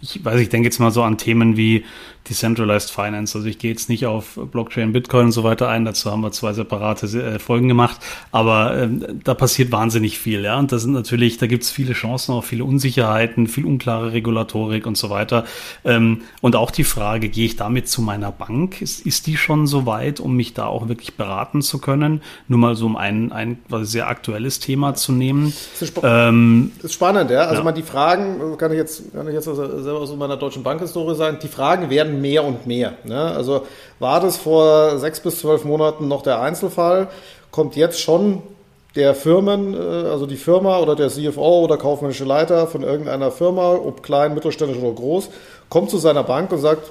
Ich 0.00 0.24
weiß, 0.24 0.40
ich 0.40 0.48
denke 0.48 0.66
jetzt 0.66 0.78
mal 0.78 0.90
so 0.90 1.02
an 1.02 1.18
Themen 1.18 1.56
wie 1.56 1.84
Decentralized 2.28 2.90
Finance. 2.90 3.36
Also 3.36 3.48
ich 3.48 3.58
gehe 3.58 3.70
jetzt 3.70 3.88
nicht 3.88 4.06
auf 4.06 4.38
Blockchain, 4.50 4.92
Bitcoin 4.92 5.26
und 5.26 5.32
so 5.32 5.44
weiter 5.44 5.68
ein. 5.68 5.84
Dazu 5.84 6.10
haben 6.10 6.22
wir 6.22 6.32
zwei 6.32 6.52
separate 6.52 7.06
äh, 7.06 7.38
Folgen 7.38 7.68
gemacht. 7.68 7.98
Aber 8.32 8.76
ähm, 8.76 9.20
da 9.22 9.34
passiert 9.34 9.72
wahnsinnig 9.72 10.18
viel. 10.18 10.42
Ja, 10.42 10.58
und 10.58 10.72
da 10.72 10.78
sind 10.78 10.92
natürlich, 10.92 11.38
da 11.38 11.46
gibt 11.46 11.62
es 11.62 11.70
viele 11.70 11.92
Chancen, 11.92 12.32
auch 12.32 12.44
viele 12.44 12.64
Unsicherheiten, 12.64 13.46
viel 13.46 13.64
unklare 13.64 14.12
Regulatorik 14.12 14.86
und 14.86 14.96
so 14.96 15.10
weiter. 15.10 15.44
Ähm, 15.84 16.22
und 16.40 16.56
auch 16.56 16.70
die 16.70 16.84
Frage, 16.84 17.28
gehe 17.28 17.46
ich 17.46 17.56
damit 17.56 17.88
zu 17.88 18.02
meiner 18.02 18.32
Bank? 18.32 18.82
Ist, 18.82 19.06
ist 19.06 19.26
die 19.26 19.36
schon 19.36 19.66
so 19.66 19.86
weit, 19.86 20.20
um 20.20 20.36
mich 20.36 20.54
da 20.54 20.66
auch 20.66 20.88
wirklich 20.88 21.14
beraten 21.14 21.62
zu 21.62 21.78
können? 21.78 22.22
Nur 22.48 22.58
mal 22.58 22.74
so 22.74 22.86
um 22.86 22.96
ein, 22.96 23.32
ein 23.32 23.58
sehr 23.82 24.08
aktuelles 24.08 24.58
Thema 24.58 24.94
zu 24.94 25.12
nehmen. 25.12 25.52
Das 25.72 25.82
ist, 25.82 25.88
sp 25.94 26.02
ähm, 26.02 26.72
ist 26.82 26.94
spannend, 26.94 27.30
ja. 27.30 27.42
Also 27.42 27.60
ja. 27.60 27.64
man 27.64 27.74
die 27.74 27.82
Fragen, 27.82 28.56
kann 28.58 28.72
ich 28.72 28.78
jetzt, 28.78 29.12
kann 29.12 29.28
ich 29.28 29.34
jetzt 29.34 29.44
selber 29.44 29.95
aus 29.96 30.14
meiner 30.14 30.36
deutschen 30.36 30.62
Bankhistorie 30.62 31.14
sagen, 31.14 31.38
die 31.42 31.48
Fragen 31.48 31.90
werden 31.90 32.20
mehr 32.20 32.44
und 32.44 32.66
mehr. 32.66 32.94
Ne? 33.04 33.20
Also 33.20 33.62
war 33.98 34.20
das 34.20 34.36
vor 34.36 34.98
sechs 34.98 35.20
bis 35.20 35.40
zwölf 35.40 35.64
Monaten 35.64 36.08
noch 36.08 36.22
der 36.22 36.40
Einzelfall, 36.40 37.08
kommt 37.50 37.76
jetzt 37.76 38.00
schon 38.00 38.42
der 38.96 39.14
Firmen, 39.14 39.74
äh, 39.74 40.08
also 40.08 40.26
die 40.26 40.36
Firma 40.36 40.78
oder 40.78 40.96
der 40.96 41.08
CFO 41.08 41.64
oder 41.64 41.76
kaufmännische 41.76 42.24
Leiter 42.24 42.66
von 42.66 42.82
irgendeiner 42.82 43.30
Firma, 43.30 43.74
ob 43.74 44.02
klein, 44.02 44.34
mittelständisch 44.34 44.78
oder 44.78 44.92
groß, 44.92 45.28
kommt 45.68 45.90
zu 45.90 45.98
seiner 45.98 46.22
Bank 46.22 46.52
und 46.52 46.58
sagt, 46.58 46.90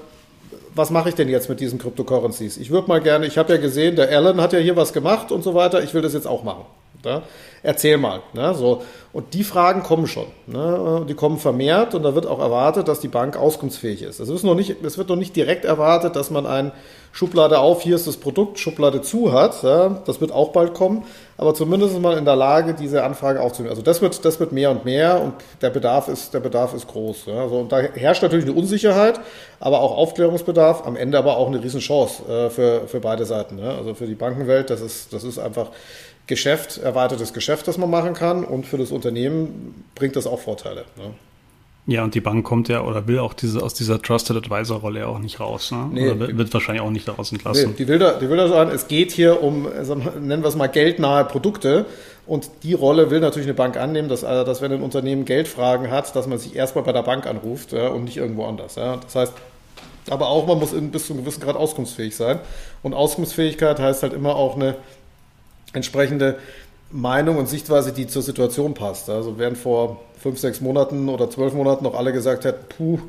was 0.76 0.89
mache 0.91 1.10
ich 1.10 1.15
denn 1.15 1.30
jetzt 1.30 1.50
mit 1.50 1.60
diesen 1.60 1.80
Cryptocurrencies? 1.80 2.58
Ich 2.58 2.70
würde 2.70 2.88
mal 2.88 3.02
gerne, 3.02 3.26
ich 3.26 3.38
habe 3.38 3.54
ja 3.54 3.60
gesehen, 3.60 3.96
der 3.96 4.10
Alan 4.10 4.41
hat 4.41 4.54
ja 4.54 4.60
hier 4.60 4.76
was 4.76 4.94
gemacht 4.94 5.32
und 5.32 5.44
so 5.44 5.54
weiter, 5.56 5.82
ich 5.82 5.94
will 5.94 6.02
das 6.02 6.13
jetzt 6.13 6.28
auch 6.28 6.44
machen. 6.44 6.65
Ne? 7.06 7.22
Erzähl 7.63 7.98
mal. 7.98 8.22
Ne? 8.34 8.54
So. 8.54 8.82
Und 9.13 9.34
die 9.34 9.44
Fragen 9.44 9.82
kommen 9.82 10.08
schon. 10.08 10.28
Ne? 10.46 11.06
Die 11.08 11.13
kommen 11.13 11.38
vermehrt 11.38 11.96
und 11.96 12.04
da 12.04 12.13
wird 12.15 12.28
auch 12.28 12.39
erwartet, 12.39 12.88
dass 12.88 13.00
die 13.00 13.08
Bank 13.08 13.38
auskunftsfähig 13.38 14.02
ist. 14.02 14.20
Es, 14.20 14.30
wird 14.30 15.10
noch 15.10 15.15
nicht 15.15 15.36
direkt 15.36 15.63
erwartet, 15.63 16.15
dass 16.15 16.30
man 16.30 16.46
ein 16.46 16.74
Schublade 17.13 17.60
auf, 17.60 17.82
hier 17.82 17.96
ist 17.96 18.08
das 18.08 18.18
Produkt, 18.18 18.60
Schublade 18.60 19.02
zu 19.02 19.32
hat. 19.32 19.63
Ja? 19.63 20.02
Das 20.06 20.20
wird 20.20 20.34
auch 20.34 20.50
bald 20.50 20.74
kommen. 20.74 21.06
Aber 21.38 21.54
zumindest 21.54 21.94
ist 21.94 22.02
man 22.02 22.18
in 22.18 22.26
der 22.26 22.36
Lage, 22.36 22.74
diese 22.74 23.04
Anfrage 23.04 23.41
aufzunehmen. 23.41 23.72
Also 23.72 23.82
das 23.82 24.02
wird, 24.02 24.26
das 24.26 24.39
wird 24.41 24.52
mehr 24.52 24.70
und 24.70 24.84
mehr 24.84 25.22
und 25.22 25.34
der 25.62 25.70
Bedarf 25.70 26.10
ist, 26.10 26.34
der 26.34 26.41
Bedarf 26.41 26.74
ist 26.74 26.88
groß. 26.88 27.28
Ja? 27.28 27.44
Also, 27.44 27.60
und 27.60 27.72
da 27.72 27.80
herrscht 27.80 28.22
natürlich 28.22 28.46
eine 28.46 28.54
Unsicherheit, 28.54 29.22
aber 29.62 29.80
auch 29.80 29.96
Aufklärungsbedarf, 29.98 30.86
am 30.86 30.98
Ende 30.98 31.18
aber 31.18 31.38
auch 31.38 31.48
eine 31.48 31.63
Riesenchance 31.63 32.22
äh, 32.30 32.50
für, 32.50 32.82
für 32.88 33.00
beide 33.00 33.26
Seiten. 33.26 33.60
Ja? 33.60 33.78
Also 33.78 33.94
für 33.94 34.08
die 34.08 34.15
Bankenwelt, 34.15 34.70
das 34.70 34.82
ist, 34.82 35.13
das 35.13 35.24
ist 35.24 35.39
einfach 35.39 35.72
Geschäft, 36.28 36.78
erweitertes 36.78 37.34
Geschäft, 37.34 37.68
das 37.68 37.78
man 37.78 37.90
machen 37.90 38.14
kann 38.14 38.44
und 38.44 38.66
für 38.66 38.78
das 38.78 38.92
Unternehmen 38.92 39.86
bringt 39.94 40.16
das 40.16 40.26
auch 40.28 40.40
Vorteile. 40.40 40.86
Ne? 40.98 41.14
Ja, 41.88 42.04
und 42.04 42.16
die 42.16 42.22
Bank 42.22 42.44
kommt 42.44 42.68
ja 42.68 42.82
oder 42.82 43.08
will 43.08 43.20
auch 43.20 43.36
diese, 43.36 43.62
aus 43.62 43.76
dieser 43.76 44.02
Trusted 44.02 44.36
Advisor 44.36 44.80
Rolle 44.80 45.02
ja 45.02 45.08
auch 45.08 45.20
nicht 45.20 45.40
raus. 45.40 45.72
Ne? 45.72 45.88
Nee, 45.92 46.10
oder 46.10 46.20
wird, 46.20 46.38
wird 46.38 46.54
wahrscheinlich 46.54 46.82
auch 46.82 46.90
nicht 46.90 47.08
daraus 47.08 47.32
entlassen. 47.32 47.72
Nee, 47.72 47.76
die, 47.78 47.88
will 47.88 48.00
da, 48.00 48.14
die 48.14 48.28
will 48.28 48.38
da 48.38 48.48
sagen, 48.48 48.72
es 48.72 48.88
geht 48.88 49.12
hier 49.12 49.44
um, 49.44 49.68
nennen 50.20 50.44
wir 50.44 50.48
es 50.48 50.56
mal, 50.56 50.68
geldnahe 50.68 51.26
Produkte. 51.26 51.86
Und 52.26 52.50
die 52.64 52.74
Rolle 52.74 53.12
will 53.12 53.20
natürlich 53.20 53.48
eine 53.48 53.54
Bank 53.54 53.78
annehmen, 53.78 54.10
dass, 54.10 54.24
äh, 54.24 54.44
dass 54.46 54.64
wenn 54.64 54.72
ein 54.72 54.82
Unternehmen 54.82 55.26
Geldfragen 55.26 55.92
hat, 55.92 56.16
dass 56.16 56.26
man 56.26 56.40
sich 56.40 56.56
erstmal 56.56 56.84
bei 56.84 56.92
der 56.92 57.04
Bank 57.04 57.28
anruft 57.28 57.72
ja, 57.72 57.90
und 57.90 58.06
nicht 58.06 58.18
irgendwo 58.18 58.46
anders. 58.46 58.76
Ja. 58.76 58.98
Das 58.98 59.14
heißt, 59.14 59.34
aber 60.10 60.30
auch 60.30 60.48
man 60.48 60.58
muss 60.58 60.74
in, 60.74 60.90
bis 60.90 61.06
zu 61.06 61.14
einem 61.14 61.24
gewissen 61.24 61.42
Grad 61.42 61.56
auskunftsfähig 61.56 62.16
sein. 62.16 62.40
Und 62.82 62.96
Auskunftsfähigkeit 62.96 63.80
heißt 63.80 64.02
halt 64.02 64.14
immer 64.14 64.36
auch 64.36 64.56
eine 64.56 64.76
entsprechende 65.76 66.38
Meinung 66.92 67.38
und 67.38 67.48
Sichtweise, 67.48 67.92
die 67.92 68.08
zur 68.08 68.22
Situation 68.22 68.74
passt. 68.74 69.10
Also 69.10 69.38
während 69.38 69.58
vor 69.58 70.02
fünf, 70.20 70.40
sechs 70.40 70.62
Monaten 70.62 71.10
oder 71.10 71.30
zwölf 71.30 71.54
Monaten 71.54 71.84
noch 71.84 71.96
alle 71.96 72.14
gesagt 72.14 72.46
hätten, 72.46 72.66
puh, 72.70 73.00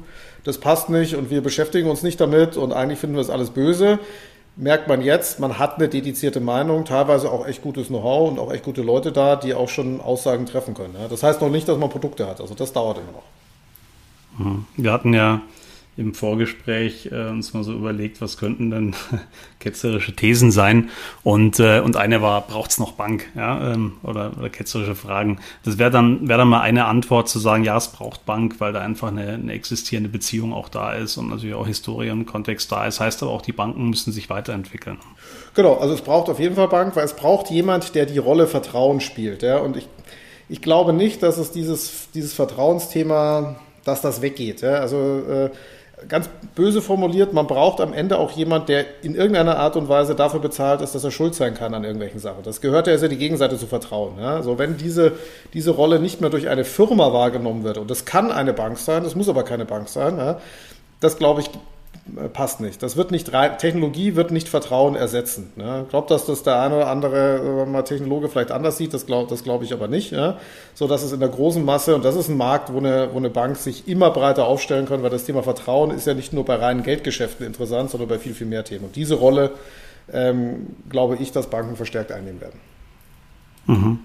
das 0.45 0.59
passt 0.59 0.91
nicht 0.91 1.15
und 1.15 1.31
wir 1.31 1.43
beschäftigen 1.43 1.89
uns 1.89 2.03
nicht 2.03 2.21
damit 2.21 2.57
und 2.57 2.73
eigentlich 2.73 2.99
finden 2.99 3.17
wir 3.17 3.23
das 3.23 3.31
alles 3.31 3.51
böse, 3.51 3.99
merkt 4.57 4.89
man 4.89 5.03
jetzt, 5.03 5.39
man 5.41 5.59
hat 5.59 5.77
eine 5.77 5.89
dedizierte 5.89 6.41
Meinung, 6.41 6.85
teilweise 6.85 7.31
auch 7.31 7.47
echt 7.47 7.63
gutes 7.63 7.89
Know-how 7.89 8.31
und 8.31 8.39
auch 8.39 8.53
echt 8.53 8.65
gute 8.65 8.83
Leute 8.83 9.13
da, 9.13 9.37
die 9.37 9.55
auch 9.55 9.69
schon 9.69 10.01
Aussagen 10.01 10.47
treffen 10.47 10.75
können. 10.75 10.95
Das 11.11 11.23
heißt 11.23 11.41
noch 11.41 11.51
nicht, 11.51 11.69
dass 11.69 11.79
man 11.79 11.91
Produkte 11.91 12.27
hat. 12.27 12.41
Also 12.41 12.55
das 12.55 12.73
dauert 12.73 12.99
immer 12.99 13.13
noch. 13.13 14.47
Mhm. 14.47 14.67
Wir 14.77 14.93
hatten 14.93 15.13
ja 15.13 15.43
im 15.97 16.13
Vorgespräch 16.13 17.11
äh, 17.11 17.29
uns 17.29 17.55
mal 17.55 17.65
so 17.65 17.73
überlegt, 17.73 18.21
was 18.21 18.37
könnten 18.37 18.71
denn 18.71 18.95
ketzerische 19.61 20.15
Thesen 20.15 20.51
sein. 20.51 20.91
Und, 21.23 21.59
äh, 21.59 21.81
und 21.81 21.97
eine 21.97 22.21
war, 22.21 22.43
braucht 22.43 22.71
es 22.71 22.79
noch 22.79 22.93
Bank? 22.93 23.27
Ja, 23.35 23.73
ähm, 23.73 23.95
oder, 24.03 24.33
oder 24.39 24.51
ketzerische 24.51 24.95
Fragen. 24.95 25.39
Das 25.65 25.79
wäre 25.79 25.91
dann, 25.91 26.29
wäre 26.29 26.41
dann 26.41 26.49
mal 26.49 26.61
eine 26.61 26.85
Antwort 26.85 27.29
zu 27.29 27.39
sagen, 27.39 27.65
ja, 27.65 27.77
es 27.77 27.89
braucht 27.89 28.27
Bank, 28.27 28.57
weil 28.59 28.73
da 28.73 28.81
einfach 28.81 29.09
eine, 29.09 29.35
eine 29.35 29.53
existierende 29.53 30.11
Beziehung 30.11 30.53
auch 30.53 30.69
da 30.69 30.93
ist 30.93 31.17
und 31.17 31.31
natürlich 31.31 31.55
auch 31.55 31.67
Historie 31.67 32.11
und 32.11 32.27
Kontext 32.27 32.71
da 32.71 32.87
ist. 32.87 33.01
Heißt 33.01 33.23
aber 33.23 33.33
auch, 33.33 33.43
die 33.43 33.53
Banken 33.53 33.89
müssen 33.89 34.13
sich 34.13 34.29
weiterentwickeln. 34.29 34.99
Genau, 35.55 35.77
also 35.77 35.95
es 35.95 36.03
braucht 36.03 36.29
auf 36.29 36.39
jeden 36.39 36.55
Fall 36.55 36.69
Bank, 36.69 36.95
weil 36.97 37.05
es 37.07 37.15
braucht 37.15 37.51
jemand, 37.51 37.95
der 37.95 38.05
die 38.05 38.19
Rolle 38.19 38.47
Vertrauen 38.47 39.01
spielt. 39.01 39.43
Ja? 39.43 39.59
Und 39.59 39.79
ich, 39.79 39.89
ich 40.51 40.61
glaube 40.61 40.93
nicht, 40.93 41.23
dass 41.23 41.39
es 41.39 41.51
dieses, 41.51 42.11
dieses 42.13 42.35
Vertrauensthema, 42.35 43.57
dass 43.83 44.03
das 44.03 44.21
weggeht. 44.21 44.61
Ja? 44.61 44.75
Also 44.75 44.97
äh, 44.97 45.51
ganz 46.09 46.29
böse 46.55 46.83
formuliert, 46.83 47.33
man 47.33 47.47
braucht 47.47 47.81
am 47.81 47.95
Ende 47.95 48.19
auch 48.19 48.31
jemand, 48.33 48.69
der 48.69 48.85
in 49.03 49.15
irgendeiner 49.15 49.59
Art 49.59 49.77
und 49.77 49.89
Weise 49.89 50.15
dafür 50.15 50.41
bezahlt 50.41 50.83
ist, 50.83 50.95
dass 50.95 51.05
er 51.05 51.11
schuld 51.11 51.35
sein 51.35 51.55
kann 51.55 51.73
an 51.73 51.85
irgendwelchen 51.85 52.21
Sachen. 52.21 52.43
Das 52.43 52.61
gehört 52.61 52.87
ja 52.87 52.93
also 52.93 53.09
die 53.09 53.17
Gegenseite 53.17 53.57
zu 53.57 53.67
vertrauen. 53.67 54.19
Ja? 54.19 54.37
Also 54.37 54.59
wenn 54.59 54.77
diese, 54.77 55.13
diese 55.55 55.71
Rolle 55.71 55.99
nicht 55.99 56.21
mehr 56.21 56.29
durch 56.29 56.49
eine 56.49 56.65
Firma 56.65 57.13
wahrgenommen 57.13 57.65
wird, 57.65 57.79
und 57.79 57.91
das 57.91 58.05
kann 58.05 58.31
eine 58.31 58.53
Bank 58.53 58.79
sein, 58.79 59.05
das 59.05 59.15
muss 59.15 59.29
aber 59.29 59.43
keine 59.43 59.65
Bank 59.65 59.89
sein, 59.89 60.19
ja? 60.19 60.39
das 61.01 61.17
glaube 61.17 61.41
ich, 61.41 61.51
passt 62.33 62.61
nicht. 62.61 62.83
Das 62.83 62.97
wird 62.97 63.11
nicht 63.11 63.33
Technologie 63.59 64.15
wird 64.15 64.31
nicht 64.31 64.49
Vertrauen 64.49 64.95
ersetzen. 64.95 65.53
Ne? 65.57 65.83
Ich 65.85 65.91
glaube, 65.91 66.09
dass 66.09 66.27
das 66.27 66.43
der 66.43 66.61
eine 66.61 66.77
oder 66.77 66.89
andere 66.89 67.65
äh, 67.65 67.67
mal 67.67 67.83
Technologe 67.83 68.29
vielleicht 68.29 68.53
anders 68.53 68.77
sieht, 68.77 68.95
das 68.95 69.07
glaube 69.07 69.29
das 69.29 69.43
glaub 69.43 69.63
ich 69.63 69.73
aber 69.73 69.89
nicht. 69.89 70.13
Ja? 70.13 70.39
So 70.75 70.87
dass 70.87 71.03
es 71.03 71.13
in 71.13 71.21
der 71.21 71.29
großen 71.29 71.65
Masse, 71.65 71.95
und 71.95 72.05
das 72.05 72.15
ist 72.15 72.29
ein 72.29 72.37
Markt, 72.37 72.73
wo 72.73 72.79
eine, 72.79 73.11
wo 73.13 73.19
eine 73.19 73.31
Bank 73.31 73.57
sich 73.57 73.89
immer 73.89 74.11
breiter 74.11 74.47
aufstellen 74.47 74.87
kann, 74.87 75.03
weil 75.03 75.11
das 75.11 75.25
Thema 75.25 75.43
Vertrauen 75.43 75.91
ist 75.91 76.07
ja 76.07 76.15
nicht 76.15 76.33
nur 76.33 76.45
bei 76.45 76.57
reinen 76.57 76.83
Geldgeschäften 76.83 77.45
interessant, 77.45 77.91
sondern 77.91 78.09
bei 78.09 78.19
viel, 78.19 78.35
viel 78.35 78.47
mehr 78.47 78.65
Themen. 78.65 78.85
Und 78.87 78.97
diese 78.97 79.17
Rolle 79.17 79.53
ähm, 80.13 80.69
glaube 80.89 81.17
ich, 81.17 81.33
dass 81.33 81.49
Banken 81.49 81.77
verstärkt 81.77 82.13
einnehmen 82.13 82.41
werden. 82.41 82.61
Mhm. 83.67 83.99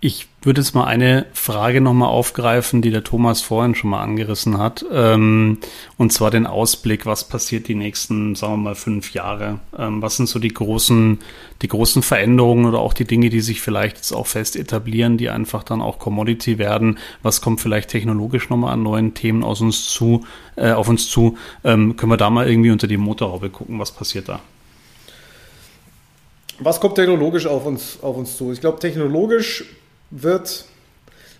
Ich 0.00 0.28
würde 0.42 0.60
jetzt 0.60 0.76
mal 0.76 0.84
eine 0.84 1.26
Frage 1.32 1.80
nochmal 1.80 2.10
aufgreifen, 2.10 2.82
die 2.82 2.92
der 2.92 3.02
Thomas 3.02 3.40
vorhin 3.40 3.74
schon 3.74 3.90
mal 3.90 4.00
angerissen 4.00 4.56
hat. 4.56 4.86
Ähm, 4.92 5.58
und 5.96 6.12
zwar 6.12 6.30
den 6.30 6.46
Ausblick, 6.46 7.04
was 7.04 7.28
passiert 7.28 7.66
die 7.66 7.74
nächsten, 7.74 8.36
sagen 8.36 8.52
wir 8.52 8.56
mal, 8.58 8.74
fünf 8.76 9.12
Jahre? 9.12 9.58
Ähm, 9.76 10.00
was 10.00 10.16
sind 10.16 10.28
so 10.28 10.38
die 10.38 10.54
großen, 10.54 11.18
die 11.62 11.68
großen 11.68 12.02
Veränderungen 12.04 12.66
oder 12.66 12.78
auch 12.78 12.92
die 12.92 13.06
Dinge, 13.06 13.28
die 13.28 13.40
sich 13.40 13.60
vielleicht 13.60 13.96
jetzt 13.96 14.12
auch 14.12 14.28
fest 14.28 14.54
etablieren, 14.54 15.18
die 15.18 15.30
einfach 15.30 15.64
dann 15.64 15.82
auch 15.82 15.98
Commodity 15.98 16.58
werden? 16.58 16.98
Was 17.24 17.40
kommt 17.40 17.60
vielleicht 17.60 17.90
technologisch 17.90 18.50
nochmal 18.50 18.74
an 18.74 18.84
neuen 18.84 19.14
Themen 19.14 19.42
aus 19.42 19.60
uns 19.60 19.88
zu, 19.88 20.24
äh, 20.54 20.70
auf 20.70 20.88
uns 20.88 21.08
zu? 21.08 21.36
Ähm, 21.64 21.96
können 21.96 22.12
wir 22.12 22.16
da 22.16 22.30
mal 22.30 22.48
irgendwie 22.48 22.70
unter 22.70 22.86
die 22.86 22.98
Motorhaube 22.98 23.50
gucken, 23.50 23.80
was 23.80 23.90
passiert 23.90 24.28
da? 24.28 24.38
Was 26.60 26.80
kommt 26.80 26.94
technologisch 26.94 27.46
auf 27.46 27.66
uns, 27.66 27.98
auf 28.00 28.16
uns 28.16 28.36
zu? 28.36 28.52
Ich 28.52 28.60
glaube, 28.60 28.78
technologisch 28.78 29.64
wird, 30.10 30.64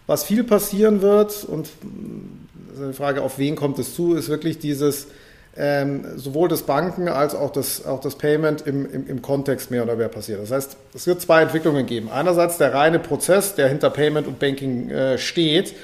was 0.06 0.24
viel 0.24 0.44
passieren 0.44 1.02
wird, 1.02 1.44
und 1.44 1.68
die 1.82 2.92
Frage, 2.92 3.22
auf 3.22 3.38
wen 3.38 3.56
kommt 3.56 3.78
es 3.78 3.94
zu, 3.94 4.14
ist 4.14 4.28
wirklich 4.28 4.58
dieses, 4.58 5.08
ähm, 5.56 6.04
sowohl 6.16 6.48
das 6.48 6.62
Banken 6.62 7.08
als 7.08 7.34
auch 7.34 7.50
das, 7.50 7.84
auch 7.84 8.00
das 8.00 8.16
Payment 8.16 8.60
im, 8.66 8.90
im, 8.90 9.06
im 9.08 9.22
Kontext 9.22 9.70
mehr 9.70 9.82
oder 9.82 9.96
mehr 9.96 10.08
passiert. 10.08 10.40
Das 10.40 10.50
heißt, 10.50 10.76
es 10.94 11.06
wird 11.06 11.20
zwei 11.20 11.42
Entwicklungen 11.42 11.86
geben. 11.86 12.08
Einerseits 12.10 12.58
der 12.58 12.72
reine 12.72 13.00
Prozess, 13.00 13.54
der 13.56 13.68
hinter 13.68 13.90
Payment 13.90 14.28
und 14.28 14.38
Banking 14.38 14.90
äh, 14.90 15.18
steht, 15.18 15.74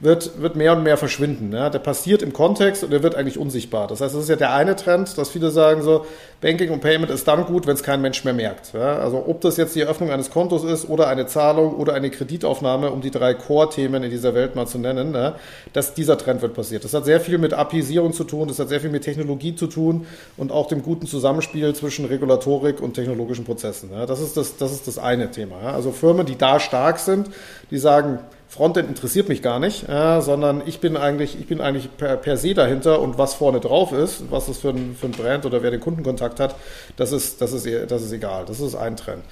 wird, 0.00 0.42
wird 0.42 0.56
mehr 0.56 0.72
und 0.72 0.82
mehr 0.82 0.96
verschwinden. 0.96 1.52
Ja? 1.52 1.70
Der 1.70 1.78
passiert 1.78 2.22
im 2.22 2.32
Kontext 2.32 2.84
und 2.84 2.90
der 2.90 3.02
wird 3.02 3.14
eigentlich 3.14 3.38
unsichtbar. 3.38 3.86
Das 3.86 4.00
heißt, 4.00 4.14
das 4.14 4.24
ist 4.24 4.28
ja 4.28 4.36
der 4.36 4.52
eine 4.52 4.76
Trend, 4.76 5.16
dass 5.16 5.30
viele 5.30 5.50
sagen 5.50 5.82
so, 5.82 6.04
Banking 6.40 6.70
und 6.70 6.80
Payment 6.80 7.10
ist 7.10 7.26
dann 7.26 7.46
gut, 7.46 7.66
wenn 7.66 7.74
es 7.74 7.82
kein 7.82 8.02
Mensch 8.02 8.24
mehr 8.24 8.34
merkt. 8.34 8.74
Ja? 8.74 8.98
Also 8.98 9.24
ob 9.26 9.40
das 9.40 9.56
jetzt 9.56 9.74
die 9.76 9.80
Eröffnung 9.80 10.10
eines 10.10 10.30
Kontos 10.30 10.64
ist 10.64 10.88
oder 10.88 11.08
eine 11.08 11.26
Zahlung 11.26 11.76
oder 11.76 11.94
eine 11.94 12.10
Kreditaufnahme, 12.10 12.90
um 12.90 13.00
die 13.00 13.10
drei 13.10 13.34
Core-Themen 13.34 14.02
in 14.02 14.10
dieser 14.10 14.34
Welt 14.34 14.56
mal 14.56 14.66
zu 14.66 14.78
nennen, 14.78 15.14
ja? 15.14 15.36
dass 15.72 15.94
dieser 15.94 16.18
Trend 16.18 16.42
wird 16.42 16.54
passiert. 16.54 16.84
Das 16.84 16.92
hat 16.92 17.04
sehr 17.04 17.20
viel 17.20 17.38
mit 17.38 17.54
APIisierung 17.54 18.12
zu 18.12 18.24
tun, 18.24 18.48
das 18.48 18.58
hat 18.58 18.68
sehr 18.68 18.80
viel 18.80 18.90
mit 18.90 19.04
Technologie 19.04 19.54
zu 19.54 19.68
tun 19.68 20.06
und 20.36 20.52
auch 20.52 20.66
dem 20.66 20.82
guten 20.82 21.06
Zusammenspiel 21.06 21.74
zwischen 21.74 22.04
Regulatorik 22.04 22.82
und 22.82 22.94
technologischen 22.94 23.44
Prozessen. 23.44 23.90
Ja? 23.92 24.04
Das, 24.04 24.20
ist 24.20 24.36
das, 24.36 24.56
das 24.56 24.72
ist 24.72 24.86
das 24.86 24.98
eine 24.98 25.30
Thema. 25.30 25.72
Also 25.72 25.92
Firmen, 25.92 26.26
die 26.26 26.36
da 26.36 26.60
stark 26.60 26.98
sind, 26.98 27.30
die 27.70 27.78
sagen, 27.78 28.18
Frontend 28.54 28.88
interessiert 28.88 29.28
mich 29.28 29.42
gar 29.42 29.58
nicht, 29.58 29.88
äh, 29.88 30.20
sondern 30.20 30.62
ich 30.64 30.78
bin 30.78 30.96
eigentlich, 30.96 31.36
ich 31.40 31.48
bin 31.48 31.60
eigentlich 31.60 31.88
per, 31.96 32.16
per, 32.16 32.36
se 32.36 32.54
dahinter 32.54 33.00
und 33.00 33.18
was 33.18 33.34
vorne 33.34 33.58
drauf 33.58 33.90
ist, 33.90 34.30
was 34.30 34.46
das 34.46 34.58
für 34.58 34.68
ein, 34.68 34.94
für 34.94 35.06
ein 35.06 35.10
Brand 35.10 35.44
oder 35.44 35.64
wer 35.64 35.72
den 35.72 35.80
Kundenkontakt 35.80 36.38
hat, 36.38 36.54
das 36.96 37.10
ist, 37.10 37.40
das 37.40 37.52
ist, 37.52 37.66
das 37.90 38.02
ist 38.02 38.12
egal. 38.12 38.44
Das 38.46 38.60
ist 38.60 38.76
ein 38.76 38.96
Trend. 38.96 39.24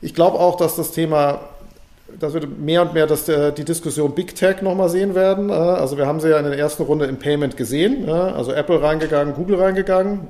Ich 0.00 0.14
glaube 0.14 0.40
auch, 0.40 0.56
dass 0.56 0.76
das 0.76 0.90
Thema 0.92 1.40
dass 2.18 2.34
wir 2.34 2.46
mehr 2.46 2.82
und 2.82 2.94
mehr 2.94 3.06
dass 3.06 3.26
der, 3.26 3.52
die 3.52 3.64
Diskussion 3.64 4.14
Big 4.14 4.34
Tech 4.34 4.62
nochmal 4.62 4.88
sehen 4.88 5.14
werden. 5.14 5.50
Äh, 5.50 5.52
also 5.52 5.98
wir 5.98 6.06
haben 6.06 6.20
sie 6.20 6.30
ja 6.30 6.38
in 6.38 6.44
der 6.44 6.58
ersten 6.58 6.82
Runde 6.84 7.04
im 7.04 7.18
Payment 7.18 7.58
gesehen. 7.58 8.08
Also 8.08 8.52
Apple 8.52 8.82
reingegangen, 8.82 9.34
Google 9.34 9.60
reingegangen, 9.60 10.28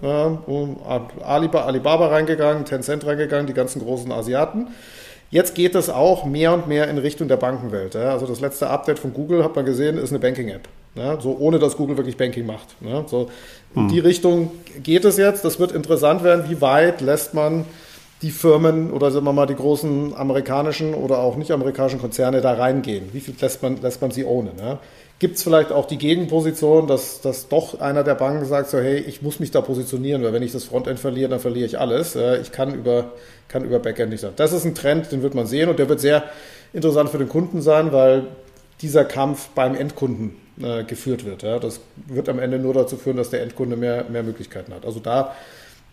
Alibaba 0.84 2.08
reingegangen, 2.08 2.64
Tencent 2.64 3.06
reingegangen, 3.06 3.46
die 3.46 3.54
ganzen 3.54 3.82
großen 3.82 4.10
Asiaten. 4.10 4.68
Jetzt 5.32 5.54
geht 5.54 5.74
es 5.74 5.88
auch 5.88 6.26
mehr 6.26 6.52
und 6.52 6.68
mehr 6.68 6.88
in 6.88 6.98
Richtung 6.98 7.26
der 7.26 7.38
Bankenwelt. 7.38 7.96
Also 7.96 8.26
das 8.26 8.40
letzte 8.40 8.68
Update 8.68 8.98
von 8.98 9.14
Google, 9.14 9.42
hat 9.42 9.56
man 9.56 9.64
gesehen, 9.64 9.96
ist 9.96 10.10
eine 10.10 10.18
Banking-App. 10.18 10.68
So 11.20 11.34
ohne 11.40 11.58
dass 11.58 11.78
Google 11.78 11.96
wirklich 11.96 12.18
Banking 12.18 12.44
macht. 12.44 12.76
So 13.06 13.30
in 13.74 13.88
die 13.88 13.96
hm. 13.96 14.04
Richtung 14.04 14.50
geht 14.82 15.06
es 15.06 15.16
jetzt. 15.16 15.42
Das 15.42 15.58
wird 15.58 15.72
interessant 15.72 16.22
werden, 16.22 16.50
wie 16.50 16.60
weit 16.60 17.00
lässt 17.00 17.32
man 17.32 17.64
die 18.20 18.30
Firmen 18.30 18.92
oder 18.92 19.10
sagen 19.10 19.24
wir 19.24 19.32
mal 19.32 19.46
die 19.46 19.56
großen 19.56 20.14
amerikanischen 20.14 20.92
oder 20.92 21.20
auch 21.20 21.36
nicht 21.36 21.50
amerikanischen 21.50 21.98
Konzerne 21.98 22.42
da 22.42 22.52
reingehen? 22.52 23.08
Wie 23.12 23.20
viel 23.20 23.34
lässt 23.40 23.62
man, 23.62 23.80
lässt 23.80 24.02
man 24.02 24.10
sie 24.10 24.26
ohne? 24.26 24.52
Ne? 24.52 24.78
Gibt 25.22 25.36
es 25.36 25.44
vielleicht 25.44 25.70
auch 25.70 25.86
die 25.86 25.98
Gegenposition, 25.98 26.88
dass, 26.88 27.20
dass 27.20 27.46
doch 27.46 27.78
einer 27.80 28.02
der 28.02 28.16
Banken 28.16 28.44
sagt, 28.44 28.70
so 28.70 28.80
hey, 28.80 28.98
ich 28.98 29.22
muss 29.22 29.38
mich 29.38 29.52
da 29.52 29.60
positionieren, 29.60 30.20
weil 30.24 30.32
wenn 30.32 30.42
ich 30.42 30.50
das 30.50 30.64
Frontend 30.64 30.98
verliere, 30.98 31.30
dann 31.30 31.38
verliere 31.38 31.64
ich 31.64 31.78
alles. 31.78 32.16
Ich 32.42 32.50
kann 32.50 32.74
über 32.74 33.12
kann 33.52 33.64
über 33.64 33.78
Backend 33.78 34.10
nicht 34.10 34.20
sein. 34.20 34.32
Das 34.34 34.52
ist 34.52 34.64
ein 34.64 34.74
Trend, 34.74 35.12
den 35.12 35.22
wird 35.22 35.34
man 35.34 35.46
sehen 35.46 35.68
und 35.68 35.78
der 35.78 35.88
wird 35.88 36.00
sehr 36.00 36.24
interessant 36.72 37.10
für 37.10 37.18
den 37.18 37.28
Kunden 37.28 37.62
sein, 37.62 37.92
weil 37.92 38.24
dieser 38.80 39.04
Kampf 39.04 39.50
beim 39.50 39.76
Endkunden 39.76 40.36
äh, 40.60 40.82
geführt 40.84 41.24
wird. 41.24 41.42
Ja. 41.42 41.58
Das 41.58 41.80
wird 42.06 42.28
am 42.28 42.38
Ende 42.38 42.58
nur 42.58 42.74
dazu 42.74 42.96
führen, 42.96 43.16
dass 43.16 43.30
der 43.30 43.42
Endkunde 43.42 43.76
mehr, 43.76 44.06
mehr 44.10 44.22
Möglichkeiten 44.22 44.74
hat. 44.74 44.84
Also 44.84 44.98
da, 44.98 45.36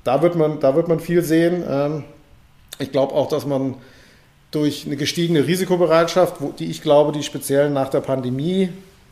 da, 0.03 0.23
wird, 0.23 0.35
man, 0.35 0.59
da 0.59 0.75
wird 0.75 0.87
man 0.87 0.99
viel 0.99 1.21
sehen. 1.21 1.63
Ähm, 1.69 2.03
ich 2.79 2.91
glaube 2.91 3.13
auch, 3.13 3.27
dass 3.27 3.45
man 3.45 3.75
durch 4.51 4.87
eine 4.87 4.95
gestiegene 4.95 5.45
Risikobereitschaft, 5.45 6.37
wo, 6.39 6.51
die 6.51 6.71
ich 6.71 6.81
glaube, 6.81 7.11
die 7.11 7.21
speziell 7.21 7.69
nach 7.69 7.89
der 7.89 7.99
Pandemie 7.99 8.69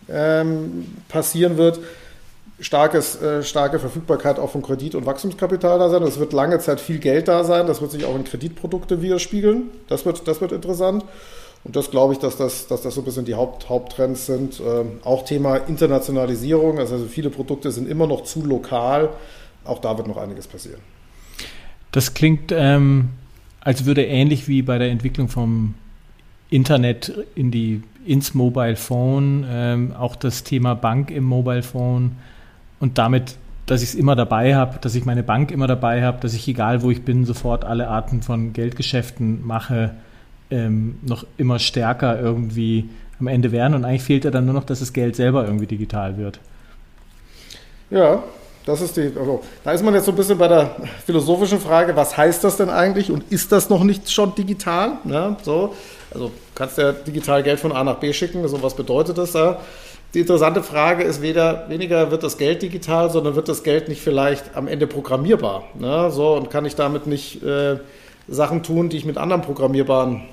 ähm, 0.09 0.85
passieren 1.07 1.57
wird, 1.57 1.79
starkes, 2.59 3.21
äh, 3.21 3.43
starke 3.43 3.79
Verfügbarkeit 3.79 4.39
auch 4.39 4.49
von 4.49 4.61
Kredit- 4.61 4.95
und 4.95 5.05
Wachstumskapital 5.05 5.79
da 5.79 5.89
sein. 5.89 6.03
Es 6.03 6.19
wird 6.19 6.33
lange 6.33 6.59
Zeit 6.59 6.79
viel 6.79 6.99
Geld 6.99 7.27
da 7.27 7.43
sein. 7.43 7.67
Das 7.67 7.81
wird 7.81 7.91
sich 7.91 8.05
auch 8.05 8.15
in 8.15 8.23
Kreditprodukte 8.23 9.01
widerspiegeln. 9.01 9.69
Das 9.87 10.05
wird, 10.05 10.27
das 10.27 10.41
wird 10.41 10.51
interessant. 10.51 11.03
Und 11.63 11.75
das 11.75 11.91
glaube 11.91 12.13
ich, 12.13 12.19
dass 12.19 12.37
das, 12.37 12.67
dass 12.67 12.81
das 12.81 12.95
so 12.95 13.01
ein 13.01 13.05
bisschen 13.05 13.25
die 13.25 13.35
Haupt, 13.35 13.69
Haupttrends 13.69 14.25
sind. 14.25 14.59
Ähm, 14.59 14.99
auch 15.03 15.25
Thema 15.25 15.57
Internationalisierung. 15.57 16.79
Also 16.79 16.97
viele 17.05 17.29
Produkte 17.29 17.71
sind 17.71 17.89
immer 17.89 18.07
noch 18.07 18.23
zu 18.23 18.45
lokal. 18.45 19.09
Auch 19.65 19.79
da 19.79 19.97
wird 19.97 20.07
noch 20.07 20.17
einiges 20.17 20.47
passieren. 20.47 20.79
Das 21.91 22.13
klingt, 22.13 22.51
ähm, 22.51 23.09
als 23.59 23.85
würde 23.85 24.05
ähnlich 24.05 24.47
wie 24.47 24.61
bei 24.61 24.77
der 24.77 24.89
Entwicklung 24.89 25.27
vom 25.27 25.75
Internet 26.49 27.13
in 27.35 27.51
die, 27.51 27.83
ins 28.07 28.33
Mobile 28.33 28.75
Phone, 28.75 29.45
ähm, 29.49 29.93
auch 29.97 30.15
das 30.15 30.43
Thema 30.43 30.75
Bank 30.75 31.11
im 31.11 31.23
Mobile 31.23 31.63
Phone 31.63 32.13
und 32.79 32.97
damit, 32.97 33.35
dass 33.65 33.81
ich 33.81 33.89
es 33.89 33.95
immer 33.95 34.15
dabei 34.15 34.55
habe, 34.55 34.79
dass 34.79 34.95
ich 34.95 35.05
meine 35.05 35.23
Bank 35.23 35.51
immer 35.51 35.67
dabei 35.67 36.03
habe, 36.03 36.19
dass 36.21 36.33
ich 36.33 36.47
egal 36.47 36.81
wo 36.81 36.91
ich 36.91 37.03
bin, 37.03 37.25
sofort 37.25 37.65
alle 37.65 37.87
Arten 37.89 38.21
von 38.21 38.53
Geldgeschäften 38.53 39.45
mache, 39.45 39.91
ähm, 40.49 40.99
noch 41.01 41.25
immer 41.37 41.59
stärker 41.59 42.19
irgendwie 42.19 42.89
am 43.19 43.27
Ende 43.27 43.51
werden. 43.51 43.73
Und 43.73 43.83
eigentlich 43.83 44.03
fehlt 44.03 44.25
ja 44.25 44.31
dann 44.31 44.45
nur 44.45 44.53
noch, 44.53 44.63
dass 44.63 44.79
das 44.79 44.93
Geld 44.93 45.15
selber 45.15 45.45
irgendwie 45.45 45.67
digital 45.67 46.17
wird. 46.17 46.39
Ja, 47.89 48.23
das 48.65 48.81
ist 48.81 48.97
die, 48.97 49.13
also, 49.17 49.41
da 49.63 49.71
ist 49.71 49.83
man 49.83 49.93
jetzt 49.93 50.05
so 50.05 50.11
ein 50.11 50.17
bisschen 50.17 50.37
bei 50.37 50.49
der 50.49 50.75
philosophischen 51.05 51.59
Frage, 51.59 51.95
was 51.95 52.17
heißt 52.17 52.43
das 52.43 52.57
denn 52.57 52.69
eigentlich 52.69 53.09
und 53.09 53.23
ist 53.31 53.51
das 53.53 53.69
noch 53.69 53.83
nicht 53.83 54.11
schon 54.11 54.35
digital? 54.35 54.97
Ja, 55.05 55.37
so, 55.41 55.73
also 56.17 56.31
kannst 56.55 56.77
du 56.77 56.81
ja 56.81 56.91
digital 56.91 57.43
Geld 57.43 57.59
von 57.59 57.71
A 57.71 57.83
nach 57.83 57.97
B 57.99 58.11
schicken, 58.11 58.47
so 58.47 58.61
was 58.63 58.75
bedeutet 58.75 59.17
das 59.17 59.33
da? 59.33 59.61
Die 60.13 60.21
interessante 60.21 60.63
Frage 60.63 61.03
ist 61.03 61.21
weder, 61.21 61.69
weniger 61.69 62.11
wird 62.11 62.23
das 62.23 62.37
Geld 62.37 62.61
digital, 62.61 63.11
sondern 63.11 63.35
wird 63.35 63.49
das 63.49 63.63
Geld 63.63 63.87
nicht 63.87 64.01
vielleicht 64.01 64.55
am 64.55 64.67
Ende 64.67 64.87
programmierbar. 64.87 65.65
Ne? 65.77 66.09
So, 66.11 66.33
und 66.33 66.49
kann 66.49 66.65
ich 66.65 66.75
damit 66.75 67.07
nicht 67.07 67.43
äh, 67.43 67.77
Sachen 68.27 68.63
tun, 68.63 68.89
die 68.89 68.97
ich 68.97 69.05
mit 69.05 69.17
anderen 69.17 69.41
programmierbaren, 69.41 70.23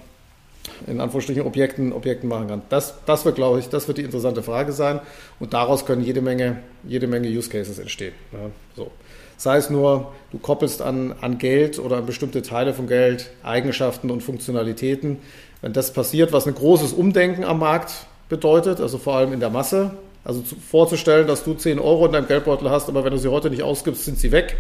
in 0.87 1.01
Anführungsstrichen, 1.01 1.43
Objekten, 1.43 1.93
Objekten 1.93 2.29
machen 2.29 2.49
kann. 2.49 2.63
Das, 2.69 2.95
das 3.05 3.25
wird, 3.25 3.35
glaube 3.35 3.59
ich, 3.59 3.69
das 3.69 3.89
wird 3.89 3.99
die 3.99 4.03
interessante 4.03 4.43
Frage 4.43 4.73
sein. 4.73 5.01
Und 5.39 5.53
daraus 5.53 5.85
können 5.85 6.03
jede 6.03 6.23
Menge, 6.23 6.59
jede 6.85 7.07
Menge 7.07 7.29
Use 7.29 7.51
Cases 7.51 7.79
entstehen. 7.79 8.15
Ne? 8.33 8.51
So. 8.77 8.91
Sei 9.37 9.57
es 9.57 9.69
nur, 9.69 10.13
du 10.31 10.39
koppelst 10.39 10.81
an, 10.81 11.15
an 11.21 11.39
Geld 11.39 11.79
oder 11.79 11.97
an 11.97 12.07
bestimmte 12.07 12.43
Teile 12.43 12.73
von 12.73 12.87
Geld 12.87 13.31
Eigenschaften 13.43 14.11
und 14.11 14.23
Funktionalitäten. 14.23 15.19
Wenn 15.65 15.73
das 15.73 15.95
passiert, 15.95 16.31
was 16.31 16.47
ein 16.47 16.55
großes 16.55 16.93
Umdenken 16.93 17.43
am 17.43 17.61
Markt 17.61 18.05
bedeutet, 18.29 18.83
also 18.83 18.99
vor 18.99 19.17
allem 19.17 19.33
in 19.33 19.41
der 19.41 19.49
Masse. 19.49 19.93
Also 20.23 20.43
zu, 20.43 20.57
vorzustellen, 20.57 21.27
dass 21.27 21.43
du 21.43 21.55
10 21.55 21.79
Euro 21.79 22.05
in 22.05 22.13
deinem 22.13 22.27
Geldbeutel 22.27 22.69
hast, 22.69 22.91
aber 22.91 23.03
wenn 23.03 23.13
du 23.13 23.19
sie 23.19 23.31
heute 23.31 23.49
nicht 23.49 23.63
ausgibst, 23.63 24.05
sind 24.05 24.19
sie 24.19 24.31
weg, 24.31 24.59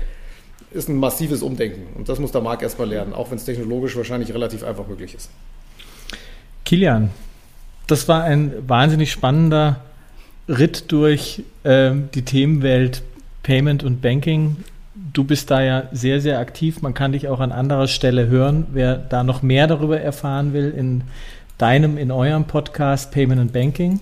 ist 0.72 0.88
ein 0.88 0.96
massives 0.96 1.42
Umdenken. 1.42 1.94
Und 1.94 2.08
das 2.08 2.20
muss 2.20 2.32
der 2.32 2.40
Markt 2.40 2.62
erstmal 2.62 2.88
lernen, 2.88 3.12
auch 3.12 3.30
wenn 3.30 3.36
es 3.36 3.44
technologisch 3.44 3.94
wahrscheinlich 3.96 4.32
relativ 4.32 4.64
einfach 4.64 4.86
möglich 4.86 5.14
ist. 5.14 5.28
Kilian, 6.64 7.10
das 7.86 8.08
war 8.08 8.24
ein 8.24 8.66
wahnsinnig 8.66 9.12
spannender 9.12 9.80
Ritt 10.48 10.90
durch 10.90 11.42
äh, 11.64 11.92
die 12.14 12.22
Themenwelt 12.22 13.02
Payment 13.42 13.84
und 13.84 14.00
Banking. 14.00 14.56
Du 14.94 15.24
bist 15.24 15.50
da 15.50 15.60
ja 15.60 15.88
sehr, 15.90 16.20
sehr 16.20 16.38
aktiv. 16.38 16.80
Man 16.80 16.94
kann 16.94 17.12
dich 17.12 17.26
auch 17.28 17.40
an 17.40 17.50
anderer 17.50 17.88
Stelle 17.88 18.28
hören. 18.28 18.66
Wer 18.72 18.96
da 18.96 19.24
noch 19.24 19.42
mehr 19.42 19.66
darüber 19.66 20.00
erfahren 20.00 20.52
will, 20.52 20.70
in 20.70 21.02
deinem, 21.58 21.98
in 21.98 22.12
eurem 22.12 22.44
Podcast 22.44 23.10
Payment 23.10 23.40
and 23.40 23.52
Banking. 23.52 24.00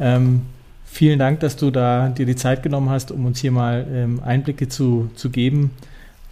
Ähm, 0.00 0.42
vielen 0.86 1.18
Dank, 1.18 1.40
dass 1.40 1.56
du 1.56 1.70
da 1.70 2.08
dir 2.08 2.24
die 2.24 2.36
Zeit 2.36 2.62
genommen 2.62 2.88
hast, 2.88 3.10
um 3.10 3.26
uns 3.26 3.40
hier 3.40 3.52
mal 3.52 3.86
ähm, 3.92 4.22
Einblicke 4.24 4.68
zu, 4.68 5.10
zu 5.16 5.28
geben. 5.28 5.72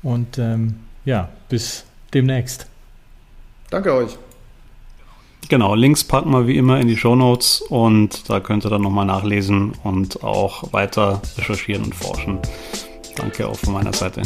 Und 0.03 0.39
ähm, 0.39 0.77
ja, 1.05 1.29
bis 1.51 1.85
demnächst. 2.15 2.67
Danke 3.69 3.93
euch. 3.93 4.17
Genau, 5.51 5.75
Links 5.75 6.05
packen 6.05 6.31
wir 6.31 6.47
wie 6.47 6.57
immer 6.57 6.81
in 6.81 6.89
die 6.89 6.97
Show 6.97 7.17
Notes 7.17 7.61
und 7.61 8.31
da 8.31 8.41
könnt 8.41 8.65
ihr 8.65 8.71
dann 8.71 8.81
nochmal 8.81 9.05
nachlesen 9.05 9.73
und 9.85 10.25
auch 10.25 10.73
weiter 10.73 11.21
recherchieren 11.37 11.85
und 11.85 11.95
forschen. 11.95 12.39
Danke 13.17 13.47
auch 13.47 13.59
von 13.59 13.75
meiner 13.75 13.93
Seite. 13.93 14.23